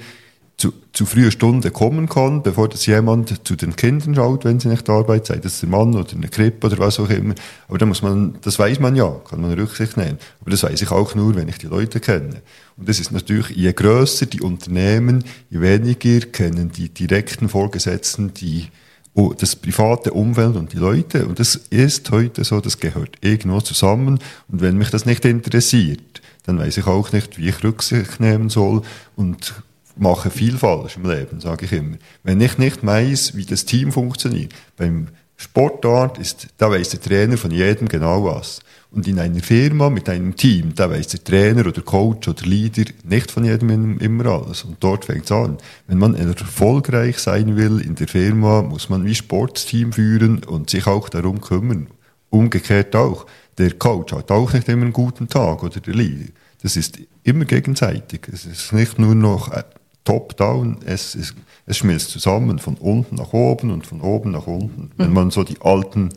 zu, 0.57 0.73
zu 0.93 1.05
früher 1.05 1.31
Stunde 1.31 1.71
kommen 1.71 2.09
kann, 2.09 2.43
bevor 2.43 2.69
das 2.69 2.87
jemand 2.87 3.47
zu 3.47 3.57
den 3.57 3.75
Kindern 3.75 4.15
schaut, 4.15 4.45
wenn 4.45 4.61
sie 4.61 4.69
nicht 4.69 4.89
arbeitet, 4.89 5.27
sei 5.27 5.37
das 5.37 5.61
der 5.61 5.69
Mann 5.69 5.95
oder 5.95 6.13
eine 6.15 6.29
Krippe 6.29 6.69
oder 6.69 6.79
was 6.79 7.01
auch 7.01 7.11
immer. 7.11 7.35
Aber 7.69 7.79
da 7.79 7.87
muss 7.87 8.03
man, 8.03 8.39
das 8.43 8.59
weiß 8.59 8.79
man 8.79 8.95
ja, 8.95 9.11
kann 9.29 9.41
man 9.41 9.53
Rücksicht 9.53 9.97
nehmen. 9.97 10.19
Aber 10.41 10.51
das 10.51 10.63
weiß 10.63 10.81
ich 10.81 10.91
auch 10.91 11.15
nur, 11.15 11.35
wenn 11.35 11.49
ich 11.49 11.59
die 11.59 11.67
Leute 11.67 11.99
kenne. 11.99 12.43
Und 12.77 12.89
das 12.89 13.01
ist 13.01 13.11
natürlich, 13.11 13.51
je 13.51 13.73
größer 13.73 14.27
die 14.27 14.43
Unternehmen, 14.43 15.25
je 15.51 15.61
weniger 15.61 16.27
kennen 16.27 16.71
die 16.71 16.89
direkten 16.89 17.49
Vorgesetzten 17.49 18.33
die 18.35 18.69
oh, 19.15 19.33
das 19.37 19.57
private 19.57 20.13
Umfeld 20.13 20.57
und 20.57 20.73
die 20.73 20.79
Leute. 20.79 21.27
Und 21.27 21.39
das 21.39 21.57
ist 21.57 22.11
heute 22.11 22.45
so, 22.45 22.61
das 22.61 22.79
gehört 22.79 23.17
irgendwo 23.21 23.61
zusammen. 23.61 24.19
Und 24.49 24.61
wenn 24.61 24.77
mich 24.77 24.91
das 24.91 25.07
nicht 25.07 25.25
interessiert, 25.25 26.21
dann 26.45 26.59
weiß 26.59 26.77
ich 26.77 26.87
auch 26.87 27.13
nicht, 27.13 27.39
wie 27.39 27.49
ich 27.49 27.65
Rücksicht 27.65 28.21
nehmen 28.21 28.51
soll 28.51 28.83
und 29.17 29.55
mache 29.97 30.31
viel 30.31 30.57
falsch 30.59 30.97
im 30.97 31.09
Leben, 31.09 31.41
sage 31.41 31.67
ich 31.67 31.73
immer. 31.73 31.97
Wenn 32.23 32.41
ich 32.41 32.59
nicht 32.59 32.85
weiß, 32.85 33.37
wie 33.37 33.45
das 33.45 33.65
Team 33.65 33.93
funktioniert, 33.93 34.53
beim 34.77 35.09
Sportart 35.37 36.19
ist, 36.19 36.49
da 36.59 36.71
weiß 36.71 36.91
der 36.91 37.01
Trainer 37.01 37.37
von 37.37 37.51
jedem 37.51 37.89
genau 37.89 38.25
was. 38.25 38.61
Und 38.91 39.09
in 39.09 39.19
einer 39.19 39.43
Firma 39.43 39.91
mit 39.91 40.09
einem 40.09 40.37
Team, 40.37 40.73
da 40.77 40.89
weiß 40.89 41.09
der 41.09 41.25
Trainer 41.25 41.67
oder 41.67 41.83
Coach 41.83 42.29
oder 42.29 42.47
Leader 42.47 42.85
nicht 43.03 43.33
von 43.33 43.45
jedem 43.45 43.99
immer 43.99 44.27
alles. 44.27 44.63
Und 44.63 44.77
dort 44.79 45.07
fängt 45.07 45.25
es 45.25 45.33
an. 45.33 45.59
Wenn 45.89 45.99
man 45.99 46.15
erfolgreich 46.15 47.19
sein 47.19 47.57
will 47.57 47.81
in 47.81 47.97
der 47.97 48.07
Firma, 48.07 48.63
muss 48.63 48.89
man 48.89 49.05
wie 49.05 49.15
Sportteam 49.17 49.93
führen 49.93 50.45
und 50.45 50.71
sich 50.71 50.87
auch 50.87 51.09
darum 51.09 51.41
kümmern. 51.41 51.89
Umgekehrt 52.31 52.95
auch. 52.95 53.27
Der 53.59 53.73
Coach 53.73 54.13
hat 54.13 54.31
auch 54.31 54.53
nicht 54.53 54.69
immer 54.69 54.83
einen 54.83 54.93
guten 54.93 55.29
Tag 55.29 55.65
oder 55.65 55.81
der 55.81 55.95
Leader. 55.95 56.31
Das 56.63 56.77
ist 56.77 56.99
immer 57.25 57.45
gegenseitig. 57.45 58.29
Es 58.33 58.47
ist 58.47 58.73
nicht 58.73 58.99
nur 58.99 59.17
noch 59.17 59.53
äh, 59.53 59.65
top-down, 60.05 60.79
es, 60.85 61.15
ist, 61.15 61.35
es 61.67 61.79
schmilzt 61.79 62.11
zusammen 62.11 62.59
von 62.59 62.75
unten 62.77 63.17
nach 63.17 63.33
oben 63.33 63.71
und 63.71 63.87
von 63.87 64.01
oben 64.01 64.31
nach 64.31 64.47
unten, 64.47 64.91
wenn 64.97 65.13
man 65.13 65.31
so 65.31 65.45
die 65.45 65.61
alten 65.61 66.11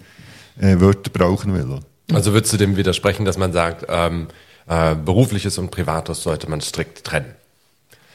äh, 0.59 0.79
Wörter 0.79 1.09
brauchen 1.09 1.53
will. 1.53 1.79
Also 2.13 2.33
würdest 2.33 2.53
du 2.53 2.57
dem 2.57 2.77
widersprechen, 2.77 3.25
dass 3.25 3.37
man 3.37 3.51
sagt, 3.51 3.85
ähm, 3.89 4.27
äh, 4.67 4.95
berufliches 4.95 5.57
und 5.57 5.71
privates 5.71 6.23
sollte 6.23 6.49
man 6.49 6.61
strikt 6.61 7.03
trennen? 7.03 7.33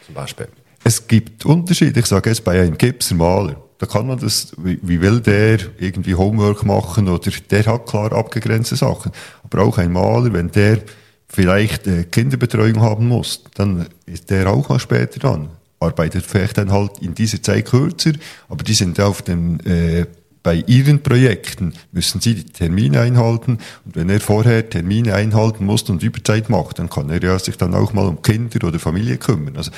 Zum 0.07 0.15
Beispiel. 0.15 0.49
Es 0.85 1.07
gibt 1.07 1.45
Unterschiede. 1.45 2.01
Ich 2.01 2.07
sage 2.07 2.31
jetzt 2.31 2.45
bei 2.45 2.61
einem 2.61 2.77
Gipser 2.77 3.15
Maler. 3.15 3.57
Da 3.79 3.87
kann 3.87 4.07
man 4.07 4.19
das, 4.19 4.53
wie, 4.59 4.79
wie 4.83 5.01
will 5.01 5.21
der 5.21 5.59
irgendwie 5.79 6.15
Homework 6.15 6.65
machen 6.65 7.09
oder 7.09 7.31
der 7.51 7.67
hat 7.67 7.87
klar 7.87 8.13
abgegrenzte 8.13 8.77
Sachen. 8.77 9.13
Aber 9.43 9.63
auch 9.63 9.79
ein 9.79 9.93
Maler, 9.93 10.33
wenn 10.33 10.51
der 10.51 10.79
vielleicht 11.29 11.87
äh, 11.87 12.05
Kinderbetreuung 12.05 12.81
haben 12.81 13.09
muss, 13.09 13.43
dann 13.55 13.87
ist 14.07 14.31
der 14.31 14.51
auch 14.51 14.69
mal 14.69 14.79
später 14.79 15.19
dran. 15.19 15.49
Arbeitet 15.83 16.25
vielleicht 16.25 16.59
dann 16.59 16.73
halt 16.73 16.99
in 17.01 17.15
dieser 17.15 17.43
Zeit 17.43 17.67
kürzer, 17.67 18.13
aber 18.49 18.65
die 18.65 18.75
sind 18.75 19.01
auf 19.01 19.23
dem, 19.23 19.59
äh, 19.65 20.07
bei 20.43 20.57
ihren 20.67 21.03
Projekten 21.03 21.75
müssen 21.93 22.21
sie 22.21 22.35
die 22.35 22.45
Termine 22.45 23.01
einhalten 23.01 23.59
und 23.85 23.95
wenn 23.97 24.09
er 24.09 24.21
vorher 24.21 24.69
Termine 24.69 25.15
einhalten 25.15 25.65
muss 25.65 25.89
und 25.89 26.03
Überzeit 26.03 26.51
macht, 26.51 26.79
dann 26.79 26.91
kann 26.91 27.11
er 27.11 27.23
ja 27.23 27.39
sich 27.39 27.57
dann 27.57 27.75
auch 27.75 27.93
mal 27.93 28.07
um 28.07 28.23
Kinder 28.23 28.67
oder 28.67 28.81
Familie 28.81 29.19
kümmern. 29.19 29.57
Also 29.57 29.71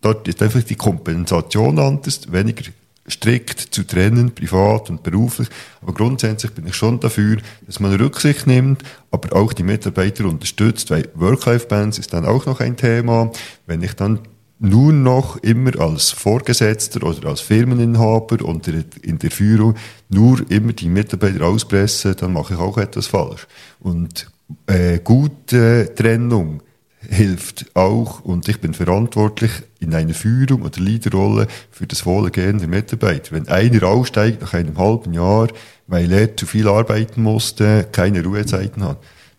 dort 0.00 0.26
ist 0.26 0.42
einfach 0.42 0.62
die 0.62 0.76
Kompensation 0.76 1.78
anders, 1.78 2.32
weniger 2.32 2.64
strikt 3.10 3.60
zu 3.60 3.84
trennen, 3.84 4.34
privat 4.34 4.90
und 4.90 5.02
beruflich. 5.02 5.48
Aber 5.80 5.94
grundsätzlich 5.94 6.52
bin 6.52 6.66
ich 6.66 6.74
schon 6.74 7.00
dafür, 7.00 7.38
dass 7.66 7.80
man 7.80 7.94
Rücksicht 7.94 8.46
nimmt, 8.46 8.82
aber 9.10 9.34
auch 9.36 9.52
die 9.52 9.62
Mitarbeiter 9.62 10.26
unterstützt, 10.26 10.90
weil 10.90 11.08
Work-Life-Balance 11.14 12.00
ist 12.00 12.12
dann 12.12 12.26
auch 12.26 12.46
noch 12.46 12.60
ein 12.60 12.76
Thema. 12.76 13.32
Wenn 13.66 13.82
ich 13.82 13.94
dann 13.94 14.20
nur 14.60 14.92
noch 14.92 15.36
immer 15.38 15.78
als 15.78 16.10
Vorgesetzter 16.10 17.04
oder 17.04 17.28
als 17.28 17.40
Firmeninhaber 17.40 18.44
und 18.44 18.66
in 18.66 19.18
der 19.18 19.30
Führung 19.30 19.74
nur 20.08 20.40
immer 20.50 20.72
die 20.72 20.88
Mitarbeiter 20.88 21.46
auspresse, 21.46 22.14
dann 22.14 22.32
mache 22.32 22.54
ich 22.54 22.60
auch 22.60 22.78
etwas 22.78 23.06
falsch. 23.06 23.46
Und 23.80 24.30
äh, 24.66 24.98
gute 24.98 25.92
Trennung 25.94 26.62
hilft 27.00 27.66
auch, 27.74 28.20
und 28.24 28.48
ich 28.48 28.60
bin 28.60 28.74
verantwortlich 28.74 29.50
in 29.78 29.94
einer 29.94 30.14
Führung 30.14 30.62
oder 30.62 30.80
Leaderrolle 30.80 31.46
für 31.70 31.86
das 31.86 32.04
Wohlergehen 32.04 32.58
der 32.58 32.68
Mitarbeiter. 32.68 33.32
Wenn 33.32 33.48
einer 33.48 33.84
aussteigt 33.84 34.42
nach 34.42 34.54
einem 34.54 34.76
halben 34.76 35.14
Jahr, 35.14 35.48
weil 35.86 36.12
er 36.12 36.36
zu 36.36 36.46
viel 36.46 36.66
arbeiten 36.66 37.22
musste, 37.22 37.86
keine 37.92 38.24
Ruhezeiten 38.24 38.82
hat, 38.82 38.98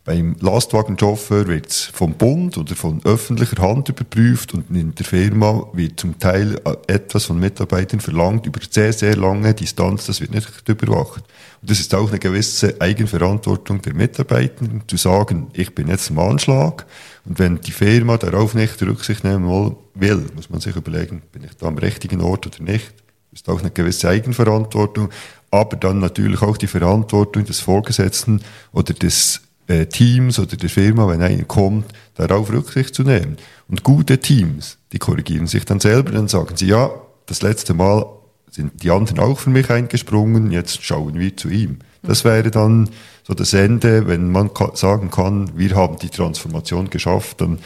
beim 0.10 0.36
Lastwagenchauffeur 0.39 1.45
wird 1.45 1.67
es 1.67 1.84
vom 1.84 2.15
Bund 2.15 2.58
oder 2.58 2.76
von 2.76 3.00
öffentlicher 3.06 3.62
Hand 3.62 3.89
überprüft 3.89 4.56
und 4.56 4.76
in 4.76 4.95
der 4.95 5.06
Firma 5.06 5.67
wird 5.74 6.00
zum 6.00 6.17
Teil 6.17 6.60
etwas 6.88 7.26
von 7.26 7.39
Mitarbeitern 7.39 8.00
verlangt 8.00 8.48
über 8.48 8.60
sehr, 8.67 8.91
sehr 8.91 9.15
lange 9.15 9.54
Distanz, 9.54 10.08
das 10.08 10.19
wird 10.19 10.32
nicht 10.32 10.67
überwacht. 10.67 11.22
Und 11.62 11.69
das 11.69 11.80
ist 11.80 11.93
auch 11.93 12.10
eine 12.10 12.17
gewisse 12.17 12.82
Eigenverantwortung 12.82 13.84
der 13.84 13.93
Mitarbeiter, 13.93 14.65
zu 14.88 14.98
sagen, 14.98 15.52
ich 15.54 15.76
bin 15.76 15.89
jetzt 15.89 16.10
am 16.10 16.17
Anschlag 16.17 16.88
und 17.26 17.38
wenn 17.38 17.62
die 17.62 17.72
Firma 17.72 18.17
darauf 18.17 18.56
nicht 18.56 18.82
Rücksicht 18.82 19.24
nehmen 19.24 19.76
will, 19.93 20.26
muss 20.36 20.50
man 20.50 20.60
sich 20.60 20.76
überlegen, 20.76 21.22
bin 21.32 21.43
ich 21.43 21.55
da 21.55 21.68
am 21.68 21.78
richtigen 21.78 22.22
Ort 22.22 22.47
oder 22.47 22.64
nicht. 22.64 22.95
Das 23.30 23.41
ist 23.41 23.49
auch 23.49 23.60
eine 23.60 23.70
gewisse 23.70 24.10
Eigenverantwortung, 24.10 25.10
aber 25.51 25.78
dann 25.78 25.99
natürlich 25.99 26.41
auch 26.41 26.57
die 26.57 26.66
Verantwortung 26.66 27.45
des 27.45 27.60
Vorgesetzten 27.60 28.41
oder 28.74 28.95
des 28.95 29.41
äh, 29.70 29.86
Teams 29.86 30.39
oder 30.39 30.57
der 30.57 30.70
Firma, 30.70 31.07
wenn 31.07 31.22
einer 31.22 31.43
kommt, 31.43 31.86
darauf 32.15 32.51
Rücksicht 32.51 32.95
zu 32.95 33.03
nehmen. 33.03 33.38
Und 33.67 33.84
gute 33.84 34.17
Teams, 34.17 34.78
die 34.91 34.99
korrigieren 34.99 35.47
sich 35.47 35.63
dann 35.63 35.80
selber, 35.80 36.11
dann 36.11 36.28
sagen 36.28 36.57
sie, 36.57 36.67
ja, 36.67 36.91
das 37.28 37.41
letzte 37.41 37.74
Mal 37.74 38.05
sind 38.49 38.82
die 38.84 38.89
anderen 38.89 39.20
auch 39.20 39.38
für 39.38 39.51
mich 39.51 39.70
eingesprungen, 39.70 40.51
jetzt 40.51 40.84
schauen 40.84 41.20
wir 41.20 41.38
zu 41.38 41.49
ihm. 41.49 41.78
Das 42.01 42.26
wäre 42.26 42.49
dann 42.49 42.89
so 43.24 43.36
das 43.36 43.53
Ende, 43.53 44.07
wenn 44.07 44.32
man 44.32 44.49
sagen 44.74 45.11
kann, 45.11 45.51
wir 45.55 45.76
haben 45.76 45.99
die 45.99 46.09
Transformation 46.09 46.89
geschafft, 46.89 47.41
dann 47.41 47.59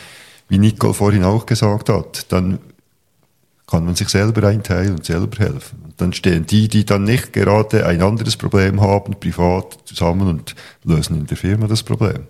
wie 0.49 0.58
Nicole 0.58 0.93
vorhin 0.93 1.24
auch 1.24 1.45
gesagt 1.45 1.88
hat, 1.88 2.32
dann 2.34 2.60
kann 3.66 3.86
man 3.86 3.95
sich 3.95 4.10
selber 4.10 4.45
einteilen 4.45 4.95
und 4.95 5.06
selber 5.06 5.38
helfen. 5.38 5.83
Dann 5.98 6.14
stehen 6.14 6.46
die, 6.46 6.68
die 6.68 6.86
dann 6.86 7.04
nicht 7.04 7.34
gerade 7.34 7.86
ein 7.86 8.02
anderes 8.02 8.38
Problem 8.38 8.82
haben, 8.82 9.16
privat 9.20 9.78
zusammen 9.86 10.28
und 10.28 10.56
lösen 10.84 11.18
in 11.18 11.28
der 11.28 11.38
Firma 11.38 11.68
das 11.68 11.84
Problem. 11.84 12.28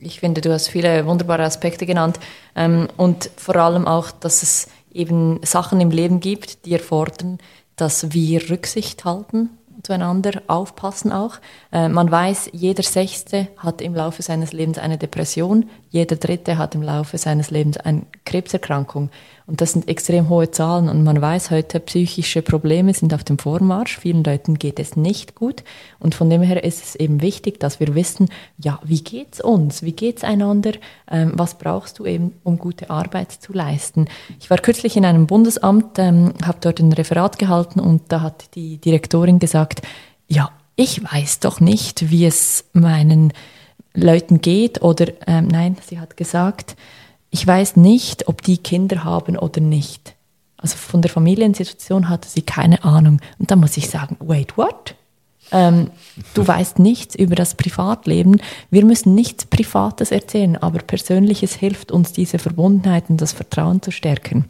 Ich 0.00 0.18
finde, 0.18 0.40
du 0.40 0.52
hast 0.52 0.68
viele 0.68 1.06
wunderbare 1.06 1.44
Aspekte 1.44 1.86
genannt 1.86 2.18
ähm, 2.56 2.88
und 2.96 3.30
vor 3.36 3.54
allem 3.56 3.86
auch, 3.86 4.10
dass 4.10 4.42
es 4.42 4.68
eben 4.92 5.38
Sachen 5.44 5.80
im 5.80 5.90
Leben 5.90 6.18
gibt, 6.18 6.66
die 6.66 6.72
erfordern, 6.72 7.38
dass 7.76 8.12
wir 8.12 8.50
Rücksicht 8.50 9.04
halten 9.04 9.50
zueinander 9.82 10.42
aufpassen 10.46 11.12
auch. 11.12 11.36
Äh, 11.72 11.88
man 11.88 12.10
weiß, 12.10 12.50
jeder 12.52 12.82
Sechste 12.82 13.48
hat 13.56 13.80
im 13.80 13.94
Laufe 13.94 14.22
seines 14.22 14.52
Lebens 14.52 14.78
eine 14.78 14.98
Depression, 14.98 15.68
jeder 15.90 16.16
Dritte 16.16 16.58
hat 16.58 16.74
im 16.74 16.82
Laufe 16.82 17.18
seines 17.18 17.50
Lebens 17.50 17.78
eine 17.78 18.02
Krebserkrankung. 18.24 19.10
Und 19.46 19.60
das 19.60 19.72
sind 19.72 19.88
extrem 19.88 20.28
hohe 20.28 20.50
Zahlen 20.50 20.88
und 20.88 21.02
man 21.02 21.20
weiß 21.20 21.50
heute, 21.50 21.80
psychische 21.80 22.42
Probleme 22.42 22.94
sind 22.94 23.12
auf 23.12 23.24
dem 23.24 23.38
Vormarsch. 23.38 23.98
Vielen 23.98 24.22
Leuten 24.22 24.58
geht 24.58 24.78
es 24.78 24.96
nicht 24.96 25.34
gut. 25.34 25.64
Und 25.98 26.14
von 26.14 26.30
dem 26.30 26.42
her 26.42 26.62
ist 26.62 26.84
es 26.84 26.94
eben 26.94 27.20
wichtig, 27.20 27.58
dass 27.58 27.80
wir 27.80 27.94
wissen, 27.94 28.28
ja, 28.58 28.78
wie 28.84 29.02
geht's 29.02 29.40
uns? 29.40 29.82
Wie 29.82 29.92
geht's 29.92 30.22
einander? 30.22 30.72
Ähm, 31.10 31.32
was 31.34 31.58
brauchst 31.58 31.98
du 31.98 32.06
eben, 32.06 32.32
um 32.44 32.58
gute 32.58 32.90
Arbeit 32.90 33.32
zu 33.32 33.52
leisten? 33.52 34.06
Ich 34.38 34.48
war 34.48 34.58
kürzlich 34.58 34.96
in 34.96 35.04
einem 35.04 35.26
Bundesamt, 35.26 35.98
ähm, 35.98 36.34
habe 36.44 36.58
dort 36.60 36.78
ein 36.78 36.92
Referat 36.92 37.38
gehalten 37.38 37.80
und 37.80 38.02
da 38.08 38.20
hat 38.20 38.54
die 38.54 38.78
Direktorin 38.78 39.38
gesagt, 39.38 39.82
ja, 40.28 40.50
ich 40.76 41.02
weiß 41.02 41.40
doch 41.40 41.60
nicht, 41.60 42.10
wie 42.10 42.26
es 42.26 42.64
meinen 42.72 43.32
Leuten 43.94 44.40
geht 44.40 44.82
oder 44.82 45.06
ähm, 45.26 45.48
nein, 45.48 45.76
sie 45.86 46.00
hat 46.00 46.16
gesagt, 46.16 46.76
ich 47.32 47.46
weiß 47.46 47.76
nicht, 47.76 48.28
ob 48.28 48.42
die 48.42 48.58
Kinder 48.58 49.04
haben 49.04 49.38
oder 49.38 49.60
nicht. 49.60 50.14
Also 50.58 50.76
von 50.76 51.00
der 51.00 51.10
Familiensituation 51.10 52.08
hatte 52.08 52.28
sie 52.28 52.42
keine 52.42 52.84
Ahnung. 52.84 53.20
Und 53.38 53.50
da 53.50 53.56
muss 53.56 53.76
ich 53.78 53.88
sagen, 53.88 54.16
wait, 54.20 54.56
what? 54.58 54.94
Ähm, 55.50 55.90
du 56.34 56.46
weißt 56.46 56.78
nichts 56.78 57.14
über 57.14 57.34
das 57.34 57.54
Privatleben. 57.54 58.40
Wir 58.70 58.84
müssen 58.84 59.14
nichts 59.14 59.46
Privates 59.46 60.12
erzählen, 60.12 60.56
aber 60.56 60.80
Persönliches 60.80 61.54
hilft 61.54 61.90
uns, 61.90 62.12
diese 62.12 62.38
Verbundenheit 62.38 63.04
und 63.08 63.20
das 63.20 63.32
Vertrauen 63.32 63.80
zu 63.80 63.90
stärken. 63.90 64.44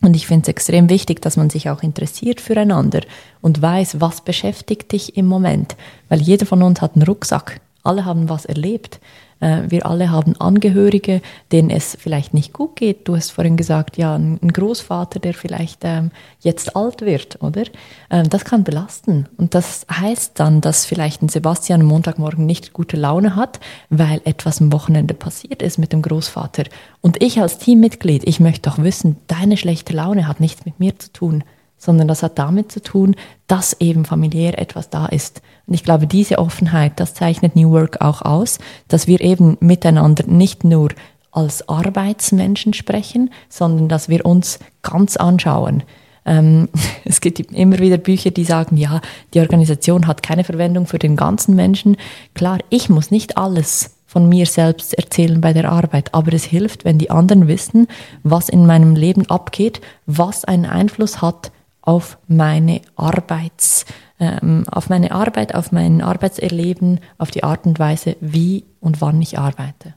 Und 0.00 0.16
ich 0.16 0.26
finde 0.26 0.42
es 0.42 0.48
extrem 0.48 0.90
wichtig, 0.90 1.22
dass 1.22 1.36
man 1.36 1.50
sich 1.50 1.70
auch 1.70 1.84
interessiert 1.84 2.40
füreinander 2.40 3.02
und 3.40 3.62
weiß, 3.62 4.00
was 4.00 4.22
beschäftigt 4.22 4.90
dich 4.90 5.16
im 5.16 5.26
Moment. 5.26 5.76
Weil 6.08 6.20
jeder 6.20 6.46
von 6.46 6.64
uns 6.64 6.80
hat 6.80 6.96
einen 6.96 7.06
Rucksack. 7.06 7.60
Alle 7.84 8.04
haben 8.04 8.28
was 8.28 8.44
erlebt. 8.44 8.98
Äh, 9.40 9.62
wir 9.68 9.86
alle 9.86 10.10
haben 10.10 10.36
Angehörige, 10.40 11.20
denen 11.52 11.70
es 11.70 11.96
vielleicht 11.98 12.34
nicht 12.34 12.52
gut 12.52 12.76
geht. 12.76 13.08
Du 13.08 13.16
hast 13.16 13.30
vorhin 13.30 13.56
gesagt, 13.56 13.96
ja, 13.96 14.14
ein 14.14 14.38
Großvater, 14.40 15.20
der 15.20 15.34
vielleicht 15.34 15.80
ähm, 15.82 16.10
jetzt 16.40 16.76
alt 16.76 17.02
wird, 17.02 17.42
oder? 17.42 17.64
Ähm, 18.10 18.28
das 18.28 18.44
kann 18.44 18.64
belasten. 18.64 19.28
Und 19.36 19.54
das 19.54 19.86
heißt 19.90 20.38
dann, 20.40 20.60
dass 20.60 20.84
vielleicht 20.84 21.22
ein 21.22 21.28
Sebastian 21.28 21.82
am 21.82 21.86
Montagmorgen 21.86 22.46
nicht 22.46 22.72
gute 22.72 22.96
Laune 22.96 23.36
hat, 23.36 23.60
weil 23.90 24.20
etwas 24.24 24.60
am 24.60 24.72
Wochenende 24.72 25.14
passiert 25.14 25.62
ist 25.62 25.78
mit 25.78 25.92
dem 25.92 26.02
Großvater. 26.02 26.64
Und 27.00 27.22
ich 27.22 27.40
als 27.40 27.58
Teammitglied, 27.58 28.26
ich 28.26 28.40
möchte 28.40 28.70
doch 28.70 28.78
wissen, 28.78 29.16
deine 29.26 29.56
schlechte 29.56 29.92
Laune 29.92 30.26
hat 30.26 30.40
nichts 30.40 30.64
mit 30.64 30.78
mir 30.80 30.98
zu 30.98 31.12
tun 31.12 31.44
sondern 31.78 32.08
das 32.08 32.22
hat 32.22 32.38
damit 32.38 32.70
zu 32.70 32.82
tun, 32.82 33.16
dass 33.46 33.80
eben 33.80 34.04
familiär 34.04 34.58
etwas 34.58 34.90
da 34.90 35.06
ist. 35.06 35.40
Und 35.66 35.74
ich 35.74 35.84
glaube, 35.84 36.06
diese 36.06 36.38
Offenheit, 36.38 36.92
das 36.96 37.14
zeichnet 37.14 37.56
New 37.56 37.70
Work 37.70 38.00
auch 38.00 38.22
aus, 38.22 38.58
dass 38.88 39.06
wir 39.06 39.20
eben 39.20 39.56
miteinander 39.60 40.24
nicht 40.26 40.64
nur 40.64 40.90
als 41.30 41.68
Arbeitsmenschen 41.68 42.74
sprechen, 42.74 43.30
sondern 43.48 43.88
dass 43.88 44.08
wir 44.08 44.26
uns 44.26 44.58
ganz 44.82 45.16
anschauen. 45.16 45.84
Ähm, 46.26 46.68
es 47.04 47.20
gibt 47.20 47.38
immer 47.38 47.78
wieder 47.78 47.98
Bücher, 47.98 48.30
die 48.30 48.44
sagen, 48.44 48.76
ja, 48.76 49.00
die 49.34 49.40
Organisation 49.40 50.06
hat 50.06 50.22
keine 50.22 50.44
Verwendung 50.44 50.86
für 50.86 50.98
den 50.98 51.16
ganzen 51.16 51.54
Menschen. 51.54 51.96
Klar, 52.34 52.58
ich 52.70 52.88
muss 52.88 53.10
nicht 53.10 53.36
alles 53.36 53.94
von 54.06 54.26
mir 54.26 54.46
selbst 54.46 54.94
erzählen 54.94 55.40
bei 55.40 55.52
der 55.52 55.70
Arbeit, 55.70 56.14
aber 56.14 56.32
es 56.32 56.44
hilft, 56.44 56.86
wenn 56.86 56.96
die 56.96 57.10
anderen 57.10 57.46
wissen, 57.46 57.86
was 58.22 58.48
in 58.48 58.66
meinem 58.66 58.96
Leben 58.96 59.28
abgeht, 59.28 59.82
was 60.06 60.46
einen 60.46 60.64
Einfluss 60.64 61.20
hat 61.20 61.52
auf 61.88 62.18
meine 62.28 62.82
Arbeits, 62.96 63.86
ähm, 64.20 64.64
auf 64.70 64.90
meine 64.90 65.10
Arbeit, 65.10 65.54
auf 65.54 65.72
mein 65.72 66.02
Arbeitserleben, 66.02 67.00
auf 67.16 67.30
die 67.30 67.44
Art 67.44 67.64
und 67.64 67.78
Weise, 67.78 68.16
wie 68.20 68.64
und 68.80 69.00
wann 69.00 69.22
ich 69.22 69.38
arbeite. 69.38 69.94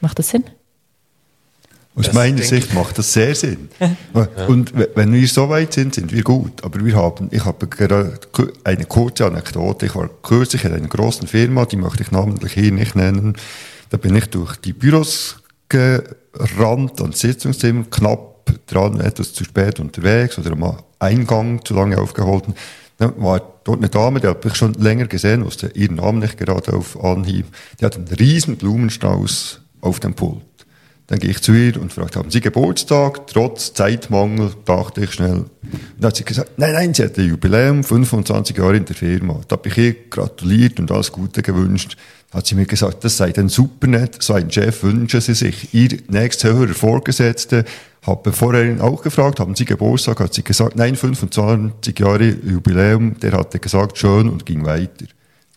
Macht 0.00 0.18
das 0.18 0.30
Sinn? 0.30 0.44
Aus 1.94 2.06
das 2.06 2.14
meiner 2.14 2.42
Sicht 2.42 2.72
macht 2.72 2.96
das 2.96 3.12
sehr 3.12 3.34
Sinn. 3.34 3.68
Und 4.48 4.72
wenn 4.74 5.12
wir 5.14 5.26
so 5.28 5.48
weit 5.48 5.72
sind, 5.72 5.94
sind 5.94 6.12
wir 6.12 6.22
gut. 6.22 6.62
Aber 6.62 6.84
wir 6.84 6.94
haben, 6.94 7.28
ich 7.30 7.42
habe 7.46 7.66
gerade 7.68 8.18
eine 8.64 8.84
kurze 8.84 9.24
Anekdote. 9.24 9.86
Ich 9.86 9.94
war 9.94 10.10
kürzlich 10.22 10.64
in 10.64 10.74
einer 10.74 10.88
großen 10.88 11.26
Firma, 11.26 11.64
die 11.64 11.76
möchte 11.76 12.02
ich 12.02 12.10
namentlich 12.10 12.52
hier 12.52 12.70
nicht 12.70 12.96
nennen. 12.96 13.36
Da 13.88 13.96
bin 13.96 14.14
ich 14.14 14.26
durch 14.26 14.56
die 14.56 14.74
Büros 14.74 15.42
gerannt 15.70 17.00
und 17.00 17.16
Sitzungszimmer 17.16 17.84
knapp 17.90 18.36
dran, 18.66 19.00
etwas 19.00 19.32
zu 19.32 19.44
spät 19.44 19.80
unterwegs 19.80 20.38
oder 20.38 20.52
am 20.52 20.64
Eingang 20.98 21.64
zu 21.64 21.74
lange 21.74 21.98
aufgehalten. 21.98 22.54
Dann 22.98 23.12
war 23.22 23.42
dort 23.64 23.78
eine 23.78 23.88
Dame, 23.88 24.20
die 24.20 24.26
habe 24.26 24.48
ich 24.48 24.54
schon 24.54 24.74
länger 24.74 25.06
gesehen, 25.06 25.44
wusste 25.44 25.68
ihren 25.74 25.96
Namen 25.96 26.20
nicht 26.20 26.38
gerade 26.38 26.72
auf 26.72 27.02
Anhieb. 27.02 27.46
Die 27.80 27.84
hat 27.84 27.96
einen 27.96 28.08
riesen 28.08 28.56
Blumenstrauß 28.56 29.60
auf 29.82 30.00
dem 30.00 30.14
Pult. 30.14 30.45
Dann 31.08 31.20
gehe 31.20 31.30
ich 31.30 31.40
zu 31.40 31.52
ihr 31.52 31.80
und 31.80 31.92
fragte, 31.92 32.18
haben 32.18 32.30
Sie 32.30 32.40
Geburtstag? 32.40 33.28
Trotz 33.28 33.72
Zeitmangel 33.74 34.52
dachte 34.64 35.04
ich 35.04 35.12
schnell. 35.12 35.44
Dann 35.98 36.08
hat 36.08 36.16
sie 36.16 36.24
gesagt, 36.24 36.58
nein, 36.58 36.72
nein, 36.72 36.94
sie 36.94 37.04
hat 37.04 37.16
ein 37.16 37.28
Jubiläum, 37.28 37.84
25 37.84 38.56
Jahre 38.56 38.76
in 38.76 38.84
der 38.84 38.96
Firma. 38.96 39.40
Da 39.46 39.56
habe 39.56 39.68
ich 39.68 39.78
ihr 39.78 39.94
gratuliert 40.10 40.80
und 40.80 40.90
alles 40.90 41.12
Gute 41.12 41.42
gewünscht 41.42 41.96
hat 42.36 42.46
sie 42.46 42.54
mir 42.54 42.66
gesagt, 42.66 43.04
das 43.04 43.16
sei 43.16 43.32
dann 43.32 43.48
super 43.48 43.86
nett, 43.86 44.22
so 44.22 44.34
ein 44.34 44.50
Chef 44.50 44.82
wünschen 44.82 45.20
Sie 45.20 45.34
sich. 45.34 45.72
Ihr 45.72 45.98
nächsthöherer 46.08 46.74
Vorgesetzte 46.74 47.64
habe 48.02 48.32
vorher 48.32 48.82
auch 48.84 49.02
gefragt, 49.02 49.40
haben 49.40 49.54
Sie 49.54 49.64
Geburtstag? 49.64 50.20
Hat 50.20 50.34
sie 50.34 50.42
gesagt, 50.42 50.76
nein, 50.76 50.96
25 50.96 51.98
Jahre 51.98 52.28
Jubiläum. 52.28 53.18
Der 53.20 53.32
hatte 53.32 53.58
gesagt, 53.58 53.98
schön 53.98 54.28
und 54.28 54.44
ging 54.44 54.64
weiter. 54.64 55.06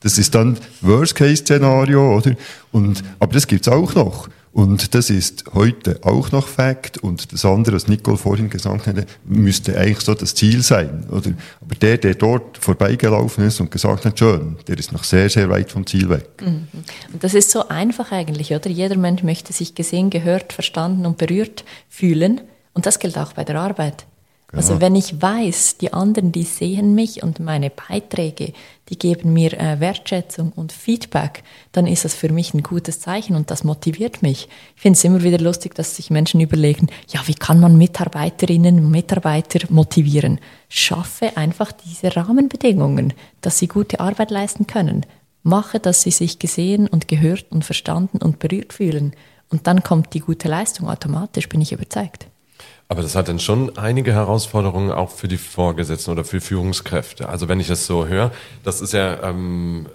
Das 0.01 0.17
ist 0.17 0.33
dann 0.33 0.57
Worst-Case-Szenario, 0.81 2.15
oder? 2.15 2.35
Und, 2.71 3.03
aber 3.19 3.33
das 3.33 3.45
gibt's 3.45 3.67
auch 3.67 3.93
noch. 3.95 4.29
Und 4.59 4.93
das 4.93 5.09
ist 5.09 5.45
heute 5.53 6.01
auch 6.03 6.33
noch 6.33 6.45
Fakt. 6.45 6.97
Und 6.97 7.31
das 7.31 7.45
andere, 7.45 7.77
was 7.77 7.87
Nicole 7.87 8.17
vorhin 8.17 8.49
gesagt 8.49 8.87
hatte, 8.87 9.05
müsste 9.23 9.77
eigentlich 9.77 10.01
so 10.01 10.13
das 10.13 10.35
Ziel 10.35 10.61
sein. 10.63 11.05
Oder? 11.09 11.31
Aber 11.61 11.75
der, 11.75 11.97
der 11.97 12.15
dort 12.15 12.57
vorbeigelaufen 12.57 13.45
ist 13.45 13.61
und 13.61 13.71
gesagt 13.71 14.03
hat, 14.03 14.19
schön, 14.19 14.57
der 14.67 14.77
ist 14.77 14.91
noch 14.91 15.05
sehr, 15.05 15.29
sehr 15.29 15.49
weit 15.49 15.71
vom 15.71 15.87
Ziel 15.87 16.09
weg. 16.09 16.27
Mhm. 16.41 16.67
Und 17.13 17.23
das 17.23 17.35
ist 17.35 17.51
so 17.51 17.69
einfach 17.69 18.11
eigentlich, 18.11 18.53
oder? 18.53 18.69
Jeder 18.69 18.97
Mensch 18.97 19.23
möchte 19.23 19.53
sich 19.53 19.75
gesehen, 19.75 20.09
gehört, 20.09 20.51
verstanden 20.51 21.05
und 21.05 21.17
berührt 21.17 21.63
fühlen. 21.87 22.41
Und 22.73 22.85
das 22.85 22.99
gilt 22.99 23.17
auch 23.17 23.31
bei 23.31 23.45
der 23.45 23.55
Arbeit. 23.61 24.07
Also 24.51 24.69
genau. 24.69 24.81
wenn 24.81 24.95
ich 24.95 25.21
weiß, 25.21 25.77
die 25.77 25.93
anderen, 25.93 26.31
die 26.31 26.43
sehen 26.43 26.95
mich 26.95 27.21
und 27.21 27.39
meine 27.39 27.69
Beiträge, 27.69 28.53
die 28.89 28.97
geben 28.97 29.31
mir 29.33 29.53
äh, 29.53 29.79
Wertschätzung 29.79 30.51
und 30.55 30.71
Feedback, 30.71 31.43
dann 31.71 31.85
ist 31.85 32.03
das 32.03 32.15
für 32.15 32.31
mich 32.31 32.55
ein 32.55 32.63
gutes 32.63 32.99
Zeichen 32.99 33.35
und 33.35 33.51
das 33.51 33.63
motiviert 33.63 34.23
mich. 34.23 34.49
Ich 34.75 34.81
finde 34.81 34.97
es 34.97 35.03
immer 35.03 35.21
wieder 35.21 35.37
lustig, 35.37 35.75
dass 35.75 35.95
sich 35.95 36.09
Menschen 36.09 36.41
überlegen, 36.41 36.87
ja, 37.09 37.21
wie 37.27 37.35
kann 37.35 37.59
man 37.59 37.77
Mitarbeiterinnen 37.77 38.79
und 38.83 38.89
Mitarbeiter 38.89 39.59
motivieren? 39.69 40.39
Schaffe 40.67 41.37
einfach 41.37 41.71
diese 41.71 42.15
Rahmenbedingungen, 42.15 43.13
dass 43.41 43.59
sie 43.59 43.67
gute 43.67 43.99
Arbeit 43.99 44.31
leisten 44.31 44.65
können. 44.65 45.05
Mache, 45.43 45.79
dass 45.79 46.01
sie 46.01 46.11
sich 46.11 46.39
gesehen 46.39 46.87
und 46.87 47.07
gehört 47.07 47.45
und 47.51 47.65
verstanden 47.65 48.17
und 48.17 48.39
berührt 48.39 48.73
fühlen. 48.73 49.13
Und 49.49 49.67
dann 49.67 49.83
kommt 49.83 50.15
die 50.15 50.19
gute 50.21 50.47
Leistung 50.47 50.89
automatisch, 50.89 51.49
bin 51.49 51.61
ich 51.61 51.71
überzeugt. 51.71 52.25
Aber 52.91 53.03
das 53.03 53.15
hat 53.15 53.29
dann 53.29 53.37
schon 53.37 53.77
einige 53.77 54.13
Herausforderungen 54.13 54.91
auch 54.91 55.11
für 55.11 55.27
die 55.27 55.37
Vorgesetzten 55.37 56.09
oder 56.09 56.23
für 56.23 56.41
Führungskräfte. 56.41 57.29
Also 57.29 57.47
wenn 57.47 57.59
ich 57.59 57.67
das 57.67 57.85
so 57.85 58.07
höre, 58.07 58.31
das 58.63 58.81
ist 58.81 58.93
ja, 58.93 59.21
ähm, 59.21 59.85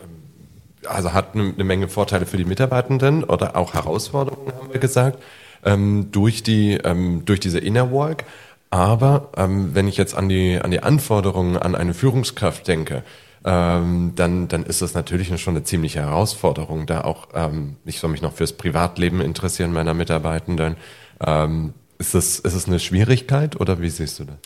also 0.86 1.12
hat 1.12 1.34
eine, 1.34 1.53
eine 1.53 1.64
Menge 1.64 1.88
Vorteile 1.88 2.24
für 2.24 2.36
die 2.36 2.45
Mitarbeitenden 2.45 3.24
oder 3.24 3.57
auch 3.57 3.74
Herausforderungen, 3.74 4.53
haben 4.55 4.72
wir 4.72 4.78
gesagt, 4.78 5.20
ähm, 5.64 6.12
durch 6.12 6.45
die, 6.45 6.74
ähm, 6.74 7.24
durch 7.24 7.40
diese 7.40 7.59
Inner 7.59 7.90
Work. 7.90 8.26
Aber 8.70 9.30
ähm, 9.36 9.74
wenn 9.74 9.88
ich 9.88 9.97
jetzt 9.97 10.16
an 10.16 10.28
die, 10.28 10.61
an 10.62 10.70
die 10.70 10.82
Anforderungen 10.82 11.57
an 11.57 11.74
eine 11.74 11.95
Führungskraft 11.95 12.68
denke, 12.68 13.03
ähm, 13.45 14.12
dann, 14.14 14.47
dann 14.47 14.64
ist 14.64 14.82
das 14.82 14.95
natürlich 14.95 15.28
schon 15.40 15.57
eine 15.57 15.64
ziemliche 15.64 16.01
Herausforderung, 16.01 16.86
da 16.86 17.01
auch, 17.03 17.26
ähm, 17.34 17.74
ich 17.84 17.99
soll 17.99 18.11
mich 18.11 18.22
noch 18.22 18.34
fürs 18.34 18.53
Privatleben 18.53 19.20
interessieren 19.20 19.72
meiner 19.72 19.95
Mitarbeitenden. 19.95 20.76
Ähm, 21.20 21.74
ist 22.05 22.14
das, 22.14 22.38
ist 22.40 22.55
das 22.57 22.66
eine 22.66 22.78
Schwierigkeit 22.78 23.61
oder 23.61 23.80
wie 23.80 23.88
siehst 23.88 24.18
du 24.18 24.24
das? 24.24 24.36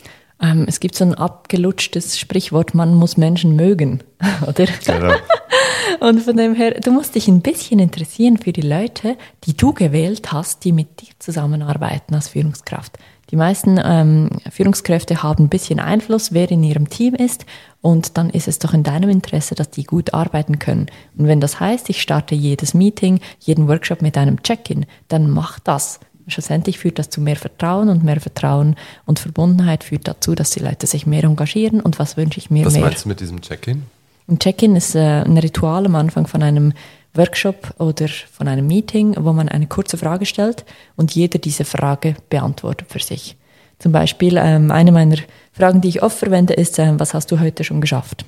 Ähm, 0.41 0.65
es 0.67 0.79
gibt 0.79 0.95
so 0.95 1.03
ein 1.03 1.13
abgelutschtes 1.13 2.17
Sprichwort, 2.17 2.73
man 2.73 2.93
muss 2.93 3.17
Menschen 3.17 3.55
mögen, 3.55 4.03
oder? 4.47 4.65
Genau. 4.85 5.13
Und 5.99 6.21
von 6.21 6.37
dem 6.37 6.55
her, 6.55 6.79
du 6.79 6.91
musst 6.91 7.15
dich 7.15 7.27
ein 7.27 7.41
bisschen 7.41 7.79
interessieren 7.79 8.37
für 8.37 8.53
die 8.53 8.61
Leute, 8.61 9.17
die 9.43 9.57
du 9.57 9.73
gewählt 9.73 10.31
hast, 10.31 10.63
die 10.63 10.71
mit 10.71 11.01
dir 11.01 11.09
zusammenarbeiten 11.19 12.15
als 12.15 12.29
Führungskraft. 12.29 12.97
Die 13.31 13.35
meisten 13.35 13.79
ähm, 13.83 14.29
Führungskräfte 14.49 15.21
haben 15.21 15.45
ein 15.45 15.49
bisschen 15.49 15.79
Einfluss, 15.79 16.31
wer 16.33 16.49
in 16.49 16.63
ihrem 16.63 16.89
Team 16.89 17.13
ist. 17.13 17.45
Und 17.81 18.17
dann 18.17 18.29
ist 18.29 18.47
es 18.47 18.59
doch 18.59 18.73
in 18.73 18.83
deinem 18.83 19.09
Interesse, 19.09 19.55
dass 19.55 19.69
die 19.69 19.83
gut 19.83 20.13
arbeiten 20.13 20.57
können. 20.57 20.87
Und 21.17 21.27
wenn 21.27 21.39
das 21.39 21.59
heißt, 21.59 21.89
ich 21.89 22.01
starte 22.01 22.33
jedes 22.33 22.73
Meeting, 22.73 23.19
jeden 23.39 23.67
Workshop 23.67 24.01
mit 24.01 24.17
einem 24.17 24.41
Check-in, 24.41 24.85
dann 25.09 25.29
mach 25.29 25.59
das. 25.59 25.99
Schlussendlich 26.29 26.79
führt 26.79 26.99
das 26.99 27.09
zu 27.09 27.21
mehr 27.21 27.35
Vertrauen 27.35 27.89
und 27.89 28.03
mehr 28.03 28.19
Vertrauen 28.19 28.75
und 29.05 29.19
Verbundenheit 29.19 29.83
führt 29.83 30.07
dazu, 30.07 30.35
dass 30.35 30.51
die 30.51 30.59
Leute 30.59 30.87
sich 30.87 31.05
mehr 31.05 31.23
engagieren. 31.23 31.81
Und 31.81 31.99
was 31.99 32.17
wünsche 32.17 32.39
ich 32.39 32.49
mir 32.49 32.65
Was 32.65 32.73
mehr? 32.73 32.83
meinst 32.83 33.05
du 33.05 33.09
mit 33.09 33.19
diesem 33.19 33.41
Check-in? 33.41 33.83
Ein 34.27 34.39
Check-in 34.39 34.75
ist 34.75 34.95
äh, 34.95 35.23
ein 35.23 35.37
Ritual 35.37 35.85
am 35.85 35.95
Anfang 35.95 36.27
von 36.27 36.43
einem 36.43 36.73
Workshop 37.13 37.73
oder 37.79 38.07
von 38.07 38.47
einem 38.47 38.67
Meeting, 38.67 39.15
wo 39.19 39.33
man 39.33 39.49
eine 39.49 39.67
kurze 39.67 39.97
Frage 39.97 40.25
stellt 40.25 40.65
und 40.95 41.15
jeder 41.15 41.39
diese 41.39 41.65
Frage 41.65 42.15
beantwortet 42.29 42.87
für 42.89 42.99
sich. 42.99 43.35
Zum 43.79 43.91
Beispiel 43.91 44.37
ähm, 44.37 44.71
eine 44.71 44.91
meiner 44.91 45.17
Fragen, 45.51 45.81
die 45.81 45.87
ich 45.87 46.03
oft 46.03 46.17
verwende, 46.17 46.53
ist, 46.53 46.77
ähm, 46.79 46.99
was 46.99 47.13
hast 47.13 47.31
du 47.31 47.39
heute 47.39 47.63
schon 47.63 47.81
geschafft? 47.81 48.25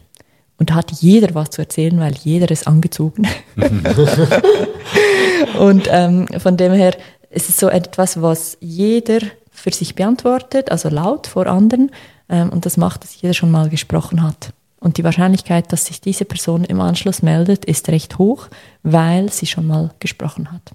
Und 0.57 0.69
da 0.69 0.75
hat 0.75 0.91
jeder 0.91 1.33
was 1.35 1.49
zu 1.49 1.61
erzählen, 1.61 1.99
weil 1.99 2.13
jeder 2.23 2.49
ist 2.51 2.67
angezogen. 2.67 3.27
und 5.59 5.87
ähm, 5.91 6.27
von 6.37 6.55
dem 6.55 6.73
her 6.73 6.95
ist 7.31 7.49
es 7.49 7.57
so 7.57 7.69
etwas, 7.69 8.21
was 8.21 8.57
jeder 8.59 9.19
für 9.51 9.71
sich 9.71 9.95
beantwortet, 9.95 10.71
also 10.71 10.89
laut 10.89 11.27
vor 11.27 11.47
anderen. 11.47 11.91
Ähm, 12.29 12.49
und 12.49 12.65
das 12.65 12.77
macht, 12.77 13.03
dass 13.03 13.21
jeder 13.21 13.33
schon 13.33 13.51
mal 13.51 13.69
gesprochen 13.69 14.23
hat. 14.23 14.53
Und 14.79 14.97
die 14.97 15.03
Wahrscheinlichkeit, 15.03 15.71
dass 15.71 15.85
sich 15.85 16.01
diese 16.01 16.25
Person 16.25 16.63
im 16.63 16.81
Anschluss 16.81 17.21
meldet, 17.21 17.65
ist 17.65 17.87
recht 17.89 18.17
hoch, 18.17 18.47
weil 18.81 19.31
sie 19.31 19.45
schon 19.45 19.67
mal 19.67 19.91
gesprochen 19.99 20.51
hat. 20.51 20.71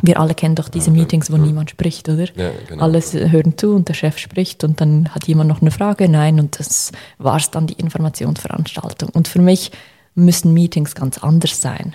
Wir 0.00 0.18
alle 0.18 0.34
kennen 0.34 0.54
doch 0.54 0.68
diese 0.68 0.90
Meetings, 0.90 1.30
wo 1.30 1.36
niemand 1.36 1.70
spricht, 1.70 2.08
oder? 2.08 2.24
Ja, 2.34 2.50
genau. 2.66 2.82
Alle 2.82 3.00
hören 3.00 3.58
zu 3.58 3.74
und 3.74 3.88
der 3.88 3.94
Chef 3.94 4.18
spricht 4.18 4.64
und 4.64 4.80
dann 4.80 5.14
hat 5.14 5.28
jemand 5.28 5.48
noch 5.48 5.60
eine 5.60 5.70
Frage. 5.70 6.08
Nein, 6.08 6.40
und 6.40 6.58
das 6.58 6.92
war 7.18 7.36
es 7.36 7.50
dann 7.50 7.66
die 7.66 7.74
Informationsveranstaltung. 7.74 9.10
Und 9.10 9.28
für 9.28 9.40
mich 9.40 9.70
müssen 10.14 10.54
Meetings 10.54 10.94
ganz 10.94 11.18
anders 11.18 11.60
sein. 11.60 11.94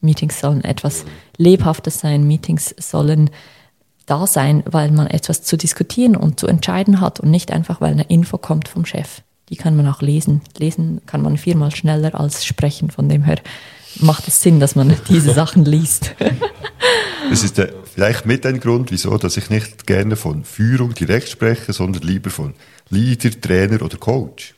Meetings 0.00 0.40
sollen 0.40 0.64
etwas 0.64 1.04
Lebhaftes 1.36 2.00
sein. 2.00 2.26
Meetings 2.26 2.74
sollen 2.78 3.30
da 4.06 4.26
sein, 4.26 4.62
weil 4.66 4.90
man 4.90 5.06
etwas 5.06 5.42
zu 5.42 5.56
diskutieren 5.56 6.16
und 6.16 6.40
zu 6.40 6.46
entscheiden 6.46 7.00
hat 7.00 7.20
und 7.20 7.30
nicht 7.30 7.52
einfach, 7.52 7.80
weil 7.80 7.92
eine 7.92 8.04
Info 8.04 8.38
kommt 8.38 8.68
vom 8.68 8.84
Chef. 8.84 9.22
Die 9.48 9.56
kann 9.56 9.76
man 9.76 9.86
auch 9.88 10.00
lesen. 10.00 10.40
Lesen 10.58 11.00
kann 11.06 11.22
man 11.22 11.36
viermal 11.36 11.74
schneller 11.74 12.18
als 12.18 12.44
sprechen. 12.44 12.90
Von 12.90 13.08
dem 13.08 13.24
her 13.24 13.38
macht 14.00 14.28
es 14.28 14.40
Sinn, 14.40 14.60
dass 14.60 14.74
man 14.74 14.94
diese 15.08 15.34
Sachen 15.34 15.64
liest. 15.64 16.14
Das 17.28 17.44
ist 17.44 17.60
äh, 17.60 17.72
vielleicht 17.84 18.26
mit 18.26 18.44
ein 18.44 18.58
Grund, 18.58 18.90
wieso, 18.90 19.16
dass 19.16 19.36
ich 19.36 19.50
nicht 19.50 19.86
gerne 19.86 20.16
von 20.16 20.42
Führung 20.42 20.94
direkt 20.94 21.28
spreche, 21.28 21.72
sondern 21.72 22.02
lieber 22.02 22.30
von 22.30 22.54
Leader, 22.88 23.30
Trainer 23.40 23.82
oder 23.82 23.98
Coach. 23.98 24.54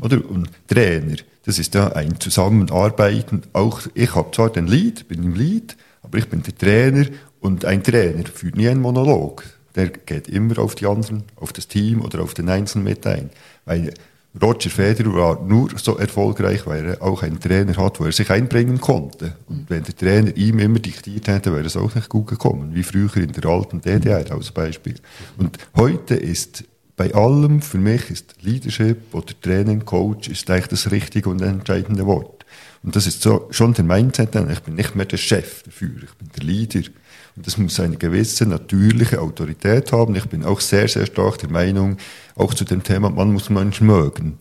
Oder? 0.00 0.28
Und 0.28 0.48
Trainer, 0.66 1.16
das 1.44 1.58
ist 1.58 1.74
ja 1.74 1.92
ein 1.92 2.20
Zusammenarbeiten. 2.20 3.42
Auch 3.52 3.82
ich 3.94 4.14
habe 4.14 4.30
zwar 4.32 4.50
den 4.50 4.66
Lead, 4.66 5.08
bin 5.08 5.22
im 5.22 5.34
Lead, 5.34 5.76
aber 6.02 6.18
ich 6.18 6.28
bin 6.28 6.42
der 6.42 6.56
Trainer 6.56 7.06
und 7.40 7.64
ein 7.64 7.82
Trainer 7.82 8.24
führt 8.26 8.56
nie 8.56 8.68
einen 8.68 8.82
Monolog. 8.82 9.44
Der 9.74 9.88
geht 9.88 10.28
immer 10.28 10.58
auf 10.58 10.74
die 10.74 10.86
anderen, 10.86 11.24
auf 11.36 11.52
das 11.52 11.68
Team 11.68 12.02
oder 12.02 12.20
auf 12.22 12.34
den 12.34 12.48
Einzelnen 12.48 12.84
mit 12.84 13.06
ein. 13.06 13.30
Weil 13.64 13.94
Roger 14.40 14.70
Federer 14.70 15.12
war 15.12 15.42
nur 15.42 15.70
so 15.76 15.96
erfolgreich, 15.98 16.66
weil 16.66 16.86
er 16.86 17.02
auch 17.02 17.22
einen 17.22 17.40
Trainer 17.40 17.76
hat, 17.76 17.98
wo 17.98 18.04
er 18.04 18.12
sich 18.12 18.30
einbringen 18.30 18.80
konnte. 18.80 19.36
Und 19.48 19.68
wenn 19.68 19.82
der 19.82 19.96
Trainer 19.96 20.36
ihm 20.36 20.60
immer 20.60 20.78
diktiert 20.78 21.26
hätte, 21.26 21.52
wäre 21.52 21.66
es 21.66 21.76
auch 21.76 21.94
nicht 21.94 22.08
gut 22.08 22.28
gekommen, 22.28 22.74
wie 22.74 22.84
früher 22.84 23.16
in 23.16 23.32
der 23.32 23.46
alten 23.46 23.80
DDR 23.80 24.30
als 24.30 24.52
Beispiel. 24.52 24.94
Und 25.36 25.58
heute 25.74 26.14
ist 26.14 26.64
bei 27.00 27.14
allem, 27.14 27.62
für 27.62 27.78
mich 27.78 28.10
ist 28.10 28.34
Leadership 28.42 29.14
oder 29.14 29.32
Training, 29.40 29.86
Coach, 29.86 30.28
ist 30.28 30.50
eigentlich 30.50 30.66
das 30.66 30.90
richtige 30.90 31.30
und 31.30 31.40
entscheidende 31.40 32.04
Wort. 32.04 32.44
Und 32.82 32.94
das 32.94 33.06
ist 33.06 33.22
so, 33.22 33.48
schon 33.48 33.72
der 33.72 33.86
Mindset, 33.86 34.34
dann, 34.34 34.50
ich 34.50 34.60
bin 34.60 34.74
nicht 34.74 34.94
mehr 34.94 35.06
der 35.06 35.16
Chef 35.16 35.62
dafür, 35.62 35.94
ich 35.96 36.12
bin 36.16 36.28
der 36.36 36.44
Leader. 36.44 36.90
Und 37.36 37.46
das 37.46 37.56
muss 37.56 37.80
eine 37.80 37.96
gewisse 37.96 38.44
natürliche 38.44 39.18
Autorität 39.22 39.92
haben. 39.92 40.14
Ich 40.14 40.26
bin 40.26 40.44
auch 40.44 40.60
sehr, 40.60 40.88
sehr 40.88 41.06
stark 41.06 41.38
der 41.38 41.48
Meinung, 41.48 41.96
auch 42.36 42.52
zu 42.52 42.66
dem 42.66 42.82
Thema, 42.82 43.08
man 43.08 43.32
muss 43.32 43.48
Menschen 43.48 43.86
mögen. 43.86 44.36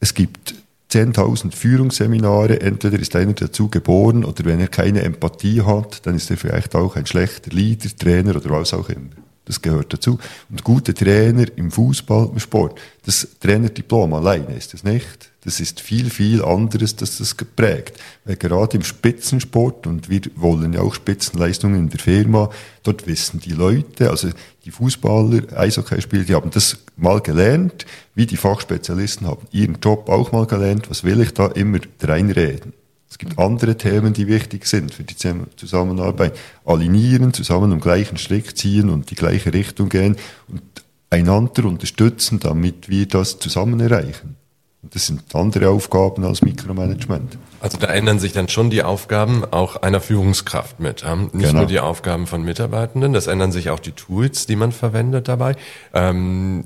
Es 0.00 0.14
gibt 0.14 0.56
10.000 0.90 1.54
Führungsseminare, 1.54 2.60
entweder 2.60 2.98
ist 2.98 3.14
einer 3.14 3.34
dazu 3.34 3.68
geboren 3.68 4.24
oder 4.24 4.44
wenn 4.46 4.58
er 4.58 4.66
keine 4.66 5.02
Empathie 5.02 5.62
hat, 5.62 6.04
dann 6.06 6.16
ist 6.16 6.28
er 6.28 6.38
vielleicht 6.38 6.74
auch 6.74 6.96
ein 6.96 7.06
schlechter 7.06 7.52
Leader, 7.52 7.88
Trainer 7.96 8.34
oder 8.34 8.50
was 8.50 8.74
auch 8.74 8.88
immer. 8.88 9.23
Das 9.46 9.60
gehört 9.60 9.92
dazu. 9.92 10.18
Und 10.48 10.64
gute 10.64 10.94
Trainer 10.94 11.46
im 11.56 11.70
Fußball, 11.70 12.30
im 12.32 12.38
Sport, 12.38 12.80
das 13.04 13.28
Trainerdiplom 13.40 14.14
alleine 14.14 14.56
ist 14.56 14.72
das 14.72 14.84
nicht. 14.84 15.30
Das 15.44 15.60
ist 15.60 15.80
viel, 15.80 16.08
viel 16.08 16.42
anderes, 16.42 16.96
das 16.96 17.18
das 17.18 17.36
geprägt. 17.36 17.98
Weil 18.24 18.36
gerade 18.36 18.78
im 18.78 18.82
Spitzensport, 18.82 19.86
und 19.86 20.08
wir 20.08 20.22
wollen 20.36 20.72
ja 20.72 20.80
auch 20.80 20.94
Spitzenleistungen 20.94 21.78
in 21.78 21.88
der 21.90 22.00
Firma, 22.00 22.48
dort 22.82 23.06
wissen 23.06 23.40
die 23.40 23.52
Leute, 23.52 24.08
also 24.08 24.30
die 24.64 24.70
Fußballer, 24.70 25.42
Eishockeyspieler, 25.54 26.24
die 26.24 26.34
haben 26.34 26.50
das 26.50 26.78
mal 26.96 27.20
gelernt, 27.20 27.84
wie 28.14 28.24
die 28.24 28.38
Fachspezialisten 28.38 29.26
haben 29.26 29.46
ihren 29.52 29.78
Job 29.82 30.08
auch 30.08 30.32
mal 30.32 30.46
gelernt, 30.46 30.88
was 30.88 31.04
will 31.04 31.20
ich 31.20 31.34
da 31.34 31.48
immer 31.48 31.80
reinreden. 32.00 32.72
Es 33.14 33.18
gibt 33.18 33.38
andere 33.38 33.76
Themen, 33.76 34.12
die 34.12 34.26
wichtig 34.26 34.66
sind 34.66 34.92
für 34.92 35.04
die 35.04 35.14
Zusammenarbeit. 35.54 36.36
Alignieren, 36.64 37.32
zusammen 37.32 37.70
am 37.70 37.78
gleichen 37.78 38.16
Strick 38.16 38.56
ziehen 38.58 38.90
und 38.90 39.08
die 39.12 39.14
gleiche 39.14 39.54
Richtung 39.54 39.88
gehen 39.88 40.16
und 40.48 40.62
einander 41.10 41.64
unterstützen, 41.66 42.40
damit 42.40 42.88
wir 42.88 43.06
das 43.06 43.38
zusammen 43.38 43.78
erreichen. 43.78 44.34
Und 44.82 44.96
das 44.96 45.06
sind 45.06 45.32
andere 45.32 45.68
Aufgaben 45.68 46.24
als 46.24 46.42
Mikromanagement. 46.42 47.38
Also 47.60 47.78
da 47.78 47.86
ändern 47.86 48.18
sich 48.18 48.32
dann 48.32 48.48
schon 48.48 48.68
die 48.68 48.82
Aufgaben 48.82 49.44
auch 49.44 49.76
einer 49.76 50.00
Führungskraft 50.00 50.80
mit. 50.80 51.02
Ja? 51.02 51.14
Nicht 51.14 51.32
Genau. 51.34 51.52
nur 51.52 51.66
die 51.66 51.78
Aufgaben 51.78 52.26
von 52.26 52.42
Mitarbeitenden, 52.42 53.12
das 53.12 53.28
ändern 53.28 53.52
sich 53.52 53.70
auch 53.70 53.78
die 53.78 53.92
Tools, 53.92 54.46
die 54.46 54.56
man 54.56 54.72
verwendet 54.72 55.28
dabei. 55.28 55.54
Ähm, 55.92 56.64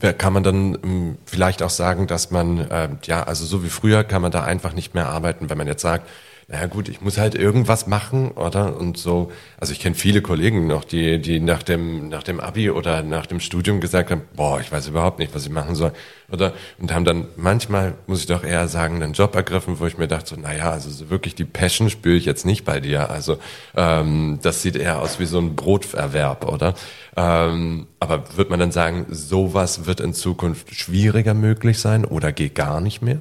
kann 0.00 0.32
man 0.32 0.42
dann 0.42 0.78
ähm, 0.84 1.18
vielleicht 1.24 1.62
auch 1.62 1.70
sagen, 1.70 2.06
dass 2.06 2.30
man, 2.30 2.66
ähm, 2.70 2.98
ja, 3.04 3.24
also 3.24 3.44
so 3.44 3.64
wie 3.64 3.68
früher 3.68 4.04
kann 4.04 4.22
man 4.22 4.30
da 4.30 4.44
einfach 4.44 4.72
nicht 4.72 4.94
mehr 4.94 5.08
arbeiten, 5.08 5.50
wenn 5.50 5.58
man 5.58 5.66
jetzt 5.66 5.82
sagt, 5.82 6.08
naja 6.50 6.66
gut, 6.66 6.88
ich 6.88 7.02
muss 7.02 7.18
halt 7.18 7.34
irgendwas 7.34 7.86
machen, 7.86 8.30
oder? 8.30 8.74
Und 8.78 8.96
so, 8.96 9.30
also 9.60 9.70
ich 9.74 9.80
kenne 9.80 9.94
viele 9.94 10.22
Kollegen 10.22 10.66
noch, 10.66 10.82
die, 10.82 11.20
die 11.20 11.40
nach 11.40 11.62
dem, 11.62 12.08
nach 12.08 12.22
dem 12.22 12.40
Abi 12.40 12.70
oder 12.70 13.02
nach 13.02 13.26
dem 13.26 13.38
Studium 13.38 13.80
gesagt 13.80 14.10
haben, 14.10 14.22
boah, 14.34 14.58
ich 14.58 14.72
weiß 14.72 14.88
überhaupt 14.88 15.18
nicht, 15.18 15.34
was 15.34 15.44
ich 15.44 15.52
machen 15.52 15.74
soll, 15.74 15.92
oder? 16.32 16.54
Und 16.78 16.94
haben 16.94 17.04
dann 17.04 17.26
manchmal, 17.36 17.96
muss 18.06 18.20
ich 18.20 18.26
doch 18.26 18.44
eher 18.44 18.66
sagen, 18.66 19.02
einen 19.02 19.12
Job 19.12 19.34
ergriffen, 19.34 19.78
wo 19.78 19.86
ich 19.86 19.98
mir 19.98 20.08
dachte, 20.08 20.36
so, 20.36 20.40
naja, 20.40 20.70
also 20.70 20.88
so 20.88 21.10
wirklich 21.10 21.34
die 21.34 21.44
Passion 21.44 21.90
spüre 21.90 22.16
ich 22.16 22.24
jetzt 22.24 22.46
nicht 22.46 22.64
bei 22.64 22.80
dir. 22.80 23.10
Also 23.10 23.36
ähm, 23.76 24.38
das 24.40 24.62
sieht 24.62 24.76
eher 24.76 25.02
aus 25.02 25.20
wie 25.20 25.26
so 25.26 25.38
ein 25.38 25.54
Broterwerb, 25.54 26.46
oder? 26.50 26.72
Ähm, 27.14 27.88
aber 28.00 28.24
wird 28.38 28.48
man 28.48 28.58
dann 28.58 28.72
sagen, 28.72 29.04
sowas 29.10 29.84
wird 29.84 30.00
in 30.00 30.14
Zukunft 30.14 30.74
schwieriger 30.74 31.34
möglich 31.34 31.78
sein 31.78 32.06
oder 32.06 32.32
geht 32.32 32.54
gar 32.54 32.80
nicht 32.80 33.02
mehr? 33.02 33.20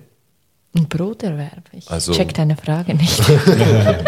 Ein 0.77 0.87
Broterwerb. 0.87 1.63
Ich 1.71 1.89
Also- 1.89 2.13
check 2.13 2.35
deine 2.35 2.55
Frage 2.55 2.93
nicht. 2.93 3.19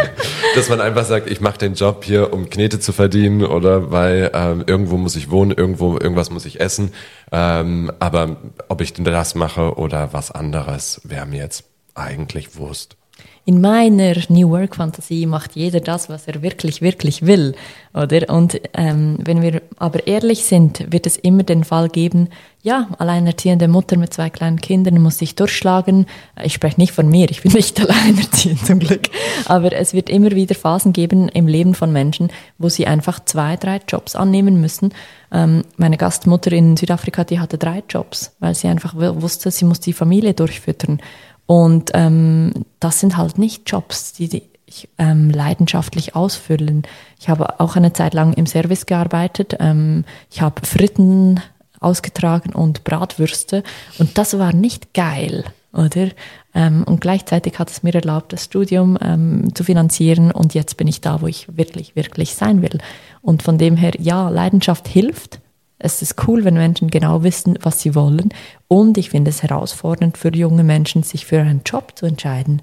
Dass 0.55 0.69
man 0.69 0.79
einfach 0.81 1.03
sagt, 1.03 1.27
ich 1.29 1.41
mache 1.41 1.57
den 1.57 1.73
Job 1.73 2.03
hier, 2.03 2.31
um 2.31 2.49
Knete 2.49 2.79
zu 2.79 2.93
verdienen 2.93 3.43
oder 3.43 3.89
weil 3.91 4.29
ähm, 4.35 4.63
irgendwo 4.67 4.97
muss 4.97 5.15
ich 5.15 5.31
wohnen, 5.31 5.51
irgendwo 5.51 5.93
irgendwas 5.97 6.29
muss 6.29 6.45
ich 6.45 6.59
essen. 6.59 6.91
Ähm, 7.31 7.91
aber 7.99 8.37
ob 8.67 8.81
ich 8.81 8.93
denn 8.93 9.03
das 9.03 9.33
mache 9.33 9.75
oder 9.77 10.13
was 10.13 10.29
anderes, 10.29 11.01
wäre 11.03 11.25
mir 11.25 11.39
jetzt 11.39 11.63
eigentlich 11.95 12.55
Wurst. 12.55 12.95
In 13.49 13.61
meiner 13.61 14.13
New 14.29 14.51
Work 14.51 14.75
Fantasie 14.75 15.25
macht 15.25 15.55
jeder 15.55 15.79
das, 15.79 16.07
was 16.07 16.27
er 16.27 16.43
wirklich, 16.43 16.83
wirklich 16.83 17.25
will, 17.25 17.55
oder? 17.95 18.29
Und 18.29 18.61
ähm, 18.75 19.17
wenn 19.23 19.41
wir 19.41 19.63
aber 19.79 20.05
ehrlich 20.05 20.45
sind, 20.45 20.85
wird 20.91 21.07
es 21.07 21.17
immer 21.17 21.41
den 21.41 21.63
Fall 21.63 21.89
geben, 21.89 22.29
ja, 22.61 22.89
alleinerziehende 22.99 23.67
Mutter 23.67 23.97
mit 23.97 24.13
zwei 24.13 24.29
kleinen 24.29 24.61
Kindern 24.61 25.01
muss 25.01 25.17
sich 25.17 25.33
durchschlagen. 25.33 26.05
Ich 26.43 26.53
spreche 26.53 26.79
nicht 26.79 26.91
von 26.91 27.09
mir, 27.09 27.31
ich 27.31 27.41
bin 27.41 27.53
nicht 27.53 27.79
alleinerziehend 27.89 28.63
zum 28.65 28.77
Glück. 28.77 29.09
Aber 29.45 29.71
es 29.71 29.95
wird 29.95 30.11
immer 30.11 30.29
wieder 30.31 30.53
Phasen 30.53 30.93
geben 30.93 31.29
im 31.29 31.47
Leben 31.47 31.73
von 31.73 31.91
Menschen, 31.91 32.31
wo 32.59 32.69
sie 32.69 32.85
einfach 32.85 33.23
zwei, 33.25 33.55
drei 33.55 33.79
Jobs 33.87 34.15
annehmen 34.15 34.61
müssen. 34.61 34.93
Ähm, 35.31 35.63
meine 35.77 35.97
Gastmutter 35.97 36.51
in 36.51 36.77
Südafrika, 36.77 37.23
die 37.23 37.39
hatte 37.39 37.57
drei 37.57 37.81
Jobs, 37.89 38.35
weil 38.39 38.53
sie 38.53 38.67
einfach 38.67 38.93
wusste, 38.95 39.49
sie 39.49 39.65
muss 39.65 39.79
die 39.79 39.93
Familie 39.93 40.33
durchfüttern. 40.33 40.99
Und 41.49 41.89
ähm, 41.95 42.51
das 42.79 42.99
sind 42.99 43.17
halt 43.17 43.39
nicht 43.39 43.63
Jobs, 43.65 44.13
die, 44.13 44.29
die 44.29 44.43
ich 44.67 44.87
ähm, 44.99 45.31
leidenschaftlich 45.31 46.15
ausfüllen. 46.15 46.83
Ich 47.19 47.27
habe 47.27 47.59
auch 47.59 47.75
eine 47.75 47.91
Zeit 47.91 48.13
lang 48.13 48.33
im 48.33 48.45
Service 48.45 48.85
gearbeitet. 48.85 49.55
Ähm, 49.59 50.05
ich 50.29 50.41
habe 50.41 50.63
Fritten 50.63 51.39
ausgetragen 51.79 52.53
und 52.53 52.83
Bratwürste. 52.83 53.63
Und 53.97 54.19
das 54.19 54.37
war 54.37 54.53
nicht 54.53 54.93
geil, 54.93 55.43
oder? 55.73 56.09
Ähm, 56.53 56.83
und 56.83 57.01
gleichzeitig 57.01 57.57
hat 57.57 57.71
es 57.71 57.81
mir 57.81 57.95
erlaubt, 57.95 58.31
das 58.31 58.43
Studium 58.43 58.95
ähm, 59.01 59.55
zu 59.55 59.63
finanzieren. 59.63 60.29
Und 60.29 60.53
jetzt 60.53 60.77
bin 60.77 60.87
ich 60.87 61.01
da, 61.01 61.19
wo 61.21 61.25
ich 61.25 61.47
wirklich, 61.57 61.95
wirklich 61.95 62.35
sein 62.35 62.61
will. 62.61 62.77
Und 63.23 63.41
von 63.41 63.57
dem 63.57 63.75
her, 63.75 63.93
ja, 63.97 64.29
Leidenschaft 64.29 64.87
hilft. 64.87 65.39
Es 65.79 66.01
ist 66.01 66.27
cool, 66.27 66.43
wenn 66.43 66.55
Menschen 66.55 66.89
genau 66.89 67.23
wissen, 67.23 67.57
was 67.61 67.79
sie 67.79 67.95
wollen. 67.95 68.29
Und 68.67 68.97
ich 68.97 69.09
finde 69.09 69.29
es 69.29 69.41
herausfordernd 69.41 70.17
für 70.17 70.35
junge 70.35 70.63
Menschen, 70.63 71.03
sich 71.03 71.25
für 71.25 71.39
einen 71.39 71.61
Job 71.65 71.93
zu 71.95 72.05
entscheiden. 72.05 72.61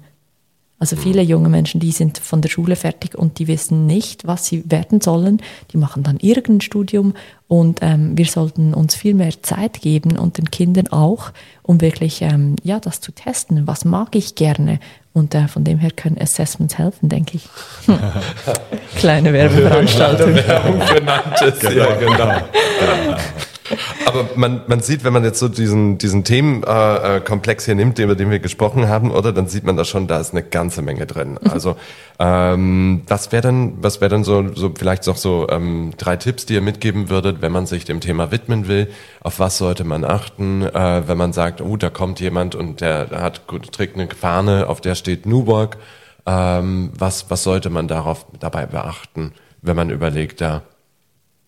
Also 0.79 0.95
viele 0.95 1.23
junge 1.23 1.49
Menschen, 1.49 1.79
die 1.79 1.91
sind 1.91 2.19
von 2.19 2.41
der 2.41 2.49
Schule 2.49 2.75
fertig 2.75 3.17
und 3.17 3.39
die 3.39 3.47
wissen 3.47 3.87
nicht, 3.87 4.27
was 4.27 4.45
sie 4.45 4.69
werden 4.69 5.01
sollen. 5.01 5.41
Die 5.71 5.77
machen 5.77 6.03
dann 6.03 6.17
irgendein 6.17 6.61
Studium 6.61 7.13
und 7.47 7.79
ähm, 7.81 8.15
wir 8.15 8.25
sollten 8.25 8.75
uns 8.75 8.93
viel 8.93 9.15
mehr 9.15 9.41
Zeit 9.41 9.81
geben 9.81 10.19
und 10.19 10.37
den 10.37 10.51
Kindern 10.51 10.87
auch, 10.89 11.31
um 11.63 11.81
wirklich 11.81 12.21
ähm, 12.21 12.57
ja 12.61 12.79
das 12.79 13.01
zu 13.01 13.11
testen. 13.11 13.65
Was 13.65 13.85
mag 13.85 14.15
ich 14.15 14.35
gerne? 14.35 14.79
Und 15.17 15.33
äh, 15.33 15.47
von 15.47 15.63
dem 15.63 15.79
her 15.79 15.89
können 15.89 16.21
Assessments 16.21 16.77
helfen, 16.77 17.09
denke 17.09 17.37
ich. 17.37 17.49
Kleine 18.99 19.33
Werbeveranstaltung. 19.33 20.35
Werbung 20.35 20.79
genannt 20.93 21.41
ist, 21.41 21.63
ja 21.63 21.95
genau. 21.95 22.33
Aber 24.05 24.29
man, 24.35 24.61
man 24.67 24.79
sieht, 24.79 25.03
wenn 25.03 25.13
man 25.13 25.23
jetzt 25.23 25.39
so 25.39 25.47
diesen, 25.47 25.97
diesen 25.97 26.23
Themenkomplex 26.23 27.65
hier 27.65 27.75
nimmt, 27.75 27.99
über 27.99 28.15
den 28.15 28.29
wir 28.29 28.39
gesprochen 28.39 28.87
haben, 28.87 29.11
oder, 29.11 29.33
dann 29.33 29.47
sieht 29.47 29.63
man 29.63 29.77
da 29.77 29.85
schon, 29.85 30.07
da 30.07 30.19
ist 30.19 30.31
eine 30.31 30.43
ganze 30.43 30.81
Menge 30.81 31.05
drin. 31.05 31.37
Mhm. 31.41 31.51
Also 31.51 31.75
ähm, 32.19 33.03
was 33.07 33.31
wäre 33.31 33.43
denn, 33.43 33.77
was 33.81 34.01
wäre 34.01 34.09
denn 34.09 34.23
so, 34.23 34.53
so 34.55 34.71
vielleicht 34.77 35.05
noch 35.07 35.17
so 35.17 35.47
ähm, 35.49 35.93
drei 35.97 36.15
Tipps, 36.15 36.45
die 36.45 36.55
ihr 36.55 36.61
mitgeben 36.61 37.09
würdet, 37.09 37.41
wenn 37.41 37.51
man 37.51 37.65
sich 37.65 37.85
dem 37.85 37.99
Thema 37.99 38.31
widmen 38.31 38.67
will? 38.67 38.89
Auf 39.21 39.39
was 39.39 39.57
sollte 39.57 39.83
man 39.83 40.03
achten, 40.03 40.63
äh, 40.63 41.07
wenn 41.07 41.17
man 41.17 41.33
sagt, 41.33 41.61
oh, 41.61 41.77
da 41.77 41.89
kommt 41.89 42.19
jemand 42.19 42.55
und 42.55 42.81
der 42.81 43.09
hat 43.11 43.41
trägt 43.71 43.95
eine 43.95 44.07
Fahne, 44.09 44.67
auf 44.67 44.81
der 44.81 44.95
steht 44.95 45.25
Nuborg. 45.25 45.77
Ähm, 46.25 46.91
was, 46.97 47.29
was 47.29 47.43
sollte 47.43 47.69
man 47.69 47.87
darauf 47.87 48.25
dabei 48.39 48.65
beachten, 48.65 49.31
wenn 49.61 49.77
man 49.77 49.89
überlegt, 49.89 50.41
da 50.41 50.63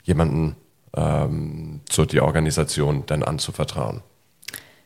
jemanden 0.04 0.56
ähm, 0.96 1.82
so 1.90 2.06
die 2.06 2.22
Organisation 2.22 3.04
dann 3.06 3.24
anzuvertrauen? 3.24 4.02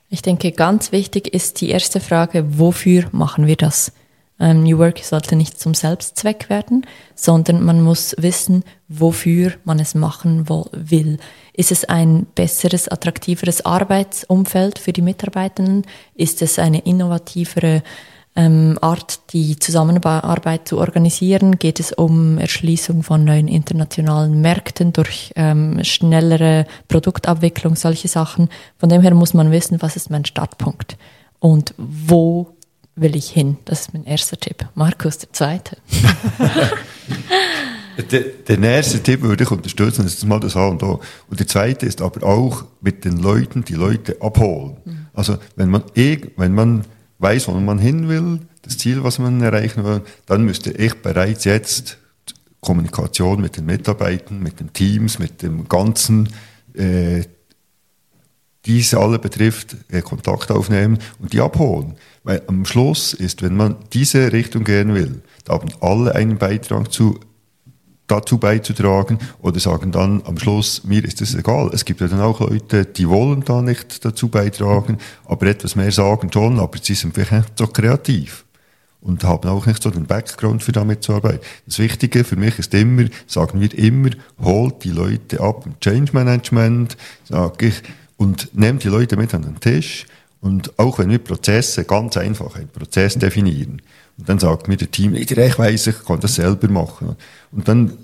Ich 0.09 0.21
denke, 0.21 0.51
ganz 0.51 0.91
wichtig 0.91 1.33
ist 1.33 1.59
die 1.61 1.69
erste 1.69 1.99
Frage, 1.99 2.59
wofür 2.59 3.05
machen 3.11 3.47
wir 3.47 3.55
das? 3.55 3.91
Ähm, 4.39 4.63
New 4.63 4.77
Work 4.77 4.99
sollte 4.99 5.35
nicht 5.35 5.59
zum 5.59 5.73
Selbstzweck 5.73 6.49
werden, 6.49 6.85
sondern 7.15 7.63
man 7.63 7.81
muss 7.81 8.15
wissen, 8.17 8.63
wofür 8.87 9.53
man 9.63 9.79
es 9.79 9.95
machen 9.95 10.49
will. 10.49 11.17
Ist 11.53 11.71
es 11.71 11.85
ein 11.85 12.25
besseres, 12.35 12.87
attraktiveres 12.87 13.65
Arbeitsumfeld 13.65 14.79
für 14.79 14.91
die 14.91 15.01
Mitarbeitenden? 15.01 15.83
Ist 16.15 16.41
es 16.41 16.59
eine 16.59 16.79
innovativere 16.79 17.83
ähm, 18.35 18.79
Art, 18.81 19.33
die 19.33 19.57
Zusammenarbeit 19.59 20.67
zu 20.67 20.79
organisieren, 20.79 21.59
geht 21.59 21.79
es 21.79 21.91
um 21.91 22.37
Erschließung 22.37 23.03
von 23.03 23.23
neuen 23.23 23.47
internationalen 23.47 24.41
Märkten 24.41 24.91
durch 24.91 25.31
ähm, 25.35 25.83
schnellere 25.83 26.65
Produktabwicklung, 26.87 27.75
solche 27.75 28.07
Sachen. 28.07 28.49
Von 28.77 28.89
dem 28.89 29.01
her 29.01 29.13
muss 29.13 29.33
man 29.33 29.51
wissen, 29.51 29.81
was 29.81 29.95
ist 29.95 30.09
mein 30.09 30.25
Startpunkt 30.25 30.97
und 31.39 31.75
wo 31.77 32.55
will 32.95 33.15
ich 33.15 33.29
hin. 33.29 33.57
Das 33.65 33.81
ist 33.81 33.93
mein 33.93 34.05
erster 34.05 34.37
Tipp. 34.37 34.65
Markus, 34.75 35.19
der 35.19 35.31
zweite. 35.33 35.77
Den 38.47 38.63
ersten 38.63 39.03
Tipp 39.03 39.21
würde 39.21 39.43
ich 39.43 39.51
unterstützen, 39.51 40.03
das 40.03 40.15
ist 40.15 40.25
mal 40.25 40.39
das 40.39 40.55
A 40.55 40.67
und 40.67 40.81
O. 40.81 40.99
Und 41.29 41.39
der 41.39 41.47
zweite 41.47 41.85
ist 41.85 42.01
aber 42.01 42.25
auch 42.25 42.65
mit 42.81 43.05
den 43.05 43.17
Leuten, 43.17 43.63
die 43.63 43.75
Leute 43.75 44.17
abholen. 44.19 44.77
Mhm. 44.83 45.05
Also, 45.13 45.37
wenn 45.55 45.69
man, 45.69 45.83
eh, 45.95 46.17
wenn 46.35 46.55
man 46.55 46.85
weiß, 47.23 47.47
wo 47.47 47.53
man 47.53 47.79
hin 47.79 48.07
will, 48.09 48.41
das 48.61 48.77
Ziel, 48.77 49.03
was 49.03 49.17
man 49.17 49.41
erreichen 49.41 49.83
will, 49.83 50.01
dann 50.25 50.43
müsste 50.43 50.71
ich 50.71 51.01
bereits 51.01 51.45
jetzt 51.45 51.97
Kommunikation 52.59 53.41
mit 53.41 53.57
den 53.57 53.65
Mitarbeitern, 53.65 54.39
mit 54.39 54.59
den 54.59 54.71
Teams, 54.71 55.19
mit 55.19 55.41
dem 55.41 55.67
ganzen, 55.67 56.29
äh, 56.75 57.23
diese 58.65 58.99
alle 58.99 59.19
betrifft, 59.19 59.75
äh, 59.89 60.01
Kontakt 60.01 60.51
aufnehmen 60.51 60.99
und 61.19 61.33
die 61.33 61.41
abholen. 61.41 61.95
Weil 62.23 62.41
am 62.47 62.63
Schluss 62.65 63.13
ist, 63.13 63.41
wenn 63.41 63.57
man 63.57 63.75
diese 63.91 64.31
Richtung 64.31 64.63
gehen 64.63 64.93
will, 64.93 65.21
da 65.43 65.53
haben 65.53 65.69
alle 65.81 66.15
einen 66.15 66.37
Beitrag 66.37 66.91
zu 66.91 67.19
dazu 68.07 68.37
beizutragen 68.37 69.17
oder 69.41 69.59
sagen 69.59 69.91
dann 69.91 70.21
am 70.25 70.37
Schluss, 70.37 70.83
mir 70.83 71.03
ist 71.03 71.21
es 71.21 71.35
egal. 71.35 71.69
Es 71.73 71.85
gibt 71.85 72.01
ja 72.01 72.07
dann 72.07 72.21
auch 72.21 72.41
Leute, 72.41 72.85
die 72.85 73.07
wollen 73.07 73.43
da 73.45 73.61
nicht 73.61 74.03
dazu 74.03 74.27
beitragen, 74.27 74.97
aber 75.25 75.47
etwas 75.47 75.75
mehr 75.75 75.91
sagen 75.91 76.31
schon, 76.31 76.59
aber 76.59 76.77
sie 76.81 76.95
sind 76.95 77.13
vielleicht 77.13 77.57
so 77.57 77.67
kreativ 77.67 78.45
und 79.01 79.23
haben 79.23 79.49
auch 79.49 79.65
nicht 79.65 79.81
so 79.81 79.89
den 79.89 80.05
Background 80.05 80.63
für 80.63 80.71
damit 80.71 81.03
zu 81.03 81.13
arbeiten. 81.13 81.39
Das 81.65 81.79
Wichtige 81.79 82.23
für 82.23 82.35
mich 82.35 82.59
ist 82.59 82.73
immer, 82.73 83.05
sagen 83.27 83.59
wir 83.59 83.77
immer, 83.77 84.09
holt 84.41 84.83
die 84.83 84.91
Leute 84.91 85.41
ab 85.41 85.65
im 85.65 85.79
Change 85.79 86.13
Management, 86.13 86.97
sage 87.23 87.67
ich, 87.67 87.83
und 88.17 88.49
nehmt 88.53 88.83
die 88.83 88.89
Leute 88.89 89.17
mit 89.17 89.33
an 89.33 89.41
den 89.41 89.59
Tisch 89.59 90.05
und 90.43 90.77
auch 90.77 90.99
wenn 90.99 91.09
wir 91.09 91.19
Prozesse 91.19 91.85
ganz 91.85 92.17
einfach 92.17 92.55
einen 92.55 92.67
Prozess 92.67 93.17
definieren, 93.17 93.81
und 94.17 94.29
dann 94.29 94.39
sagt 94.39 94.67
mir 94.67 94.77
der 94.77 94.91
Teamleader, 94.91 95.45
ich 95.45 95.57
weiss, 95.57 95.87
ich 95.87 96.03
kann 96.05 96.19
das 96.19 96.35
selber 96.35 96.67
machen. 96.69 97.15
Und 97.51 97.67
dann 97.67 97.97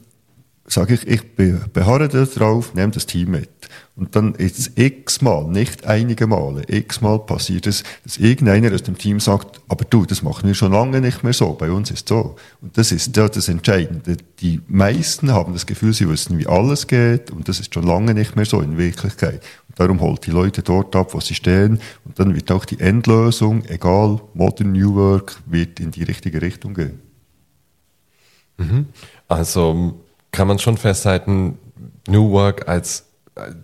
sage 0.71 0.93
ich, 0.93 1.07
ich 1.07 1.35
beharre 1.35 2.07
darauf, 2.07 2.73
nehme 2.73 2.91
das 2.91 3.05
Team 3.05 3.31
mit. 3.31 3.49
Und 3.95 4.15
dann 4.15 4.33
ist 4.35 4.79
x-mal, 4.79 5.45
nicht 5.45 5.85
einige 5.85 6.25
Male, 6.25 6.63
x-mal 6.67 7.19
passiert 7.19 7.67
es, 7.67 7.83
dass 8.03 8.17
irgendeiner 8.17 8.73
aus 8.73 8.83
dem 8.83 8.97
Team 8.97 9.19
sagt, 9.19 9.59
aber 9.67 9.83
du, 9.83 10.05
das 10.05 10.21
machen 10.21 10.47
wir 10.47 10.53
schon 10.53 10.71
lange 10.71 11.01
nicht 11.01 11.23
mehr 11.23 11.33
so, 11.33 11.53
bei 11.53 11.69
uns 11.69 11.91
ist 11.91 12.07
so. 12.07 12.37
Und 12.61 12.77
das 12.77 12.93
ist 12.93 13.17
das 13.17 13.49
Entscheidende. 13.49 14.15
Die 14.39 14.61
meisten 14.67 15.31
haben 15.31 15.53
das 15.53 15.65
Gefühl, 15.65 15.93
sie 15.93 16.07
wissen, 16.07 16.37
wie 16.37 16.47
alles 16.47 16.87
geht, 16.87 17.31
und 17.31 17.49
das 17.49 17.59
ist 17.59 17.73
schon 17.73 17.85
lange 17.85 18.13
nicht 18.13 18.35
mehr 18.35 18.45
so 18.45 18.61
in 18.61 18.77
Wirklichkeit. 18.77 19.43
Und 19.67 19.79
darum 19.79 19.99
holt 19.99 20.25
die 20.25 20.31
Leute 20.31 20.61
dort 20.61 20.95
ab, 20.95 21.13
wo 21.13 21.19
sie 21.19 21.35
stehen, 21.35 21.81
und 22.05 22.19
dann 22.19 22.35
wird 22.35 22.51
auch 22.51 22.63
die 22.63 22.79
Endlösung, 22.79 23.65
egal, 23.65 24.21
Modern 24.33 24.71
New 24.71 24.95
Work, 24.95 25.41
wird 25.45 25.79
in 25.81 25.91
die 25.91 26.03
richtige 26.03 26.41
Richtung 26.41 26.73
gehen. 26.73 27.01
Mhm. 28.57 28.85
Also, 29.27 29.99
kann 30.31 30.47
man 30.47 30.59
schon 30.59 30.77
festhalten, 30.77 31.57
New 32.07 32.31
Work 32.31 32.67
als 32.67 33.05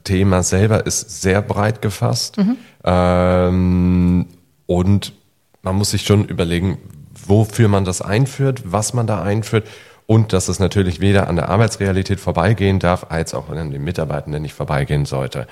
Thema 0.03 0.43
selber 0.43 0.86
ist 0.86 1.22
sehr 1.22 1.41
breit 1.41 1.82
gefasst. 1.82 2.38
Mhm. 2.38 2.57
Ähm, 2.84 4.26
und 4.66 5.13
man 5.61 5.76
muss 5.76 5.91
sich 5.91 6.03
schon 6.03 6.26
überlegen, 6.26 6.78
wofür 7.28 7.68
man 7.68 7.86
das 7.86 8.01
einführt, 8.01 8.63
was 8.66 8.93
man 8.93 9.07
da 9.07 9.22
einführt 9.22 9.68
und 10.05 10.34
dass 10.34 10.47
es 10.47 10.59
natürlich 10.59 10.99
weder 10.99 11.28
an 11.28 11.36
der 11.36 11.49
Arbeitsrealität 11.49 12.20
vorbeigehen 12.20 12.80
darf, 12.80 13.07
als 13.09 13.34
auch 13.34 13.49
an 13.49 13.72
den 13.72 13.84
Mitarbeitenden 13.84 14.41
nicht 14.41 14.53
vorbeigehen 14.53 15.05
sollte. 15.05 15.47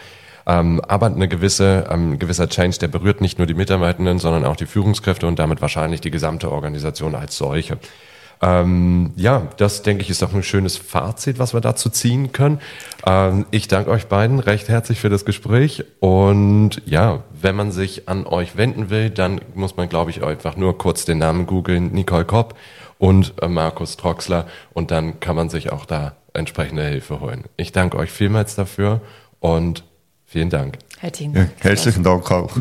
Ähm, 0.46 0.82
aber 0.88 1.08
eine 1.08 1.28
gewisse, 1.28 1.90
ein 1.90 2.14
ähm, 2.14 2.20
gewisser 2.20 2.50
Change, 2.50 2.78
der 2.78 2.90
berührt 2.90 3.22
nicht 3.22 3.38
nur 3.38 3.48
die 3.48 3.54
Mitarbeitenden, 3.54 4.20
sondern 4.20 4.46
auch 4.46 4.58
die 4.58 4.66
Führungskräfte 4.66 5.26
und 5.26 5.40
damit 5.40 5.62
wahrscheinlich 5.62 6.02
die 6.02 6.12
gesamte 6.12 6.52
Organisation 6.52 7.16
als 7.16 7.38
solche. 7.38 7.78
Ähm, 8.44 9.12
ja, 9.16 9.48
das 9.56 9.84
denke 9.84 10.04
ich 10.04 10.10
ist 10.10 10.22
doch 10.22 10.34
ein 10.34 10.44
schönes 10.44 10.76
Fazit, 10.76 11.40
was 11.40 11.54
wir 11.54 11.62
dazu 11.62 11.90
ziehen 11.90 12.34
können. 12.34 12.60
Ähm, 13.06 13.46
ich 13.52 13.70
danke 13.70 13.90
euch 13.90 14.08
beiden 14.08 14.40
recht 14.40 14.68
herzlich 14.68 15.00
für 15.00 15.08
das 15.08 15.24
Gespräch 15.24 15.86
und 16.02 16.82
ja, 16.86 17.24
wenn 17.42 17.56
man 17.56 17.72
sich 17.72 18.10
an 18.10 18.28
euch 18.28 18.58
wenden 18.58 18.90
will, 18.90 19.10
dann 19.10 19.40
muss 19.56 19.78
man, 19.78 19.88
glaube 19.88 20.12
ich, 20.12 20.24
einfach 20.26 20.58
nur 20.58 20.78
kurz 20.78 21.06
den 21.06 21.20
Namen 21.20 21.46
googeln, 21.46 21.94
Nicole 21.94 22.26
Kopp 22.26 22.56
und 22.98 23.34
äh, 23.42 23.48
Markus 23.48 23.96
Troxler 23.96 24.46
und 24.74 24.92
dann 24.92 25.22
kann 25.22 25.38
man 25.38 25.48
sich 25.48 25.72
auch 25.72 25.86
da 25.86 26.18
entsprechende 26.34 26.84
Hilfe 26.84 27.22
holen. 27.22 27.46
Ich 27.56 27.72
danke 27.72 27.98
euch 27.98 28.12
vielmals 28.12 28.56
dafür 28.56 29.00
und 29.40 29.86
vielen 30.26 30.50
Dank. 30.50 30.80
Herzlichen 31.00 31.34
Dank, 31.34 31.52
ja, 31.60 31.70
herzlichen 31.70 32.04
Dank 32.04 32.30
auch. 32.30 32.58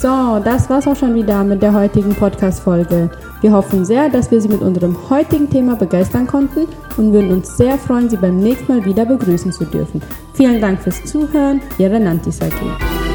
So, 0.00 0.38
das 0.44 0.70
war's 0.70 0.86
auch 0.86 0.94
schon 0.94 1.16
wieder 1.16 1.42
mit 1.42 1.60
der 1.60 1.74
heutigen 1.74 2.14
Podcast-Folge. 2.14 3.10
Wir 3.40 3.52
hoffen 3.52 3.84
sehr, 3.84 4.08
dass 4.08 4.30
wir 4.30 4.40
Sie 4.40 4.46
mit 4.46 4.60
unserem 4.60 4.96
heutigen 5.10 5.50
Thema 5.50 5.74
begeistern 5.74 6.24
konnten 6.24 6.68
und 6.96 7.12
würden 7.12 7.32
uns 7.32 7.56
sehr 7.56 7.76
freuen, 7.78 8.08
Sie 8.08 8.16
beim 8.16 8.38
nächsten 8.38 8.72
Mal 8.72 8.84
wieder 8.84 9.04
begrüßen 9.04 9.50
zu 9.50 9.64
dürfen. 9.64 10.00
Vielen 10.34 10.60
Dank 10.60 10.80
fürs 10.80 11.04
Zuhören, 11.04 11.60
Ihre 11.78 11.98
Nantis 11.98 12.40
AG. 12.40 13.07